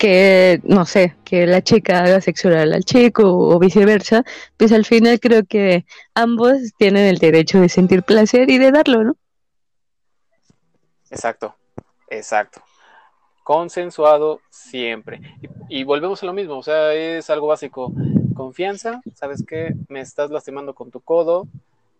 que, 0.00 0.60
no 0.64 0.86
sé, 0.86 1.14
que 1.24 1.46
la 1.46 1.62
chica 1.62 2.02
haga 2.02 2.22
sexo 2.22 2.48
oral 2.48 2.72
al 2.72 2.86
chico 2.86 3.22
o 3.26 3.58
viceversa, 3.58 4.24
pues 4.56 4.72
al 4.72 4.86
final 4.86 5.20
creo 5.20 5.44
que 5.44 5.84
ambos 6.14 6.56
tienen 6.78 7.04
el 7.04 7.18
derecho 7.18 7.60
de 7.60 7.68
sentir 7.68 8.02
placer 8.02 8.48
y 8.48 8.56
de 8.56 8.70
darlo, 8.72 9.04
¿no? 9.04 9.16
Exacto, 11.10 11.54
exacto 12.08 12.62
consensuado 13.42 14.40
siempre. 14.48 15.20
Y, 15.68 15.82
volvemos 15.82 16.22
a 16.22 16.26
lo 16.26 16.32
mismo, 16.32 16.58
o 16.58 16.62
sea, 16.62 16.94
es 16.94 17.28
algo 17.30 17.48
básico. 17.48 17.92
Confianza, 18.36 19.00
¿sabes 19.14 19.44
qué? 19.44 19.74
Me 19.88 20.00
estás 20.00 20.30
lastimando 20.30 20.72
con 20.72 20.92
tu 20.92 21.00
codo, 21.00 21.48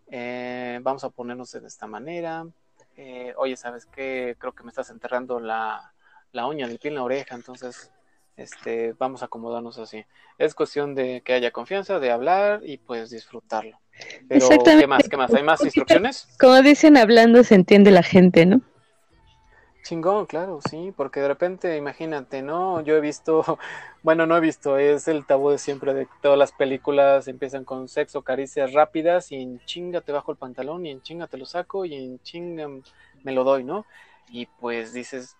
eh, 0.07 0.79
vamos 0.81 1.03
a 1.03 1.09
ponernos 1.09 1.51
de 1.51 1.67
esta 1.67 1.87
manera. 1.87 2.47
Eh, 2.95 3.33
oye, 3.35 3.57
¿sabes 3.57 3.85
qué? 3.85 4.37
Creo 4.39 4.53
que 4.53 4.63
me 4.63 4.69
estás 4.69 4.91
enterrando 4.91 5.41
la, 5.41 5.91
la 6.31 6.47
uña 6.47 6.67
del 6.67 6.79
pie 6.79 6.89
en 6.89 6.95
la 6.95 7.03
oreja, 7.03 7.35
entonces 7.35 7.91
este, 8.37 8.93
vamos 8.97 9.21
a 9.21 9.25
acomodarnos 9.25 9.77
así. 9.77 10.05
Es 10.37 10.55
cuestión 10.55 10.95
de 10.95 11.21
que 11.21 11.33
haya 11.33 11.51
confianza, 11.51 11.99
de 11.99 12.11
hablar 12.11 12.61
y 12.63 12.77
pues 12.77 13.09
disfrutarlo. 13.09 13.79
Pero, 14.27 14.47
¿qué 14.63 14.87
más? 14.87 15.07
¿Qué 15.09 15.17
más? 15.17 15.33
¿Hay 15.33 15.43
más 15.43 15.63
instrucciones? 15.63 16.27
Como 16.39 16.61
dicen, 16.61 16.97
hablando 16.97 17.43
se 17.43 17.55
entiende 17.55 17.91
la 17.91 18.03
gente, 18.03 18.45
¿no? 18.45 18.61
Chingón, 19.83 20.27
claro, 20.27 20.59
sí, 20.69 20.93
porque 20.95 21.21
de 21.21 21.27
repente, 21.27 21.75
imagínate, 21.75 22.43
¿no? 22.43 22.81
Yo 22.81 22.95
he 22.95 23.01
visto, 23.01 23.43
bueno, 24.03 24.27
no 24.27 24.37
he 24.37 24.39
visto, 24.39 24.77
es 24.77 25.07
el 25.07 25.25
tabú 25.25 25.49
de 25.49 25.57
siempre 25.57 25.93
de 25.93 26.05
que 26.05 26.11
todas 26.21 26.37
las 26.37 26.51
películas 26.51 27.27
empiezan 27.27 27.65
con 27.65 27.87
sexo, 27.87 28.21
caricias 28.21 28.73
rápidas 28.73 29.31
y 29.31 29.35
en 29.35 29.59
chinga 29.65 30.01
te 30.01 30.11
bajo 30.11 30.31
el 30.31 30.37
pantalón 30.37 30.85
y 30.85 30.91
en 30.91 31.01
chinga 31.01 31.27
te 31.27 31.37
lo 31.37 31.45
saco 31.45 31.85
y 31.85 31.95
en 31.95 32.19
chinga 32.21 32.67
me 33.23 33.31
lo 33.31 33.43
doy, 33.43 33.63
¿no? 33.63 33.85
Y 34.29 34.45
pues 34.45 34.93
dices, 34.93 35.35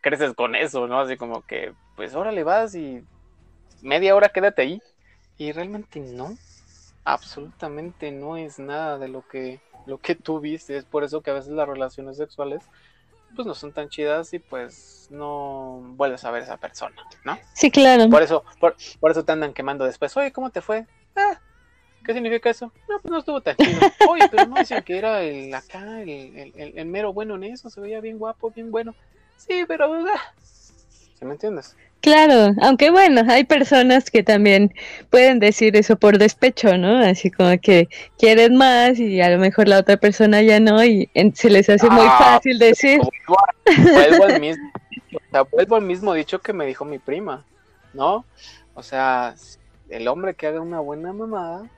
creces 0.00 0.34
con 0.34 0.54
eso, 0.54 0.86
¿no? 0.86 1.00
Así 1.00 1.16
como 1.16 1.42
que, 1.42 1.72
pues 1.96 2.14
órale 2.14 2.44
vas 2.44 2.74
y 2.74 3.04
media 3.82 4.14
hora 4.14 4.28
quédate 4.28 4.62
ahí. 4.62 4.82
Y 5.36 5.52
realmente 5.52 6.00
no, 6.00 6.36
absolutamente 7.04 8.10
no 8.10 8.36
es 8.36 8.58
nada 8.58 8.98
de 8.98 9.08
lo 9.08 9.26
que, 9.26 9.60
lo 9.86 9.98
que 9.98 10.14
tú 10.14 10.40
viste, 10.40 10.76
es 10.76 10.84
por 10.84 11.04
eso 11.04 11.22
que 11.22 11.30
a 11.30 11.34
veces 11.34 11.52
las 11.52 11.68
relaciones 11.68 12.16
sexuales 12.16 12.62
pues 13.34 13.46
no 13.46 13.54
son 13.54 13.72
tan 13.72 13.88
chidas 13.88 14.32
y 14.34 14.38
pues 14.38 15.08
no 15.10 15.80
vuelves 15.96 16.24
a 16.24 16.30
ver 16.30 16.42
a 16.42 16.44
esa 16.44 16.56
persona, 16.56 16.96
¿no? 17.24 17.38
Sí, 17.52 17.70
claro. 17.70 18.08
Por 18.08 18.22
eso, 18.22 18.44
por, 18.58 18.74
eso 19.10 19.24
te 19.24 19.32
andan 19.32 19.52
quemando 19.52 19.84
después. 19.84 20.16
Oye, 20.16 20.32
¿cómo 20.32 20.50
te 20.50 20.60
fue? 20.60 20.86
Ah, 21.14 21.38
¿Qué 22.04 22.14
significa 22.14 22.48
eso? 22.50 22.72
No, 22.88 22.98
pues 23.00 23.12
no 23.12 23.18
estuvo 23.18 23.40
tan 23.40 23.56
chido. 23.56 23.80
Oye, 24.08 24.28
pero 24.30 24.46
no 24.46 24.56
dicen 24.56 24.82
que 24.82 24.96
era 24.96 25.22
el 25.22 25.52
acá, 25.54 26.00
el, 26.02 26.52
el, 26.56 26.86
mero 26.86 27.12
bueno 27.12 27.34
en 27.34 27.44
eso, 27.44 27.68
se 27.68 27.80
veía 27.80 28.00
bien 28.00 28.18
guapo, 28.18 28.50
bien 28.50 28.70
bueno. 28.70 28.94
Sí, 29.38 29.64
pero... 29.66 29.92
Ah. 29.94 30.34
¿Sí 31.18 31.24
me 31.24 31.32
entiendes? 31.32 31.74
Claro, 32.00 32.54
aunque 32.62 32.90
bueno, 32.90 33.22
hay 33.28 33.44
personas 33.44 34.10
que 34.10 34.22
también 34.22 34.72
pueden 35.10 35.40
decir 35.40 35.76
eso 35.76 35.96
por 35.96 36.18
despecho, 36.18 36.78
¿no? 36.78 36.98
Así 36.98 37.30
como 37.30 37.58
que 37.60 37.88
quieren 38.18 38.56
más 38.56 39.00
y 39.00 39.20
a 39.20 39.30
lo 39.30 39.38
mejor 39.38 39.66
la 39.66 39.78
otra 39.78 39.96
persona 39.96 40.40
ya 40.42 40.60
no 40.60 40.82
y 40.84 41.10
se 41.34 41.50
les 41.50 41.68
hace 41.68 41.90
muy 41.90 42.06
ah, 42.06 42.18
fácil 42.18 42.58
decir. 42.58 43.00
Vuelvo, 43.66 44.24
al 44.24 44.40
mismo, 44.40 44.70
vuelvo 45.50 45.76
al 45.76 45.82
mismo 45.82 46.14
dicho 46.14 46.38
que 46.40 46.52
me 46.52 46.66
dijo 46.66 46.84
mi 46.84 47.00
prima, 47.00 47.44
¿no? 47.94 48.24
O 48.74 48.82
sea, 48.84 49.34
el 49.88 50.06
hombre 50.06 50.34
que 50.34 50.46
haga 50.46 50.60
una 50.60 50.78
buena 50.78 51.12
mamada 51.12 51.68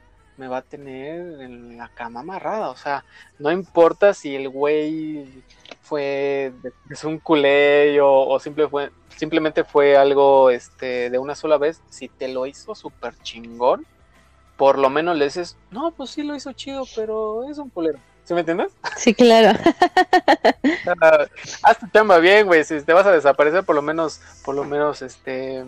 me 0.41 0.49
va 0.49 0.59
a 0.59 0.63
tener 0.63 1.43
en 1.43 1.77
la 1.77 1.91
cama 1.91 2.21
amarrada, 2.21 2.71
o 2.71 2.77
sea, 2.77 3.05
no 3.39 3.53
importa 3.53 4.15
si 4.15 4.35
el 4.35 4.49
güey 4.49 5.45
fue 5.83 6.55
es 6.89 7.05
un 7.05 7.19
culé 7.19 8.01
o, 8.01 8.27
o 8.27 8.41
simple 8.41 8.67
fue, 8.67 8.91
simplemente 9.17 9.65
fue 9.65 9.99
algo 9.99 10.49
este, 10.49 11.11
de 11.11 11.19
una 11.19 11.35
sola 11.35 11.59
vez, 11.59 11.83
si 11.91 12.09
te 12.09 12.27
lo 12.29 12.47
hizo 12.47 12.75
súper 12.75 13.15
chingón, 13.23 13.85
por 14.57 14.79
lo 14.79 14.89
menos 14.89 15.19
le 15.19 15.27
dices, 15.27 15.59
no, 15.71 15.91
pues 15.91 16.09
sí 16.09 16.23
lo 16.23 16.35
hizo 16.35 16.55
chido, 16.55 16.85
pero 16.97 17.49
es 17.51 17.59
un 17.59 17.69
pulero. 17.69 17.99
¿Sí 18.25 18.33
me 18.33 18.41
entiendes? 18.41 18.73
Sí, 18.97 19.13
claro. 19.13 19.59
haz 21.63 21.79
tu 21.79 21.87
chamba 21.89 22.19
bien, 22.19 22.47
güey. 22.47 22.65
Si 22.65 22.81
te 22.83 22.93
vas 22.93 23.07
a 23.07 23.13
desaparecer, 23.13 23.65
por 23.65 23.75
lo 23.75 23.83
menos, 23.83 24.21
por 24.45 24.55
lo 24.55 24.65
menos, 24.65 25.03
este, 25.03 25.65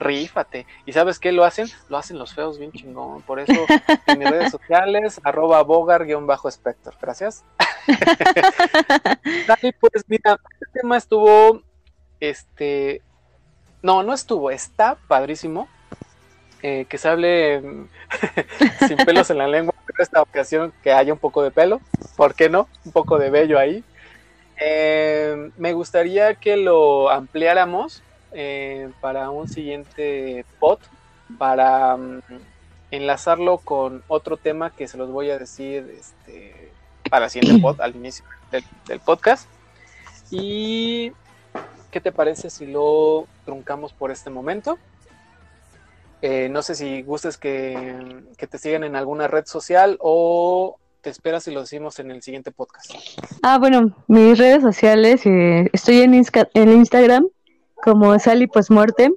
rífate. 0.00 0.66
¿Y 0.86 0.92
sabes 0.92 1.18
qué 1.18 1.30
lo 1.30 1.44
hacen? 1.44 1.68
Lo 1.88 1.98
hacen 1.98 2.18
los 2.18 2.34
feos 2.34 2.58
bien 2.58 2.72
chingón. 2.72 3.22
Por 3.22 3.38
eso, 3.38 3.66
en 4.06 4.18
mis 4.18 4.28
redes 4.28 4.50
sociales, 4.50 5.20
arroba 5.24 5.62
bogar-spector. 5.62 6.96
Gracias. 7.00 7.44
Dale, 9.46 9.72
pues 9.78 10.04
mira, 10.08 10.38
este 10.60 10.80
tema 10.80 10.96
estuvo 10.96 11.62
este, 12.20 13.02
no, 13.82 14.02
no 14.02 14.12
estuvo, 14.12 14.50
está 14.50 14.96
padrísimo. 15.08 15.68
Eh, 16.62 16.84
que 16.90 16.98
se 16.98 17.08
hable 17.08 17.62
sin 18.86 18.98
pelos 18.98 19.30
en 19.30 19.38
la 19.38 19.48
lengua, 19.48 19.74
pero 19.86 20.02
esta 20.02 20.20
ocasión 20.20 20.74
que 20.82 20.92
haya 20.92 21.10
un 21.10 21.18
poco 21.18 21.42
de 21.42 21.50
pelo, 21.50 21.80
¿por 22.16 22.34
qué 22.34 22.50
no? 22.50 22.68
Un 22.84 22.92
poco 22.92 23.18
de 23.18 23.30
vello 23.30 23.58
ahí. 23.58 23.82
Eh, 24.60 25.50
me 25.56 25.72
gustaría 25.72 26.34
que 26.34 26.58
lo 26.58 27.08
ampliáramos 27.08 28.02
eh, 28.32 28.90
para 29.00 29.30
un 29.30 29.48
siguiente 29.48 30.44
pod, 30.58 30.78
para 31.38 31.96
mm, 31.96 32.20
enlazarlo 32.90 33.58
con 33.58 34.02
otro 34.08 34.36
tema 34.36 34.70
que 34.70 34.88
se 34.88 34.98
los 34.98 35.10
voy 35.10 35.30
a 35.30 35.38
decir 35.38 35.94
este, 35.98 36.70
para 37.08 37.26
el 37.26 37.30
siguiente 37.30 37.60
pod, 37.60 37.80
al 37.80 37.96
inicio 37.96 38.24
del, 38.50 39.00
podcast. 39.00 39.48
Y 40.30 41.12
¿Qué 41.90 42.00
te 42.00 42.12
parece 42.12 42.50
si 42.50 42.66
lo 42.66 43.26
truncamos 43.44 43.92
por 43.92 44.12
este 44.12 44.30
momento? 44.30 44.78
Eh, 46.22 46.48
no 46.48 46.62
sé 46.62 46.74
si 46.74 47.02
gustes 47.02 47.36
que, 47.36 48.22
te 48.36 48.58
sigan 48.58 48.84
en 48.84 48.94
alguna 48.94 49.26
red 49.26 49.44
social 49.46 49.96
o 50.00 50.76
te 51.00 51.10
esperas 51.10 51.44
si 51.44 51.50
lo 51.50 51.62
decimos 51.62 51.98
en 51.98 52.10
el 52.10 52.22
siguiente 52.22 52.52
podcast. 52.52 52.92
Ah, 53.42 53.58
bueno, 53.58 53.96
mis 54.06 54.38
redes 54.38 54.62
sociales, 54.62 55.26
eh, 55.26 55.68
estoy 55.72 56.02
en, 56.02 56.14
en 56.14 56.68
Instagram 56.72 57.26
como 57.82 58.18
Sally 58.18 58.46
Postmortem, 58.46 59.14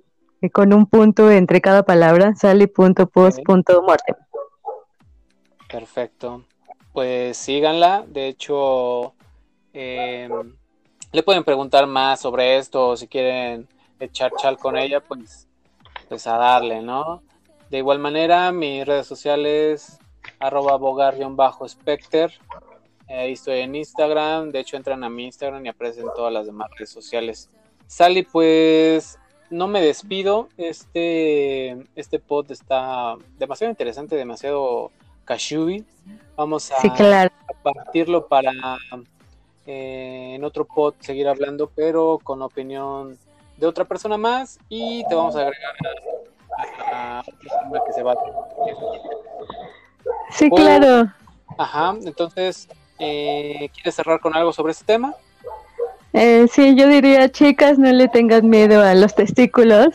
con 0.51 0.73
un 0.73 0.85
punto 0.85 1.31
entre 1.31 1.61
cada 1.61 1.83
palabra, 1.83 2.35
sally.post.mortem. 2.35 4.15
Perfecto. 5.69 6.43
Pues 6.91 7.37
síganla, 7.37 8.05
de 8.07 8.27
hecho, 8.27 9.13
le 9.73 11.23
pueden 11.25 11.43
preguntar 11.43 11.87
más 11.87 12.19
sobre 12.19 12.57
esto 12.57 12.89
o 12.89 12.97
si 12.97 13.07
quieren 13.07 13.67
echar 13.99 14.31
chal 14.37 14.57
con 14.57 14.77
ella, 14.77 14.99
pues, 14.99 15.47
pues 16.09 16.27
a 16.27 16.37
darle, 16.37 16.81
¿no? 16.81 17.23
De 17.69 17.79
igual 17.79 17.97
manera, 17.99 18.51
mis 18.51 18.85
redes 18.85 19.07
sociales, 19.07 19.97
arroba 20.39 20.77
bogar-specter, 20.77 22.31
Ahí 23.09 23.33
estoy 23.33 23.59
en 23.59 23.75
Instagram. 23.75 24.51
De 24.51 24.59
hecho, 24.59 24.77
entran 24.77 25.03
a 25.03 25.09
mi 25.09 25.25
Instagram 25.25 25.65
y 25.65 25.69
aparecen 25.69 26.05
todas 26.15 26.31
las 26.31 26.45
demás 26.45 26.69
redes 26.71 26.89
sociales. 26.89 27.49
Sally, 27.87 28.23
pues 28.23 29.19
no 29.49 29.67
me 29.67 29.81
despido. 29.81 30.49
Este, 30.57 31.77
este 31.95 32.19
pod 32.19 32.51
está 32.51 33.15
demasiado 33.37 33.71
interesante, 33.71 34.15
demasiado 34.15 34.91
cashubi. 35.25 35.85
Vamos 36.35 36.71
a, 36.71 37.29
partirlo 37.61 38.27
para 38.27 38.51
eh, 39.65 40.33
en 40.35 40.43
otro 40.43 40.65
pod 40.65 40.95
seguir 40.99 41.27
hablando, 41.27 41.69
pero 41.75 42.19
con 42.23 42.41
opinión 42.41 43.17
de 43.57 43.67
otra 43.67 43.85
persona 43.85 44.17
más. 44.17 44.59
Y 44.69 45.05
te 45.07 45.15
vamos 45.15 45.35
a 45.35 45.41
agregar 45.41 45.73
a, 46.91 47.19
a, 47.19 47.23
que 47.85 47.93
se 47.93 48.03
va. 48.03 48.15
Sí, 50.31 50.49
claro. 50.49 51.11
Ajá, 51.57 51.95
entonces 52.03 52.67
eh, 52.99 53.69
¿Quieres 53.73 53.95
cerrar 53.95 54.19
con 54.19 54.35
algo 54.35 54.53
sobre 54.53 54.71
este 54.71 54.85
tema? 54.85 55.13
Eh, 56.13 56.47
sí, 56.51 56.75
yo 56.75 56.87
diría, 56.87 57.29
chicas, 57.29 57.79
no 57.79 57.91
le 57.91 58.07
tengan 58.07 58.47
miedo 58.47 58.81
a 58.81 58.93
los 58.93 59.15
testículos. 59.15 59.89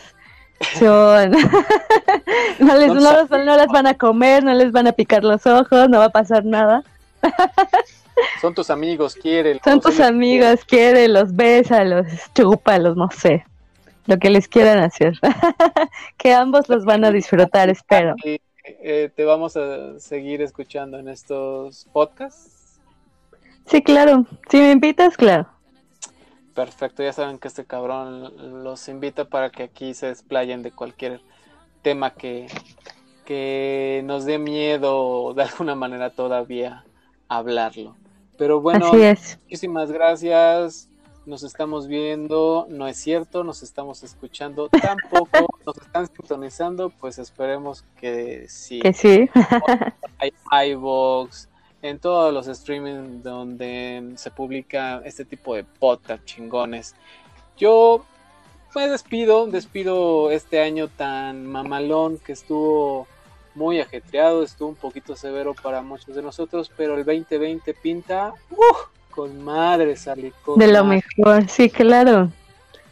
Son... 0.78 1.30
no, 2.58 2.76
les, 2.76 2.92
no, 2.92 3.56
las 3.56 3.68
van 3.68 3.86
a 3.86 3.94
comer, 3.94 4.42
no 4.42 4.52
les 4.52 4.72
van 4.72 4.88
a 4.88 4.92
picar 4.92 5.22
los 5.22 5.46
ojos, 5.46 5.88
no 5.88 5.98
va 5.98 6.06
a 6.06 6.10
pasar 6.10 6.44
nada. 6.44 6.82
Son 8.40 8.52
tus 8.52 8.68
amigos, 8.68 9.14
quiere. 9.14 9.60
Son 9.62 9.80
tus 9.80 10.00
amigos, 10.00 10.64
quiere, 10.64 11.06
los 11.06 11.34
besa, 11.36 11.84
los 11.84 12.06
chupa, 12.34 12.78
los 12.78 12.96
no 12.96 13.08
sé. 13.10 13.44
Lo 14.06 14.18
que 14.18 14.30
les 14.30 14.48
quieran 14.48 14.78
hacer. 14.78 15.14
que 16.16 16.34
ambos 16.34 16.68
los 16.68 16.84
van 16.84 17.04
a 17.04 17.12
disfrutar, 17.12 17.68
espero. 17.68 18.16
Eh, 18.24 19.10
te 19.14 19.24
vamos 19.24 19.56
a 19.56 20.00
seguir 20.00 20.42
escuchando 20.42 20.98
en 20.98 21.08
estos 21.08 21.86
podcasts. 21.92 22.80
Sí, 23.66 23.82
claro. 23.82 24.26
Si 24.50 24.56
me 24.56 24.72
invitas, 24.72 25.16
claro. 25.16 25.46
Perfecto, 26.58 27.04
ya 27.04 27.12
saben 27.12 27.38
que 27.38 27.46
este 27.46 27.64
cabrón 27.64 28.64
los 28.64 28.88
invita 28.88 29.26
para 29.26 29.50
que 29.50 29.62
aquí 29.62 29.94
se 29.94 30.06
desplayen 30.06 30.64
de 30.64 30.72
cualquier 30.72 31.20
tema 31.82 32.14
que, 32.14 32.48
que 33.24 34.02
nos 34.04 34.24
dé 34.24 34.38
miedo 34.38 35.34
de 35.34 35.44
alguna 35.44 35.76
manera 35.76 36.10
todavía 36.10 36.84
hablarlo. 37.28 37.94
Pero 38.36 38.60
bueno, 38.60 38.90
muchísimas 38.92 39.92
gracias. 39.92 40.88
Nos 41.26 41.44
estamos 41.44 41.86
viendo, 41.86 42.66
no 42.68 42.88
es 42.88 42.96
cierto, 42.96 43.44
nos 43.44 43.62
estamos 43.62 44.02
escuchando 44.02 44.68
tampoco, 44.82 45.46
nos 45.64 45.76
están 45.76 46.08
sintonizando, 46.08 46.90
pues 46.90 47.20
esperemos 47.20 47.84
que 48.00 48.48
sí. 48.48 48.80
Que 48.80 48.92
sí. 48.92 49.30
Hay 50.18 50.32
iVoox, 50.72 51.46
en 51.82 51.98
todos 51.98 52.32
los 52.32 52.48
streaming 52.48 53.22
donde 53.22 54.12
se 54.16 54.30
publica 54.30 55.00
este 55.04 55.24
tipo 55.24 55.54
de 55.54 55.64
podcast 55.64 56.24
chingones. 56.24 56.94
Yo 57.56 58.04
me 58.74 58.88
despido, 58.88 59.46
despido 59.46 60.30
este 60.30 60.60
año 60.60 60.88
tan 60.88 61.46
mamalón 61.46 62.18
que 62.18 62.32
estuvo 62.32 63.06
muy 63.54 63.80
ajetreado, 63.80 64.42
estuvo 64.42 64.68
un 64.68 64.76
poquito 64.76 65.16
severo 65.16 65.54
para 65.54 65.82
muchos 65.82 66.14
de 66.14 66.22
nosotros, 66.22 66.70
pero 66.76 66.96
el 66.96 67.04
2020 67.04 67.74
pinta 67.74 68.32
uh, 68.50 69.10
con 69.10 69.42
madre, 69.42 69.96
sale 69.96 70.32
De 70.56 70.66
lo 70.68 70.84
mejor, 70.84 71.48
sí, 71.48 71.68
claro. 71.68 72.30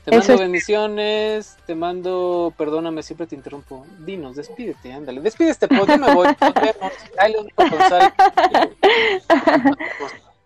Te 0.06 0.16
mando 0.16 0.38
bendiciones, 0.38 1.56
te 1.66 1.74
mando, 1.74 2.54
perdóname, 2.56 3.02
siempre 3.02 3.26
te 3.26 3.34
interrumpo. 3.34 3.84
Dinos, 3.98 4.36
despídete, 4.36 4.92
ándale. 4.92 5.20
Despídete, 5.20 5.66
pues 5.66 5.84
yo 5.84 5.98
me 5.98 6.14
voy. 6.14 6.28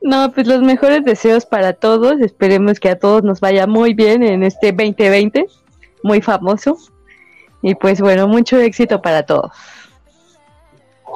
No, 0.02 0.32
pues 0.32 0.46
los 0.46 0.62
mejores 0.62 1.04
deseos 1.04 1.44
para 1.44 1.74
todos. 1.74 2.22
Esperemos 2.22 2.80
que 2.80 2.88
a 2.88 2.98
todos 2.98 3.22
nos 3.22 3.40
vaya 3.40 3.66
muy 3.66 3.92
bien 3.92 4.22
en 4.22 4.42
este 4.42 4.72
2020, 4.72 5.44
muy 6.02 6.22
famoso. 6.22 6.78
Y 7.60 7.74
pues 7.74 8.00
bueno, 8.00 8.26
mucho 8.26 8.58
éxito 8.58 9.02
para 9.02 9.26
todos. 9.26 9.52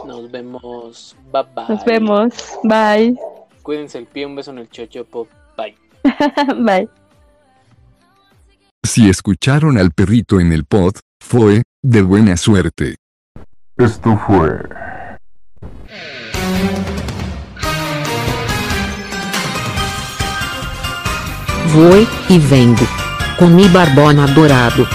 Nos 0.05 0.31
vemos. 0.31 1.17
Bye 1.33 1.45
bye. 1.55 1.65
Nos 1.67 1.85
vemos. 1.87 2.59
Bye. 2.63 3.19
Cuídense 3.63 3.97
el 3.97 4.05
pie, 4.05 4.27
un 4.27 4.37
beso 4.37 4.51
en 4.51 4.59
el 4.59 4.69
chochopo. 4.69 5.29
Bye. 5.57 5.79
bye. 6.63 6.91
Si 8.85 9.09
escucharon 9.09 9.79
al 9.79 9.93
perrito 9.93 10.41
en 10.41 10.53
el 10.53 10.67
pod, 10.67 10.97
fue, 11.19 11.63
de 11.83 12.03
buena 12.03 12.37
suerte. 12.37 12.97
Esto 13.79 14.21
fue... 14.27 14.61
Voy 21.75 22.07
y 22.29 22.39
vengo. 22.39 22.87
Comi 23.39 23.67
Barbona 23.69 24.27
Dorado. 24.29 24.87